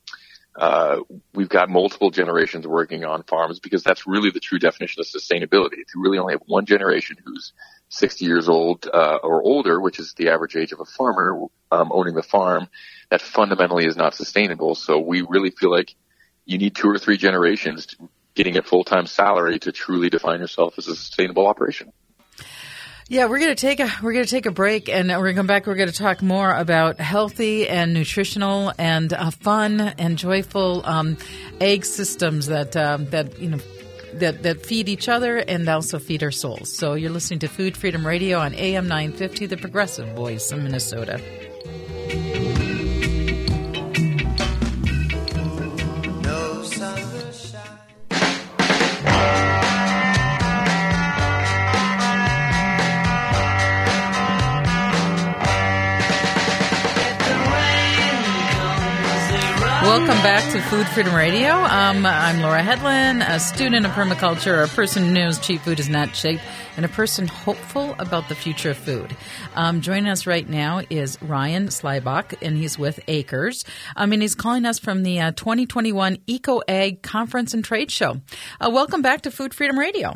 uh, 0.56 0.98
we've 1.36 1.48
got 1.48 1.70
multiple 1.70 2.10
generations 2.10 2.66
working 2.66 3.06
on 3.06 3.22
farms 3.22 3.60
because 3.60 3.84
that's 3.84 4.08
really 4.08 4.32
the 4.32 4.40
true 4.40 4.58
definition 4.58 5.00
of 5.00 5.06
sustainability. 5.06 5.74
If 5.74 5.94
you 5.94 6.02
really 6.02 6.18
only 6.18 6.34
have 6.34 6.42
one 6.48 6.66
generation 6.66 7.18
who's 7.24 7.54
60 7.90 8.26
years 8.26 8.50
old 8.50 8.90
uh, 8.92 9.20
or 9.22 9.44
older, 9.44 9.80
which 9.80 10.00
is 10.00 10.16
the 10.18 10.30
average 10.30 10.56
age 10.56 10.72
of 10.72 10.80
a 10.80 10.86
farmer 10.86 11.40
um, 11.72 11.92
owning 11.94 12.16
the 12.16 12.24
farm, 12.24 12.68
that 13.12 13.22
fundamentally 13.22 13.86
is 13.86 13.96
not 13.96 14.16
sustainable. 14.16 14.74
So 14.74 14.98
we 14.98 15.22
really 15.22 15.52
feel 15.52 15.70
like 15.70 15.94
you 16.46 16.58
need 16.58 16.76
two 16.76 16.90
or 16.90 16.98
three 16.98 17.18
generations 17.18 17.96
getting 18.34 18.58
a 18.58 18.64
full-time 18.64 19.06
salary 19.06 19.60
to 19.60 19.72
truly 19.72 20.10
define 20.10 20.40
yourself 20.40 20.80
as 20.80 20.88
a 20.88 20.96
sustainable 20.96 21.46
operation. 21.46 21.94
Yeah, 23.10 23.26
we're 23.26 23.40
gonna 23.40 23.56
take 23.56 23.80
a 23.80 23.90
we're 24.04 24.14
gonna 24.14 24.28
take 24.28 24.46
a 24.46 24.52
break, 24.52 24.88
and 24.88 25.10
we're 25.10 25.18
gonna 25.18 25.34
come 25.34 25.48
back. 25.48 25.66
We're 25.66 25.74
gonna 25.74 25.92
talk 25.92 26.22
more 26.22 26.54
about 26.54 27.00
healthy 27.00 27.68
and 27.68 27.92
nutritional 27.92 28.72
and 28.78 29.12
uh, 29.12 29.32
fun 29.32 29.82
and 29.82 30.16
joyful 30.16 30.86
um, 30.86 31.18
egg 31.60 31.86
systems 31.86 32.46
that 32.48 32.78
um, 32.78 33.06
that 33.08 33.40
you 33.40 33.50
know 33.50 33.58
that 34.14 34.44
that 34.44 34.64
feed 34.64 34.88
each 34.90 35.10
other 35.10 35.38
and 35.38 35.68
also 35.68 35.98
feed 35.98 36.22
our 36.22 36.30
souls. 36.30 36.72
So 36.72 36.94
you're 36.94 37.10
listening 37.10 37.40
to 37.40 37.48
Food 37.48 37.76
Freedom 37.76 38.06
Radio 38.06 38.38
on 38.38 38.54
AM 38.54 38.88
950, 38.88 39.48
the 39.48 39.58
Progressive 39.58 40.16
Voice 40.16 40.52
of 40.52 40.62
Minnesota. 40.62 41.20
To 60.50 60.60
Food 60.62 60.88
Freedom 60.88 61.14
Radio. 61.14 61.52
Um, 61.52 62.04
I'm 62.08 62.42
Laura 62.42 62.64
Hedlund, 62.64 63.24
a 63.24 63.40
student 63.40 63.86
of 63.86 63.92
permaculture, 63.92 64.64
a 64.64 64.68
person 64.68 65.06
who 65.06 65.12
knows 65.12 65.38
cheap 65.38 65.62
food 65.62 65.80
is 65.80 65.90
not 65.90 66.14
cheap, 66.14 66.40
and 66.76 66.84
a 66.84 66.90
person 66.90 67.28
hopeful 67.28 67.96
about 68.00 68.30
the 68.30 68.36
future 68.36 68.72
of 68.72 68.78
food. 68.78 69.16
Um, 69.54 69.82
joining 69.82 70.10
us 70.10 70.26
right 70.26 70.50
now 70.50 70.82
is 70.90 71.22
Ryan 71.22 71.68
Slabaugh, 71.68 72.34
and 72.42 72.58
he's 72.58 72.80
with 72.80 73.00
Acres. 73.08 73.64
I 73.96 74.08
mean, 74.08 74.22
he's 74.22 74.34
calling 74.34 74.66
us 74.66 74.80
from 74.80 75.04
the 75.04 75.20
uh, 75.20 75.32
2021 75.34 76.18
Eco 76.26 76.62
Ag 76.68 77.04
Conference 77.04 77.54
and 77.54 77.64
Trade 77.64 77.92
Show. 77.92 78.20
Uh, 78.60 78.72
welcome 78.74 79.04
back 79.04 79.22
to 79.22 79.32
Food 79.32 79.54
Freedom 79.54 79.78
Radio. 79.78 80.16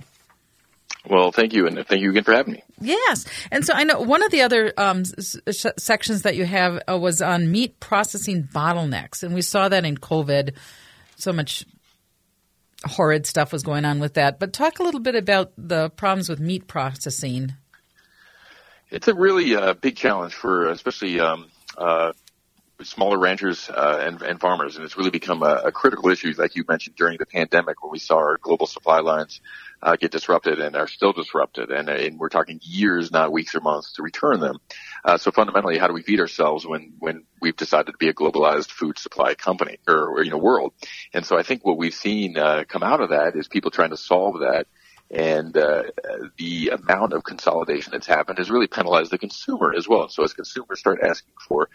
Well, 1.10 1.34
thank 1.34 1.54
you, 1.54 1.68
and 1.68 1.86
thank 1.86 2.02
you 2.02 2.12
again 2.12 2.24
for 2.24 2.34
having 2.34 2.54
me. 2.54 2.64
Yes, 2.80 3.26
and 3.52 3.66
so 3.66 3.74
I 3.74 3.84
know 3.84 4.00
one 4.00 4.24
of 4.24 4.32
the 4.32 4.42
other 4.42 4.74
um, 4.78 5.04
s- 5.18 5.66
sections 5.78 6.22
that 6.22 6.38
you 6.38 6.46
have 6.46 6.82
uh, 6.90 6.98
was 6.98 7.22
on 7.22 7.52
meat 7.52 7.80
processing 7.82 8.44
bottlenecks, 8.44 9.22
and 9.22 9.34
we 9.34 9.42
saw 9.42 9.68
that 9.68 9.84
in 9.84 9.98
COVID. 9.98 10.56
So 11.18 11.34
much 11.34 11.66
horrid 12.86 13.26
stuff 13.26 13.52
was 13.52 13.64
going 13.64 13.86
on 13.86 14.00
with 14.00 14.14
that. 14.16 14.40
But 14.40 14.54
talk 14.54 14.80
a 14.80 14.84
little 14.84 15.00
bit 15.00 15.16
about 15.16 15.52
the 15.58 15.90
problems 15.90 16.30
with 16.30 16.40
meat 16.40 16.68
processing. 16.68 17.54
It's 18.90 19.08
a 19.08 19.14
really 19.14 19.56
uh, 19.56 19.74
big 19.74 19.96
challenge 19.96 20.34
for 20.34 20.70
especially 20.70 21.20
um, 21.20 21.48
uh, 21.78 22.14
smaller 22.82 23.18
ranchers 23.18 23.70
uh, 23.70 24.04
and, 24.06 24.22
and, 24.22 24.40
farmers, 24.40 24.76
and 24.76 24.86
it's 24.86 24.98
really 24.98 25.10
become 25.10 25.42
a, 25.42 25.62
a, 25.66 25.72
critical 25.72 26.10
issue, 26.10 26.34
like 26.38 26.56
you 26.56 26.64
mentioned 26.68 26.96
during 26.96 27.18
the 27.18 27.26
pandemic, 27.26 27.82
when 27.82 27.92
we 27.92 28.00
saw 28.00 28.18
our 28.18 28.38
global 28.42 28.68
supply 28.68 29.00
lines 29.00 29.42
uh, 29.84 29.96
get 29.98 30.12
disrupted 30.12 30.60
and 30.60 30.76
are 30.76 30.88
still 30.88 31.12
disrupted, 31.12 31.70
and, 31.70 31.90
and, 31.90 32.18
we're 32.18 32.30
talking 32.30 32.60
years, 32.64 33.12
not 33.12 33.34
weeks 33.34 33.54
or 33.54 33.60
months, 33.60 33.94
to 33.94 34.02
return 34.02 34.40
them. 34.40 34.58
Uh, 35.04 35.18
so 35.18 35.30
fundamentally, 35.30 35.78
how 35.78 35.88
do 35.88 35.94
we 35.94 36.02
feed 36.02 36.22
ourselves 36.22 36.66
when 36.66 36.94
when 37.00 37.26
we've 37.42 37.58
decided 37.58 37.92
to 37.92 37.98
be 37.98 38.08
a 38.08 38.14
globalized 38.14 38.72
food 38.72 38.98
supply 38.98 39.36
company 39.36 39.78
or, 39.88 40.10
or 40.10 40.24
you 40.24 40.32
know 40.32 40.38
world? 40.38 40.74
And 41.14 41.26
so 41.26 41.38
I 41.38 41.44
think 41.44 41.66
what 41.66 41.78
we've 41.78 41.94
seen 41.94 42.38
uh, 42.38 42.64
come 42.68 42.82
out 42.82 43.02
of 43.02 43.10
that 43.10 43.36
is 43.36 43.48
people 43.48 43.72
trying 43.72 43.90
to 43.90 43.98
solve 43.98 44.40
that 44.40 44.68
and 45.12 45.56
uh, 45.56 45.84
the 46.38 46.70
amount 46.70 47.14
of 47.14 47.24
consolidation 47.24 47.92
that's 47.92 48.08
happened 48.08 48.40
has 48.40 48.50
really 48.50 48.68
penalized 48.68 49.12
the 49.12 49.18
consumer 49.20 49.74
as 49.78 49.88
well. 49.88 50.10
So 50.10 50.24
as 50.24 50.34
consumers 50.34 50.80
start 50.80 51.02
asking 51.04 51.34
for 51.48 51.70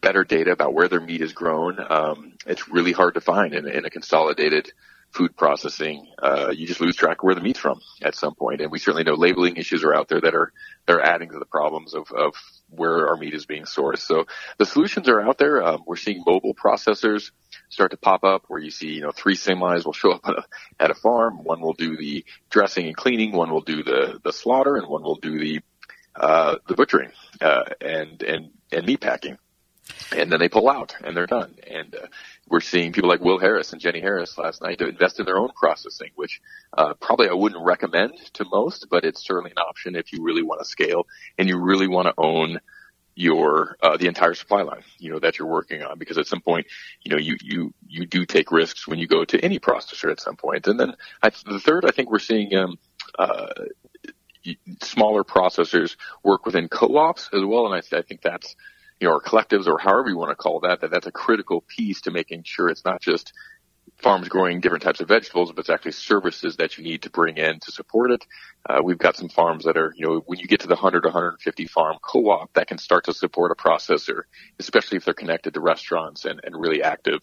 better 0.00 0.24
data 0.24 0.50
about 0.50 0.74
where 0.74 0.88
their 0.88 1.00
meat 1.00 1.22
is 1.22 1.32
grown. 1.32 1.78
Um, 1.88 2.32
it's 2.46 2.68
really 2.68 2.92
hard 2.92 3.14
to 3.14 3.20
find 3.20 3.54
in, 3.54 3.66
in 3.68 3.86
a 3.86 3.90
consolidated 3.90 4.72
food 5.12 5.36
processing. 5.36 6.06
Uh, 6.20 6.52
you 6.54 6.66
just 6.66 6.80
lose 6.80 6.96
track 6.96 7.18
of 7.18 7.24
where 7.24 7.34
the 7.34 7.40
meat's 7.40 7.58
from 7.58 7.80
at 8.00 8.14
some 8.14 8.34
point. 8.34 8.60
And 8.60 8.70
we 8.70 8.78
certainly 8.78 9.04
know 9.04 9.14
labeling 9.14 9.56
issues 9.56 9.84
are 9.84 9.94
out 9.94 10.08
there 10.08 10.20
that 10.20 10.34
are, 10.34 10.52
that 10.86 10.96
are 10.96 11.02
adding 11.02 11.30
to 11.30 11.38
the 11.38 11.44
problems 11.44 11.94
of, 11.94 12.10
of 12.12 12.34
where 12.70 13.08
our 13.08 13.16
meat 13.16 13.34
is 13.34 13.44
being 13.44 13.64
sourced. 13.64 13.98
So 13.98 14.26
the 14.58 14.66
solutions 14.66 15.08
are 15.08 15.20
out 15.20 15.38
there. 15.38 15.62
Um, 15.62 15.82
we're 15.86 15.96
seeing 15.96 16.22
mobile 16.26 16.54
processors 16.54 17.30
start 17.68 17.90
to 17.90 17.96
pop 17.98 18.24
up 18.24 18.44
where 18.48 18.60
you 18.60 18.70
see, 18.70 18.88
you 18.88 19.02
know, 19.02 19.12
three 19.12 19.36
semis 19.36 19.84
will 19.84 19.92
show 19.92 20.12
up 20.12 20.26
at 20.26 20.38
a, 20.38 20.44
at 20.80 20.90
a 20.90 20.94
farm. 20.94 21.44
One 21.44 21.60
will 21.60 21.74
do 21.74 21.96
the 21.96 22.24
dressing 22.50 22.86
and 22.86 22.96
cleaning. 22.96 23.32
One 23.32 23.50
will 23.50 23.60
do 23.60 23.82
the, 23.82 24.18
the 24.24 24.32
slaughter 24.32 24.76
and 24.76 24.88
one 24.88 25.02
will 25.02 25.16
do 25.16 25.38
the, 25.38 25.60
uh, 26.16 26.56
the 26.68 26.74
butchering, 26.74 27.10
uh, 27.40 27.64
and, 27.80 28.22
and, 28.22 28.50
and 28.70 28.86
meat 28.86 29.00
packing 29.00 29.38
and 30.14 30.30
then 30.30 30.40
they 30.40 30.48
pull 30.48 30.68
out 30.68 30.94
and 31.02 31.16
they're 31.16 31.26
done. 31.26 31.54
And 31.68 31.94
uh, 31.94 32.06
we're 32.48 32.60
seeing 32.60 32.92
people 32.92 33.08
like 33.08 33.20
Will 33.20 33.38
Harris 33.38 33.72
and 33.72 33.80
Jenni 33.80 34.00
Harris 34.00 34.36
last 34.38 34.62
night 34.62 34.78
to 34.78 34.88
invest 34.88 35.20
in 35.20 35.26
their 35.26 35.38
own 35.38 35.50
processing, 35.54 36.10
which 36.14 36.40
uh, 36.76 36.94
probably 36.94 37.28
I 37.28 37.34
wouldn't 37.34 37.64
recommend 37.64 38.12
to 38.34 38.44
most, 38.50 38.86
but 38.90 39.04
it's 39.04 39.24
certainly 39.24 39.52
an 39.52 39.58
option 39.58 39.96
if 39.96 40.12
you 40.12 40.22
really 40.22 40.42
want 40.42 40.60
to 40.60 40.64
scale 40.64 41.06
and 41.38 41.48
you 41.48 41.58
really 41.58 41.88
want 41.88 42.08
to 42.08 42.14
own 42.18 42.58
your 43.14 43.76
uh, 43.82 43.98
the 43.98 44.06
entire 44.06 44.34
supply 44.34 44.62
line, 44.62 44.82
you 44.98 45.10
know, 45.10 45.18
that 45.18 45.38
you're 45.38 45.48
working 45.48 45.82
on. 45.82 45.98
Because 45.98 46.16
at 46.16 46.26
some 46.26 46.40
point, 46.40 46.66
you 47.02 47.10
know, 47.10 47.18
you 47.18 47.36
you 47.42 47.74
you 47.86 48.06
do 48.06 48.24
take 48.24 48.50
risks 48.50 48.88
when 48.88 48.98
you 48.98 49.06
go 49.06 49.24
to 49.24 49.38
any 49.40 49.58
processor 49.58 50.10
at 50.10 50.20
some 50.20 50.36
point. 50.36 50.66
And 50.66 50.80
then 50.80 50.94
I, 51.22 51.30
the 51.44 51.60
third, 51.60 51.84
I 51.84 51.90
think 51.90 52.10
we're 52.10 52.18
seeing. 52.18 52.54
Um, 52.54 52.78
uh, 53.18 53.48
smaller 54.82 55.24
processors 55.24 55.96
work 56.22 56.46
within 56.46 56.68
co-ops 56.68 57.28
as 57.32 57.44
well, 57.44 57.66
and 57.66 57.74
I, 57.74 57.96
I 57.96 58.02
think 58.02 58.22
that's 58.22 58.56
you 59.02 59.08
know, 59.08 59.14
or 59.14 59.20
collectives 59.20 59.66
or 59.66 59.78
however 59.78 60.08
you 60.08 60.16
want 60.16 60.30
to 60.30 60.36
call 60.36 60.60
that, 60.60 60.80
that 60.80 60.90
that's 60.90 61.08
a 61.08 61.12
critical 61.12 61.62
piece 61.62 62.02
to 62.02 62.12
making 62.12 62.44
sure 62.44 62.68
it's 62.68 62.84
not 62.84 63.02
just 63.02 63.32
farms 63.98 64.28
growing 64.28 64.60
different 64.60 64.84
types 64.84 65.00
of 65.00 65.08
vegetables, 65.08 65.50
but 65.50 65.58
it's 65.60 65.70
actually 65.70 65.92
services 65.92 66.56
that 66.56 66.78
you 66.78 66.84
need 66.84 67.02
to 67.02 67.10
bring 67.10 67.36
in 67.36 67.58
to 67.58 67.72
support 67.72 68.12
it. 68.12 68.24
Uh, 68.68 68.80
we've 68.82 68.98
got 68.98 69.16
some 69.16 69.28
farms 69.28 69.64
that 69.64 69.76
are, 69.76 69.92
you 69.96 70.06
know, 70.06 70.22
when 70.26 70.38
you 70.38 70.46
get 70.46 70.60
to 70.60 70.68
the 70.68 70.74
100 70.74 71.02
to 71.02 71.08
150 71.08 71.66
farm 71.66 71.96
co-op, 72.00 72.52
that 72.52 72.68
can 72.68 72.78
start 72.78 73.04
to 73.04 73.12
support 73.12 73.50
a 73.50 73.60
processor, 73.60 74.22
especially 74.60 74.96
if 74.96 75.04
they're 75.04 75.14
connected 75.14 75.54
to 75.54 75.60
restaurants 75.60 76.24
and, 76.24 76.40
and 76.44 76.54
really 76.56 76.82
active 76.82 77.20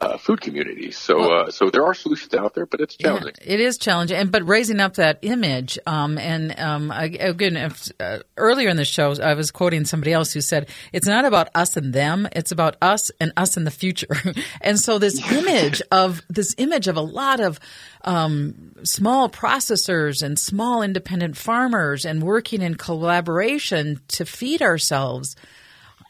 uh, 0.00 0.16
food 0.16 0.40
communities. 0.40 0.96
So, 0.96 1.20
uh, 1.20 1.50
so 1.50 1.68
there 1.68 1.84
are 1.84 1.92
solutions 1.92 2.32
out 2.34 2.54
there, 2.54 2.64
but 2.64 2.80
it's 2.80 2.96
challenging. 2.96 3.34
Yeah, 3.42 3.52
it 3.52 3.60
is 3.60 3.76
challenging, 3.76 4.16
and 4.16 4.32
but 4.32 4.46
raising 4.46 4.80
up 4.80 4.94
that 4.94 5.18
image. 5.22 5.78
Um, 5.86 6.16
and 6.16 6.58
um, 6.58 6.90
again, 6.90 7.56
if, 7.56 7.90
uh, 8.00 8.20
earlier 8.36 8.68
in 8.68 8.76
the 8.76 8.86
show, 8.86 9.14
I 9.22 9.34
was 9.34 9.50
quoting 9.50 9.84
somebody 9.84 10.12
else 10.12 10.32
who 10.32 10.40
said, 10.40 10.68
"It's 10.92 11.06
not 11.06 11.26
about 11.26 11.50
us 11.54 11.76
and 11.76 11.92
them; 11.92 12.26
it's 12.32 12.52
about 12.52 12.76
us 12.80 13.10
and 13.20 13.32
us 13.36 13.56
in 13.56 13.64
the 13.64 13.70
future." 13.70 14.16
and 14.62 14.78
so, 14.78 14.98
this 14.98 15.20
image 15.30 15.82
of 15.92 16.22
this 16.30 16.54
image 16.56 16.88
of 16.88 16.96
a 16.96 17.02
lot 17.02 17.40
of 17.40 17.60
um, 18.02 18.72
small 18.84 19.28
processors 19.28 20.22
and 20.22 20.38
small 20.38 20.82
independent 20.82 21.36
farmers 21.36 22.06
and 22.06 22.22
working 22.22 22.62
in 22.62 22.76
collaboration 22.76 24.00
to 24.08 24.24
feed 24.24 24.62
ourselves 24.62 25.36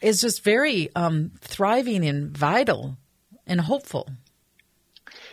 is 0.01 0.21
just 0.21 0.43
very 0.43 0.89
um, 0.95 1.31
thriving 1.41 2.05
and 2.05 2.35
vital 2.35 2.97
and 3.47 3.61
hopeful? 3.61 4.09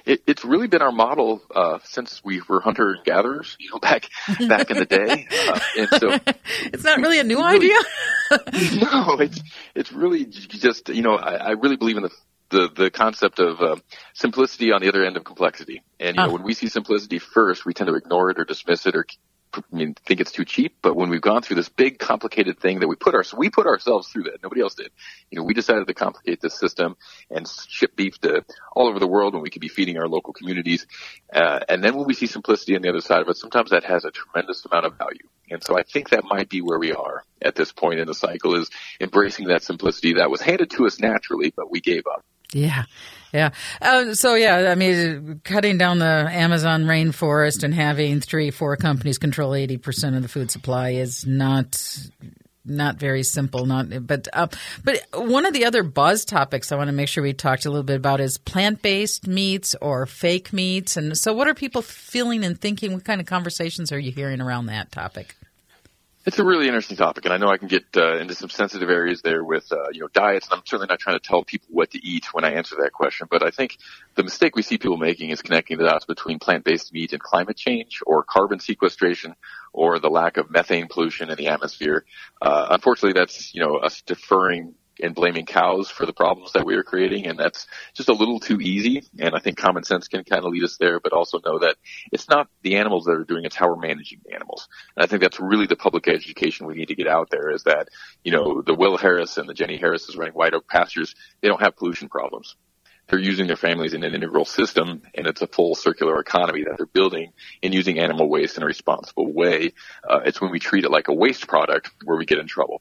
It, 0.04 0.22
it's 0.26 0.44
really 0.44 0.66
been 0.66 0.82
our 0.82 0.92
model 0.92 1.42
uh, 1.54 1.78
since 1.84 2.22
we 2.24 2.40
were 2.48 2.60
hunter 2.60 2.98
gatherers, 3.04 3.56
you 3.60 3.70
know, 3.70 3.78
back 3.78 4.08
back 4.48 4.70
in 4.70 4.78
the 4.78 4.86
day. 4.86 5.26
Uh, 5.40 5.58
and 5.78 5.88
so 5.98 6.10
it's 6.66 6.84
not 6.84 6.98
really 6.98 7.18
a 7.18 7.24
new 7.24 7.38
really, 7.38 7.56
idea. 7.56 7.76
no, 8.80 9.18
it's 9.18 9.40
it's 9.74 9.92
really 9.92 10.26
just 10.26 10.88
you 10.90 11.02
know 11.02 11.16
I, 11.16 11.34
I 11.34 11.50
really 11.52 11.76
believe 11.76 11.96
in 11.96 12.04
the 12.04 12.10
the 12.50 12.68
the 12.74 12.90
concept 12.90 13.38
of 13.38 13.60
uh, 13.60 13.76
simplicity 14.14 14.72
on 14.72 14.80
the 14.80 14.88
other 14.88 15.04
end 15.04 15.16
of 15.16 15.24
complexity. 15.24 15.82
And 15.98 16.16
you 16.16 16.22
know, 16.22 16.32
when 16.32 16.42
we 16.42 16.54
see 16.54 16.68
simplicity 16.68 17.18
first, 17.18 17.64
we 17.64 17.74
tend 17.74 17.88
to 17.88 17.94
ignore 17.94 18.30
it 18.30 18.38
or 18.38 18.44
dismiss 18.44 18.86
it 18.86 18.94
or 18.94 19.06
I 19.52 19.62
mean, 19.72 19.94
think 20.06 20.20
it's 20.20 20.32
too 20.32 20.44
cheap, 20.44 20.76
but 20.80 20.94
when 20.94 21.10
we've 21.10 21.20
gone 21.20 21.42
through 21.42 21.56
this 21.56 21.68
big 21.68 21.98
complicated 21.98 22.60
thing 22.60 22.80
that 22.80 22.88
we 22.88 22.94
put 22.94 23.14
our, 23.14 23.24
we 23.36 23.50
put 23.50 23.66
ourselves 23.66 24.08
through 24.08 24.24
that. 24.24 24.42
Nobody 24.42 24.60
else 24.60 24.74
did. 24.74 24.90
You 25.30 25.38
know, 25.38 25.44
we 25.44 25.54
decided 25.54 25.86
to 25.86 25.94
complicate 25.94 26.40
this 26.40 26.58
system 26.58 26.96
and 27.30 27.48
ship 27.68 27.96
beef 27.96 28.18
to 28.20 28.44
all 28.72 28.88
over 28.88 28.98
the 28.98 29.08
world 29.08 29.34
when 29.34 29.42
we 29.42 29.50
could 29.50 29.60
be 29.60 29.68
feeding 29.68 29.98
our 29.98 30.08
local 30.08 30.32
communities. 30.32 30.86
Uh, 31.32 31.60
and 31.68 31.82
then 31.82 31.96
when 31.96 32.06
we 32.06 32.14
see 32.14 32.26
simplicity 32.26 32.76
on 32.76 32.82
the 32.82 32.88
other 32.88 33.00
side 33.00 33.22
of 33.22 33.28
it, 33.28 33.36
sometimes 33.36 33.70
that 33.70 33.84
has 33.84 34.04
a 34.04 34.10
tremendous 34.10 34.64
amount 34.64 34.86
of 34.86 34.96
value. 34.96 35.26
And 35.50 35.62
so 35.64 35.76
I 35.76 35.82
think 35.82 36.10
that 36.10 36.24
might 36.24 36.48
be 36.48 36.60
where 36.60 36.78
we 36.78 36.92
are 36.92 37.24
at 37.42 37.56
this 37.56 37.72
point 37.72 37.98
in 37.98 38.06
the 38.06 38.14
cycle 38.14 38.54
is 38.54 38.70
embracing 39.00 39.48
that 39.48 39.64
simplicity 39.64 40.14
that 40.14 40.30
was 40.30 40.40
handed 40.40 40.70
to 40.70 40.86
us 40.86 41.00
naturally, 41.00 41.52
but 41.56 41.70
we 41.70 41.80
gave 41.80 42.06
up. 42.06 42.24
Yeah. 42.52 42.84
Yeah. 43.32 43.50
Uh, 43.80 44.14
so 44.14 44.34
yeah, 44.34 44.70
I 44.70 44.74
mean, 44.74 45.40
cutting 45.44 45.78
down 45.78 46.00
the 46.00 46.28
Amazon 46.30 46.84
rainforest 46.84 47.62
and 47.62 47.72
having 47.72 48.20
three, 48.20 48.50
four 48.50 48.76
companies 48.76 49.18
control 49.18 49.54
eighty 49.54 49.76
percent 49.76 50.16
of 50.16 50.22
the 50.22 50.28
food 50.28 50.50
supply 50.50 50.90
is 50.90 51.24
not 51.24 51.80
not 52.64 52.96
very 52.96 53.22
simple. 53.22 53.66
Not, 53.66 54.06
but 54.06 54.26
uh, 54.32 54.48
but 54.82 55.00
one 55.14 55.46
of 55.46 55.52
the 55.52 55.64
other 55.64 55.82
buzz 55.82 56.24
topics 56.24 56.72
I 56.72 56.76
want 56.76 56.88
to 56.88 56.92
make 56.92 57.08
sure 57.08 57.22
we 57.22 57.32
talked 57.32 57.66
a 57.66 57.70
little 57.70 57.84
bit 57.84 57.96
about 57.96 58.20
is 58.20 58.36
plant 58.36 58.82
based 58.82 59.26
meats 59.26 59.76
or 59.80 60.06
fake 60.06 60.52
meats. 60.52 60.96
And 60.96 61.16
so, 61.16 61.32
what 61.32 61.46
are 61.46 61.54
people 61.54 61.82
feeling 61.82 62.44
and 62.44 62.60
thinking? 62.60 62.92
What 62.92 63.04
kind 63.04 63.20
of 63.20 63.26
conversations 63.26 63.92
are 63.92 63.98
you 63.98 64.10
hearing 64.10 64.40
around 64.40 64.66
that 64.66 64.90
topic? 64.90 65.36
It's 66.26 66.38
a 66.38 66.44
really 66.44 66.66
interesting 66.66 66.98
topic, 66.98 67.24
and 67.24 67.32
I 67.32 67.38
know 67.38 67.48
I 67.48 67.56
can 67.56 67.68
get 67.68 67.84
uh, 67.96 68.18
into 68.18 68.34
some 68.34 68.50
sensitive 68.50 68.90
areas 68.90 69.22
there 69.22 69.42
with 69.42 69.72
uh, 69.72 69.88
you 69.90 70.00
know 70.00 70.08
diets, 70.08 70.48
and 70.48 70.58
I'm 70.58 70.66
certainly 70.66 70.88
not 70.88 70.98
trying 70.98 71.18
to 71.18 71.26
tell 71.26 71.44
people 71.44 71.68
what 71.70 71.92
to 71.92 72.06
eat 72.06 72.26
when 72.34 72.44
I 72.44 72.52
answer 72.52 72.76
that 72.82 72.92
question. 72.92 73.26
But 73.30 73.42
I 73.42 73.50
think 73.50 73.78
the 74.16 74.22
mistake 74.22 74.54
we 74.54 74.60
see 74.60 74.76
people 74.76 74.98
making 74.98 75.30
is 75.30 75.40
connecting 75.40 75.78
the 75.78 75.84
dots 75.84 76.04
between 76.04 76.38
plant-based 76.38 76.92
meat 76.92 77.14
and 77.14 77.22
climate 77.22 77.56
change, 77.56 78.02
or 78.04 78.22
carbon 78.22 78.60
sequestration, 78.60 79.34
or 79.72 79.98
the 79.98 80.10
lack 80.10 80.36
of 80.36 80.50
methane 80.50 80.88
pollution 80.88 81.30
in 81.30 81.38
the 81.38 81.48
atmosphere. 81.48 82.04
Uh, 82.42 82.66
unfortunately, 82.68 83.18
that's 83.18 83.54
you 83.54 83.62
know 83.62 83.76
us 83.76 84.02
deferring 84.02 84.74
and 85.02 85.14
blaming 85.14 85.46
cows 85.46 85.90
for 85.90 86.06
the 86.06 86.12
problems 86.12 86.52
that 86.52 86.64
we 86.64 86.74
are 86.74 86.82
creating. 86.82 87.26
And 87.26 87.38
that's 87.38 87.66
just 87.94 88.08
a 88.08 88.14
little 88.14 88.40
too 88.40 88.60
easy. 88.60 89.02
And 89.18 89.34
I 89.34 89.38
think 89.38 89.56
common 89.56 89.84
sense 89.84 90.08
can 90.08 90.24
kind 90.24 90.44
of 90.44 90.52
lead 90.52 90.64
us 90.64 90.76
there, 90.78 91.00
but 91.00 91.12
also 91.12 91.40
know 91.44 91.58
that 91.60 91.76
it's 92.12 92.28
not 92.28 92.48
the 92.62 92.76
animals 92.76 93.04
that 93.04 93.12
are 93.12 93.24
doing, 93.24 93.44
it's 93.44 93.56
how 93.56 93.68
we're 93.68 93.76
managing 93.76 94.20
the 94.24 94.34
animals. 94.34 94.68
And 94.96 95.04
I 95.04 95.06
think 95.06 95.22
that's 95.22 95.40
really 95.40 95.66
the 95.66 95.76
public 95.76 96.08
education 96.08 96.66
we 96.66 96.74
need 96.74 96.88
to 96.88 96.94
get 96.94 97.06
out 97.06 97.30
there 97.30 97.50
is 97.50 97.64
that, 97.64 97.88
you 98.24 98.32
know, 98.32 98.62
the 98.62 98.74
Will 98.74 98.96
Harris 98.96 99.36
and 99.36 99.48
the 99.48 99.54
Jenni 99.54 99.78
Harris 99.78 100.08
is 100.08 100.16
running 100.16 100.34
White 100.34 100.54
Oak 100.54 100.68
Pastures. 100.68 101.14
They 101.40 101.48
don't 101.48 101.60
have 101.60 101.76
pollution 101.76 102.08
problems 102.08 102.56
they're 103.10 103.18
using 103.18 103.48
their 103.48 103.56
families 103.56 103.92
in 103.92 104.04
an 104.04 104.14
integral 104.14 104.44
system 104.44 105.02
and 105.14 105.26
it's 105.26 105.42
a 105.42 105.46
full 105.46 105.74
circular 105.74 106.20
economy 106.20 106.62
that 106.64 106.76
they're 106.76 106.86
building 106.86 107.32
and 107.62 107.74
using 107.74 107.98
animal 107.98 108.28
waste 108.28 108.56
in 108.56 108.62
a 108.62 108.66
responsible 108.66 109.32
way. 109.32 109.72
Uh, 110.08 110.20
it's 110.24 110.40
when 110.40 110.50
we 110.50 110.60
treat 110.60 110.84
it 110.84 110.90
like 110.90 111.08
a 111.08 111.12
waste 111.12 111.46
product 111.48 111.90
where 112.04 112.16
we 112.16 112.24
get 112.24 112.38
in 112.38 112.46
trouble. 112.46 112.80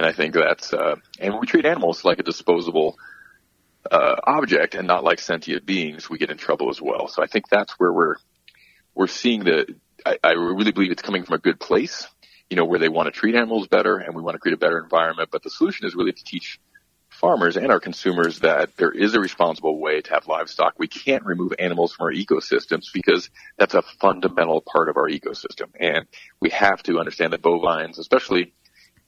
And 0.00 0.06
I 0.06 0.12
think 0.12 0.32
that's, 0.32 0.72
uh, 0.72 0.96
and 1.18 1.38
we 1.38 1.46
treat 1.46 1.66
animals 1.66 2.06
like 2.06 2.18
a 2.18 2.22
disposable 2.22 2.96
uh, 3.90 4.16
object 4.24 4.74
and 4.74 4.88
not 4.88 5.04
like 5.04 5.18
sentient 5.18 5.66
beings, 5.66 6.08
we 6.08 6.16
get 6.16 6.30
in 6.30 6.38
trouble 6.38 6.70
as 6.70 6.80
well. 6.80 7.06
So 7.06 7.22
I 7.22 7.26
think 7.26 7.50
that's 7.50 7.74
where 7.78 7.92
we're 7.92 8.16
we're 8.94 9.08
seeing 9.08 9.44
the. 9.44 9.74
I, 10.06 10.16
I 10.24 10.30
really 10.30 10.72
believe 10.72 10.90
it's 10.90 11.02
coming 11.02 11.24
from 11.24 11.34
a 11.34 11.38
good 11.38 11.60
place, 11.60 12.08
you 12.48 12.56
know, 12.56 12.64
where 12.64 12.78
they 12.78 12.88
want 12.88 13.08
to 13.08 13.10
treat 13.10 13.34
animals 13.34 13.68
better 13.68 13.98
and 13.98 14.16
we 14.16 14.22
want 14.22 14.36
to 14.36 14.38
create 14.38 14.54
a 14.54 14.56
better 14.56 14.82
environment. 14.82 15.28
But 15.30 15.42
the 15.42 15.50
solution 15.50 15.86
is 15.86 15.94
really 15.94 16.12
to 16.12 16.24
teach 16.24 16.58
farmers 17.10 17.58
and 17.58 17.70
our 17.70 17.78
consumers 17.78 18.38
that 18.38 18.74
there 18.78 18.92
is 18.92 19.14
a 19.14 19.20
responsible 19.20 19.78
way 19.78 20.00
to 20.00 20.14
have 20.14 20.26
livestock. 20.26 20.76
We 20.78 20.88
can't 20.88 21.26
remove 21.26 21.52
animals 21.58 21.92
from 21.92 22.06
our 22.06 22.12
ecosystems 22.12 22.86
because 22.94 23.28
that's 23.58 23.74
a 23.74 23.82
fundamental 23.82 24.62
part 24.62 24.88
of 24.88 24.96
our 24.96 25.10
ecosystem. 25.10 25.66
And 25.78 26.06
we 26.40 26.48
have 26.48 26.82
to 26.84 26.98
understand 26.98 27.34
that 27.34 27.42
bovines, 27.42 27.98
especially 27.98 28.54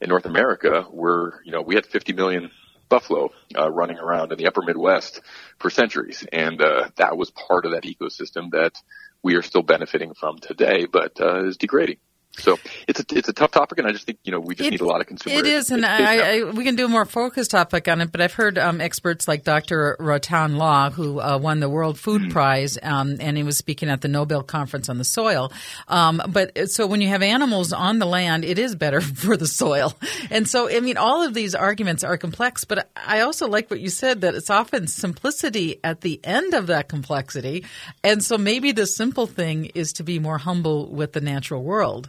in 0.03 0.09
North 0.09 0.26
America, 0.26 0.84
we're, 0.90 1.42
you 1.44 1.53
know, 1.53 1.62
we 1.62 1.76
had 1.76 1.86
50 1.86 2.12
million 2.12 2.50
buffalo 2.88 3.30
uh, 3.57 3.70
running 3.70 3.98
around 3.98 4.32
in 4.32 4.38
the 4.38 4.48
upper 4.48 4.61
Midwest 4.61 5.20
for 5.59 5.70
centuries. 5.70 6.26
And 6.30 6.61
uh, 6.61 6.90
that 6.96 7.16
was 7.16 7.30
part 7.30 7.64
of 7.64 7.72
that 7.72 7.84
ecosystem 7.84 8.50
that 8.50 8.74
we 9.22 9.36
are 9.36 9.42
still 9.42 9.62
benefiting 9.62 10.12
from 10.14 10.38
today, 10.38 10.86
but 10.92 11.20
uh, 11.20 11.46
is 11.46 11.57
degrading. 11.57 11.98
So 12.38 12.56
it's 12.88 12.98
a 12.98 13.04
it's 13.10 13.28
a 13.28 13.32
tough 13.32 13.50
topic, 13.50 13.78
and 13.78 13.86
I 13.86 13.92
just 13.92 14.06
think 14.06 14.18
you 14.24 14.32
know 14.32 14.40
we 14.40 14.54
just 14.54 14.66
it, 14.66 14.70
need 14.70 14.80
a 14.80 14.86
lot 14.86 15.02
of 15.02 15.06
consumers. 15.06 15.40
It 15.40 15.46
is, 15.46 15.70
and 15.70 15.84
I, 15.84 16.38
I, 16.38 16.44
we 16.44 16.64
can 16.64 16.76
do 16.76 16.86
a 16.86 16.88
more 16.88 17.04
focused 17.04 17.50
topic 17.50 17.88
on 17.88 18.00
it. 18.00 18.10
But 18.10 18.22
I've 18.22 18.32
heard 18.32 18.56
um, 18.56 18.80
experts 18.80 19.28
like 19.28 19.44
Dr. 19.44 19.96
Rattan 20.00 20.56
Lal, 20.56 20.90
who 20.90 21.20
uh, 21.20 21.38
won 21.40 21.60
the 21.60 21.68
World 21.68 21.98
Food 21.98 22.22
mm-hmm. 22.22 22.30
Prize, 22.30 22.78
um, 22.82 23.18
and 23.20 23.36
he 23.36 23.42
was 23.42 23.58
speaking 23.58 23.90
at 23.90 24.00
the 24.00 24.08
Nobel 24.08 24.42
Conference 24.42 24.88
on 24.88 24.96
the 24.96 25.04
soil. 25.04 25.52
Um, 25.88 26.22
but 26.26 26.56
uh, 26.56 26.66
so 26.66 26.86
when 26.86 27.02
you 27.02 27.08
have 27.08 27.22
animals 27.22 27.70
on 27.72 27.98
the 27.98 28.06
land, 28.06 28.46
it 28.46 28.58
is 28.58 28.74
better 28.76 29.00
for 29.02 29.36
the 29.36 29.46
soil. 29.46 29.94
And 30.30 30.48
so 30.48 30.74
I 30.74 30.80
mean, 30.80 30.96
all 30.96 31.22
of 31.22 31.34
these 31.34 31.54
arguments 31.54 32.02
are 32.02 32.16
complex. 32.16 32.64
But 32.64 32.90
I 32.96 33.20
also 33.20 33.46
like 33.46 33.70
what 33.70 33.80
you 33.80 33.90
said 33.90 34.22
that 34.22 34.34
it's 34.34 34.48
often 34.48 34.86
simplicity 34.86 35.80
at 35.84 36.00
the 36.00 36.18
end 36.24 36.54
of 36.54 36.68
that 36.68 36.88
complexity, 36.88 37.66
and 38.02 38.24
so 38.24 38.38
maybe 38.38 38.72
the 38.72 38.86
simple 38.86 39.26
thing 39.26 39.66
is 39.74 39.92
to 39.94 40.02
be 40.02 40.18
more 40.18 40.38
humble 40.38 40.90
with 40.90 41.12
the 41.12 41.20
natural 41.20 41.62
world. 41.62 42.08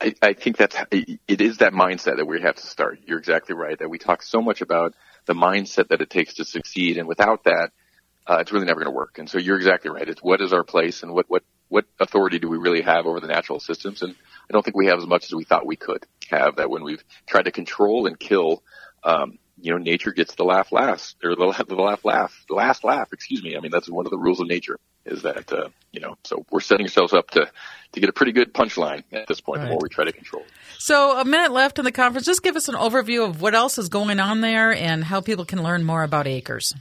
I, 0.00 0.14
I 0.20 0.32
think 0.34 0.56
that's 0.56 0.76
it 0.92 1.40
is 1.40 1.58
that 1.58 1.72
mindset 1.72 2.16
that 2.16 2.26
we 2.26 2.40
have 2.42 2.56
to 2.56 2.66
start. 2.66 3.00
You're 3.06 3.18
exactly 3.18 3.54
right 3.54 3.78
that 3.78 3.88
we 3.88 3.98
talk 3.98 4.22
so 4.22 4.42
much 4.42 4.60
about 4.60 4.94
the 5.26 5.34
mindset 5.34 5.88
that 5.88 6.00
it 6.00 6.10
takes 6.10 6.34
to 6.34 6.44
succeed, 6.44 6.98
and 6.98 7.08
without 7.08 7.44
that, 7.44 7.70
uh, 8.26 8.38
it's 8.40 8.52
really 8.52 8.66
never 8.66 8.80
going 8.80 8.92
to 8.92 8.96
work. 8.96 9.18
And 9.18 9.28
so 9.28 9.38
you're 9.38 9.56
exactly 9.56 9.90
right. 9.90 10.08
It's 10.08 10.22
what 10.22 10.40
is 10.40 10.52
our 10.52 10.64
place, 10.64 11.02
and 11.02 11.12
what 11.12 11.26
what 11.28 11.44
what 11.68 11.86
authority 11.98 12.38
do 12.38 12.48
we 12.48 12.58
really 12.58 12.82
have 12.82 13.06
over 13.06 13.20
the 13.20 13.26
natural 13.26 13.58
systems? 13.58 14.02
And 14.02 14.14
I 14.48 14.52
don't 14.52 14.62
think 14.62 14.76
we 14.76 14.86
have 14.86 14.98
as 14.98 15.06
much 15.06 15.24
as 15.24 15.34
we 15.34 15.44
thought 15.44 15.66
we 15.66 15.76
could 15.76 16.04
have. 16.28 16.56
That 16.56 16.70
when 16.70 16.84
we've 16.84 17.02
tried 17.26 17.46
to 17.46 17.52
control 17.52 18.06
and 18.06 18.18
kill, 18.18 18.62
um, 19.02 19.38
you 19.58 19.72
know, 19.72 19.78
nature 19.78 20.12
gets 20.12 20.34
the 20.34 20.44
laugh 20.44 20.72
last, 20.72 21.16
or 21.24 21.34
the, 21.36 21.64
the 21.66 21.74
laugh 21.74 22.04
laugh, 22.04 22.44
the 22.48 22.54
last 22.54 22.84
laugh. 22.84 23.12
Excuse 23.12 23.42
me. 23.42 23.56
I 23.56 23.60
mean, 23.60 23.70
that's 23.70 23.88
one 23.88 24.06
of 24.06 24.10
the 24.10 24.18
rules 24.18 24.40
of 24.40 24.46
nature 24.46 24.78
is 25.06 25.22
that 25.22 25.52
uh, 25.52 25.68
you 25.92 26.00
know. 26.00 26.16
So 26.24 26.44
we're 26.50 26.60
setting 26.60 26.86
ourselves 26.86 27.12
up 27.12 27.30
to 27.30 27.50
to 27.92 28.00
get 28.00 28.08
a 28.08 28.12
pretty 28.12 28.32
good 28.32 28.52
punchline 28.52 29.04
at 29.12 29.26
this 29.26 29.40
point. 29.40 29.60
Right. 29.60 29.66
The 29.66 29.70
more 29.70 29.80
we 29.82 29.88
try 29.88 30.04
to 30.04 30.12
control. 30.12 30.44
So 30.78 31.18
a 31.18 31.24
minute 31.24 31.52
left 31.52 31.78
in 31.78 31.84
the 31.84 31.92
conference. 31.92 32.26
Just 32.26 32.42
give 32.42 32.56
us 32.56 32.68
an 32.68 32.74
overview 32.74 33.28
of 33.28 33.40
what 33.40 33.54
else 33.54 33.78
is 33.78 33.88
going 33.88 34.20
on 34.20 34.40
there 34.40 34.72
and 34.72 35.04
how 35.04 35.20
people 35.20 35.44
can 35.44 35.62
learn 35.62 35.84
more 35.84 36.02
about 36.02 36.26
Acres. 36.26 36.74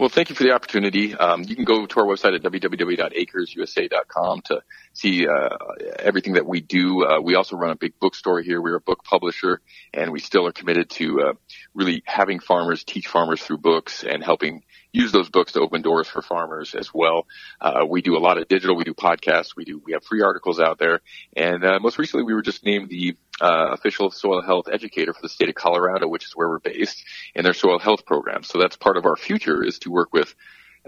Well, 0.00 0.08
thank 0.08 0.30
you 0.30 0.34
for 0.34 0.42
the 0.44 0.52
opportunity. 0.52 1.14
Um, 1.14 1.42
you 1.42 1.54
can 1.54 1.66
go 1.66 1.84
to 1.84 2.00
our 2.00 2.06
website 2.06 2.34
at 2.34 2.40
www.acresusa.com 2.40 4.40
to 4.46 4.62
see 4.94 5.28
uh, 5.28 5.50
everything 5.98 6.32
that 6.34 6.46
we 6.46 6.62
do. 6.62 7.04
Uh, 7.04 7.20
we 7.20 7.34
also 7.34 7.58
run 7.58 7.70
a 7.70 7.76
big 7.76 8.00
bookstore 8.00 8.40
here. 8.40 8.62
We're 8.62 8.76
a 8.76 8.80
book 8.80 9.04
publisher, 9.04 9.60
and 9.92 10.10
we 10.10 10.20
still 10.20 10.46
are 10.46 10.52
committed 10.52 10.88
to 10.92 11.20
uh, 11.20 11.34
really 11.74 12.02
having 12.06 12.40
farmers 12.40 12.82
teach 12.82 13.08
farmers 13.08 13.42
through 13.42 13.58
books 13.58 14.02
and 14.02 14.24
helping 14.24 14.62
use 14.92 15.12
those 15.12 15.28
books 15.28 15.52
to 15.52 15.60
open 15.60 15.82
doors 15.82 16.08
for 16.08 16.22
farmers 16.22 16.74
as 16.74 16.92
well. 16.92 17.26
Uh, 17.60 17.84
we 17.88 18.02
do 18.02 18.16
a 18.16 18.18
lot 18.18 18.38
of 18.38 18.48
digital. 18.48 18.76
We 18.76 18.84
do 18.84 18.94
podcasts. 18.94 19.56
We 19.56 19.64
do. 19.64 19.80
We 19.84 19.92
have 19.92 20.04
free 20.04 20.22
articles 20.22 20.60
out 20.60 20.78
there, 20.78 21.00
and 21.36 21.64
uh, 21.64 21.78
most 21.80 21.98
recently 21.98 22.24
we 22.24 22.34
were 22.34 22.42
just 22.42 22.64
named 22.64 22.88
the 22.88 23.16
uh, 23.40 23.68
official 23.72 24.10
soil 24.10 24.42
health 24.42 24.68
educator 24.70 25.12
for 25.12 25.22
the 25.22 25.28
state 25.28 25.48
of 25.48 25.54
Colorado, 25.54 26.08
which 26.08 26.24
is 26.24 26.32
where 26.34 26.48
we're 26.48 26.58
based, 26.58 27.04
in 27.34 27.44
their 27.44 27.54
soil 27.54 27.78
health 27.78 28.04
program. 28.04 28.42
So 28.42 28.58
that's 28.58 28.76
part 28.76 28.96
of 28.96 29.06
our 29.06 29.16
future 29.16 29.62
is 29.64 29.78
to 29.80 29.90
work 29.90 30.12
with 30.12 30.34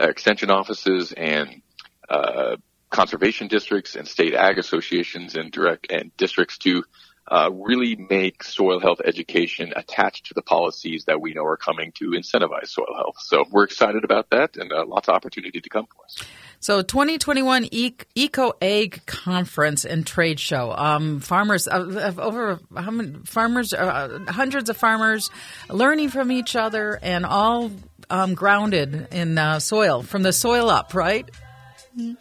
uh, 0.00 0.08
extension 0.08 0.50
offices 0.50 1.12
and 1.12 1.62
uh, 2.08 2.56
conservation 2.90 3.48
districts 3.48 3.96
and 3.96 4.06
state 4.06 4.34
ag 4.34 4.58
associations 4.58 5.34
and 5.34 5.50
direct 5.50 5.90
and 5.90 6.14
districts 6.16 6.58
to 6.58 6.84
uh, 7.28 7.50
really 7.52 7.96
make 7.96 8.42
soil 8.42 8.80
health 8.80 9.00
education 9.04 9.72
attached 9.76 10.26
to 10.26 10.34
the 10.34 10.42
policies 10.42 11.04
that 11.04 11.20
we 11.20 11.32
know 11.34 11.44
are 11.44 11.56
coming 11.56 11.92
to 11.92 12.10
incentivize 12.10 12.68
soil 12.68 12.94
health. 12.96 13.16
So 13.20 13.44
we're 13.50 13.64
excited 13.64 14.04
about 14.04 14.30
that 14.30 14.56
and 14.56 14.72
uh, 14.72 14.84
lots 14.86 15.08
of 15.08 15.14
opportunity 15.14 15.60
to 15.60 15.68
come 15.68 15.86
for 15.86 16.04
us. 16.04 16.18
So 16.58 16.82
2021 16.82 17.68
Eco 17.72 18.52
Ag 18.60 19.04
Conference 19.06 19.84
and 19.84 20.06
Trade 20.06 20.38
Show. 20.40 20.72
Um, 20.72 21.20
farmers, 21.20 21.66
uh, 21.68 22.12
over 22.18 22.60
how 22.76 22.90
many 22.90 23.18
farmers, 23.24 23.72
uh, 23.72 24.20
hundreds 24.28 24.68
of 24.68 24.76
farmers 24.76 25.30
learning 25.68 26.10
from 26.10 26.30
each 26.30 26.54
other 26.54 26.98
and 27.02 27.24
all 27.24 27.70
um, 28.10 28.34
grounded 28.34 29.08
in 29.12 29.38
uh, 29.38 29.58
soil, 29.58 30.02
from 30.02 30.22
the 30.22 30.32
soil 30.32 30.70
up, 30.70 30.94
right? 30.94 31.28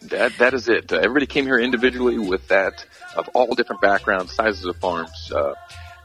That 0.02 0.32
that 0.38 0.54
is 0.54 0.68
it. 0.68 0.92
Uh, 0.92 0.96
everybody 0.96 1.26
came 1.26 1.46
here 1.46 1.58
individually 1.58 2.18
with 2.18 2.48
that 2.48 2.84
of 3.16 3.28
all 3.34 3.54
different 3.54 3.80
backgrounds, 3.80 4.32
sizes 4.32 4.64
of 4.64 4.76
farms. 4.76 5.32
Uh, 5.34 5.54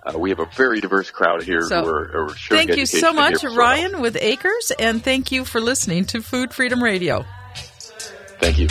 uh, 0.04 0.18
we 0.18 0.30
have 0.30 0.40
a 0.40 0.46
very 0.46 0.80
diverse 0.80 1.12
crowd 1.12 1.44
here 1.44 1.64
so, 1.64 1.84
who 1.84 1.90
are, 1.90 2.26
are 2.26 2.30
Thank 2.30 2.78
you 2.78 2.86
so 2.86 3.12
much, 3.12 3.44
Ryan, 3.44 4.00
with 4.00 4.18
Acres, 4.20 4.72
and 4.80 5.04
thank 5.04 5.32
you 5.32 5.44
for 5.44 5.60
listening 5.60 6.06
to 6.06 6.22
Food 6.22 6.54
Freedom 6.54 6.82
Radio. 6.82 7.26
Thank 8.40 8.60
you. 8.60 8.68